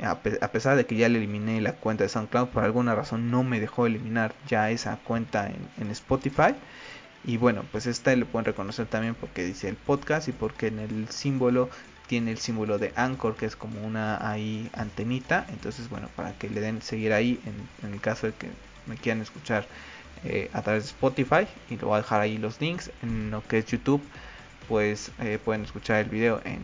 a, 0.02 0.18
pesar 0.20 0.76
de 0.76 0.84
que 0.84 0.96
ya 0.96 1.08
le 1.08 1.18
eliminé 1.18 1.60
la 1.60 1.74
cuenta 1.74 2.02
de 2.02 2.08
SoundCloud, 2.08 2.48
por 2.48 2.64
alguna 2.64 2.94
razón 2.96 3.30
no 3.30 3.44
me 3.44 3.60
dejó 3.60 3.86
eliminar 3.86 4.34
ya 4.48 4.70
esa 4.70 4.96
cuenta 5.04 5.48
en, 5.78 5.90
Spotify. 5.92 6.54
Y 7.24 7.36
bueno, 7.36 7.64
pues 7.70 7.86
esta 7.86 8.14
le 8.16 8.24
pueden 8.24 8.44
reconocer 8.46 8.86
también 8.86 9.14
porque 9.14 9.44
dice 9.44 9.68
el 9.68 9.76
podcast 9.76 10.28
y 10.28 10.32
porque 10.32 10.66
en 10.68 10.78
el 10.80 11.08
símbolo 11.08 11.70
tiene 12.08 12.32
el 12.32 12.38
símbolo 12.38 12.78
de 12.78 12.92
Anchor, 12.96 13.36
que 13.36 13.46
es 13.46 13.56
como 13.56 13.80
una 13.80 14.28
ahí 14.28 14.68
antenita. 14.72 15.46
Entonces, 15.50 15.88
bueno, 15.88 16.08
para 16.16 16.32
que 16.32 16.50
le 16.50 16.60
den 16.60 16.82
seguir 16.82 17.12
ahí 17.12 17.40
en, 17.46 17.86
en 17.86 17.94
el 17.94 18.00
caso 18.00 18.26
de 18.26 18.34
que 18.34 18.48
me 18.86 18.96
quieran 18.96 19.22
escuchar 19.22 19.66
eh, 20.24 20.50
a 20.52 20.62
través 20.62 20.84
de 20.84 20.88
Spotify. 20.90 21.46
Y 21.70 21.76
lo 21.76 21.88
voy 21.88 21.94
a 21.94 22.02
dejar 22.02 22.20
ahí 22.20 22.38
los 22.38 22.60
links 22.60 22.90
en 23.02 23.30
lo 23.30 23.46
que 23.46 23.58
es 23.58 23.66
YouTube 23.66 24.02
pues 24.72 25.12
eh, 25.20 25.38
pueden 25.44 25.64
escuchar 25.64 26.00
el 26.00 26.08
video 26.08 26.40
en 26.46 26.60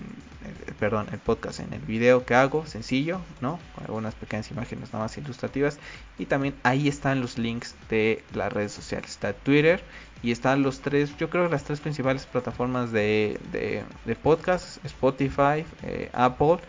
el, 0.67 0.75
perdón 0.77 1.09
el 1.13 1.19
podcast 1.19 1.61
en 1.61 1.75
el 1.75 1.83
video 1.83 2.25
que 2.25 2.35
hago 2.35 2.65
sencillo 2.65 3.21
no 3.43 3.61
con 3.75 3.85
algunas 3.85 4.15
pequeñas 4.15 4.51
imágenes 4.51 4.95
nada 4.95 5.05
más 5.05 5.19
ilustrativas. 5.19 5.79
Y 6.19 6.25
también 6.25 6.55
ahí 6.63 6.89
están 6.89 7.21
los 7.21 7.37
links 7.37 7.75
de 7.91 8.25
las 8.33 8.51
redes 8.51 8.73
sociales. 8.73 9.11
Está 9.11 9.35
Twitter 9.35 9.85
y 10.23 10.33
están 10.33 10.63
los 10.63 10.81
tres 10.81 11.15
yo 11.19 11.29
creo 11.29 11.45
que 11.45 11.51
las 11.51 11.65
tres 11.65 11.81
principales 11.81 12.25
plataformas 12.25 12.93
de, 12.93 13.39
de, 13.53 14.17
podcast. 14.17 14.83
Spotify 14.87 15.67
eh, 15.83 16.09
Apple 16.15 16.61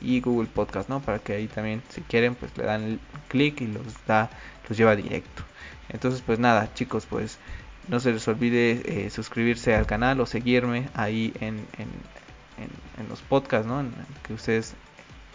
y 0.00 0.20
Google 0.20 0.48
Podcast 0.52 0.88
no 0.88 0.98
para 0.98 1.20
que 1.20 1.34
ahí 1.34 1.46
también 1.46 1.80
si 1.90 2.00
quieren 2.00 2.34
pues 2.34 2.58
le 2.58 2.64
dan 2.64 2.98
clic 3.28 3.60
y 3.60 3.68
los 3.68 3.84
da 4.08 4.30
los 4.68 4.76
lleva 4.76 4.96
directo. 4.96 5.44
Entonces 5.90 6.22
pues 6.26 6.40
nada 6.40 6.74
chicos 6.74 7.06
pues 7.06 7.38
no 7.88 8.00
se 8.00 8.12
les 8.12 8.26
olvide 8.28 8.82
eh, 8.84 9.10
suscribirse 9.10 9.74
al 9.74 9.86
canal 9.86 10.20
o 10.20 10.26
seguirme 10.26 10.88
ahí 10.94 11.32
en, 11.40 11.66
en, 11.78 11.88
los 13.08 13.20
podcasts, 13.20 13.66
¿no? 13.66 13.80
En, 13.80 13.92
que 14.26 14.34
ustedes 14.34 14.74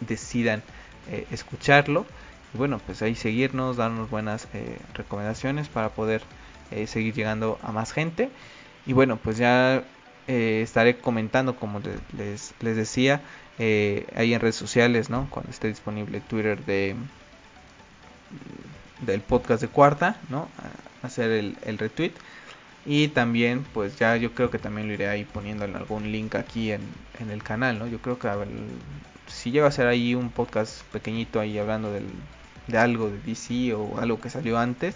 decidan 0.01 0.61
eh, 1.09 1.25
escucharlo. 1.31 2.05
Y 2.53 2.57
bueno, 2.57 2.79
pues 2.85 3.01
ahí 3.01 3.15
seguirnos, 3.15 3.77
darnos 3.77 4.09
buenas 4.09 4.47
eh, 4.53 4.77
recomendaciones 4.93 5.67
para 5.67 5.89
poder 5.89 6.21
seguir 6.87 7.13
llegando 7.13 7.59
a 7.61 7.71
más 7.71 7.91
gente. 7.91 8.31
Y 8.87 8.93
bueno, 8.93 9.17
pues 9.17 9.37
ya 9.37 9.83
estaré 10.25 10.97
comentando, 10.97 11.55
como 11.55 11.81
les, 12.17 12.55
les 12.61 12.75
decía, 12.75 13.21
ahí 13.59 14.33
en 14.33 14.39
redes 14.39 14.55
sociales, 14.55 15.11
¿no? 15.11 15.27
Cuando 15.29 15.51
esté 15.51 15.67
disponible 15.67 16.19
Twitter 16.21 16.65
de 16.65 16.95
del 19.01 19.21
podcast 19.21 19.61
de 19.61 19.67
cuarta, 19.67 20.17
¿no? 20.29 20.47
hacer 21.03 21.29
el, 21.31 21.57
el 21.63 21.77
retweet 21.77 22.13
y 22.85 23.07
también, 23.09 23.65
pues 23.73 23.97
ya 23.97 24.17
yo 24.17 24.33
creo 24.33 24.49
que 24.49 24.59
también 24.59 24.87
lo 24.87 24.93
iré 24.93 25.07
ahí 25.07 25.23
poniendo 25.23 25.63
en 25.63 25.75
algún 25.75 26.11
link 26.11 26.35
aquí 26.35 26.71
en, 26.71 26.81
en 27.19 27.29
el 27.29 27.41
canal, 27.41 27.79
¿no? 27.79 27.87
Yo 27.87 27.99
creo 27.99 28.19
que 28.19 28.29
si 29.27 29.51
llega 29.51 29.67
a 29.67 29.71
ser 29.71 29.87
ahí 29.87 30.15
un 30.15 30.29
podcast 30.29 30.81
pequeñito 30.91 31.39
ahí 31.39 31.57
hablando 31.57 31.91
del, 31.91 32.05
de 32.67 32.77
algo 32.77 33.09
de 33.09 33.19
DC 33.19 33.73
o 33.73 33.99
algo 33.99 34.19
que 34.19 34.29
salió 34.29 34.57
antes, 34.57 34.95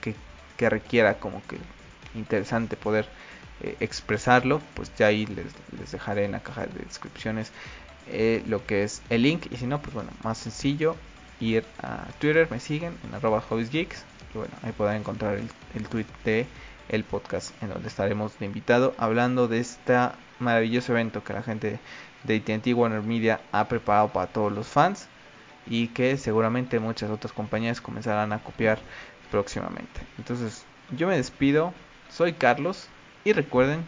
que, 0.00 0.14
que, 0.56 0.70
requiera 0.70 1.14
como 1.18 1.40
que 1.46 1.58
interesante 2.16 2.76
poder 2.76 3.08
eh, 3.62 3.76
expresarlo, 3.78 4.60
pues 4.74 4.90
ya 4.96 5.06
ahí 5.06 5.26
les, 5.26 5.46
les, 5.78 5.92
dejaré 5.92 6.24
en 6.24 6.32
la 6.32 6.40
caja 6.40 6.66
de 6.66 6.84
descripciones 6.84 7.52
eh, 8.08 8.42
lo 8.48 8.66
que 8.66 8.82
es 8.82 9.02
el 9.08 9.22
link. 9.22 9.46
Y 9.52 9.56
si 9.56 9.66
no, 9.66 9.80
pues 9.80 9.94
bueno, 9.94 10.10
más 10.24 10.38
sencillo, 10.38 10.96
ir 11.40 11.64
a 11.80 12.06
Twitter, 12.18 12.48
me 12.50 12.58
siguen 12.58 12.96
en 13.06 13.14
arroba 13.14 13.42
geeks 13.70 14.04
y 14.34 14.38
bueno, 14.38 14.54
ahí 14.62 14.72
podrán 14.72 14.96
encontrar 14.96 15.38
el 15.74 15.88
tweet 15.88 16.06
de 16.24 16.46
el 16.88 17.04
podcast 17.04 17.50
en 17.62 17.70
donde 17.70 17.88
estaremos 17.88 18.38
de 18.38 18.46
invitado 18.46 18.94
hablando 18.98 19.48
de 19.48 19.60
este 19.60 19.94
maravilloso 20.38 20.92
evento 20.92 21.24
que 21.24 21.32
la 21.32 21.42
gente 21.42 21.78
de 22.24 22.36
AT&T 22.36 22.74
Warner 22.74 23.02
Media 23.02 23.40
ha 23.52 23.68
preparado 23.68 24.08
para 24.08 24.26
todos 24.26 24.52
los 24.52 24.66
fans 24.66 25.08
y 25.66 25.88
que 25.88 26.16
seguramente 26.16 26.78
muchas 26.78 27.10
otras 27.10 27.32
compañías 27.32 27.80
comenzarán 27.80 28.32
a 28.32 28.42
copiar 28.42 28.78
próximamente. 29.30 30.00
Entonces, 30.18 30.64
yo 30.90 31.06
me 31.06 31.16
despido, 31.16 31.72
soy 32.10 32.34
Carlos 32.34 32.88
y 33.24 33.32
recuerden, 33.32 33.84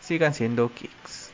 sigan 0.00 0.34
siendo 0.34 0.72
kicks. 0.72 1.27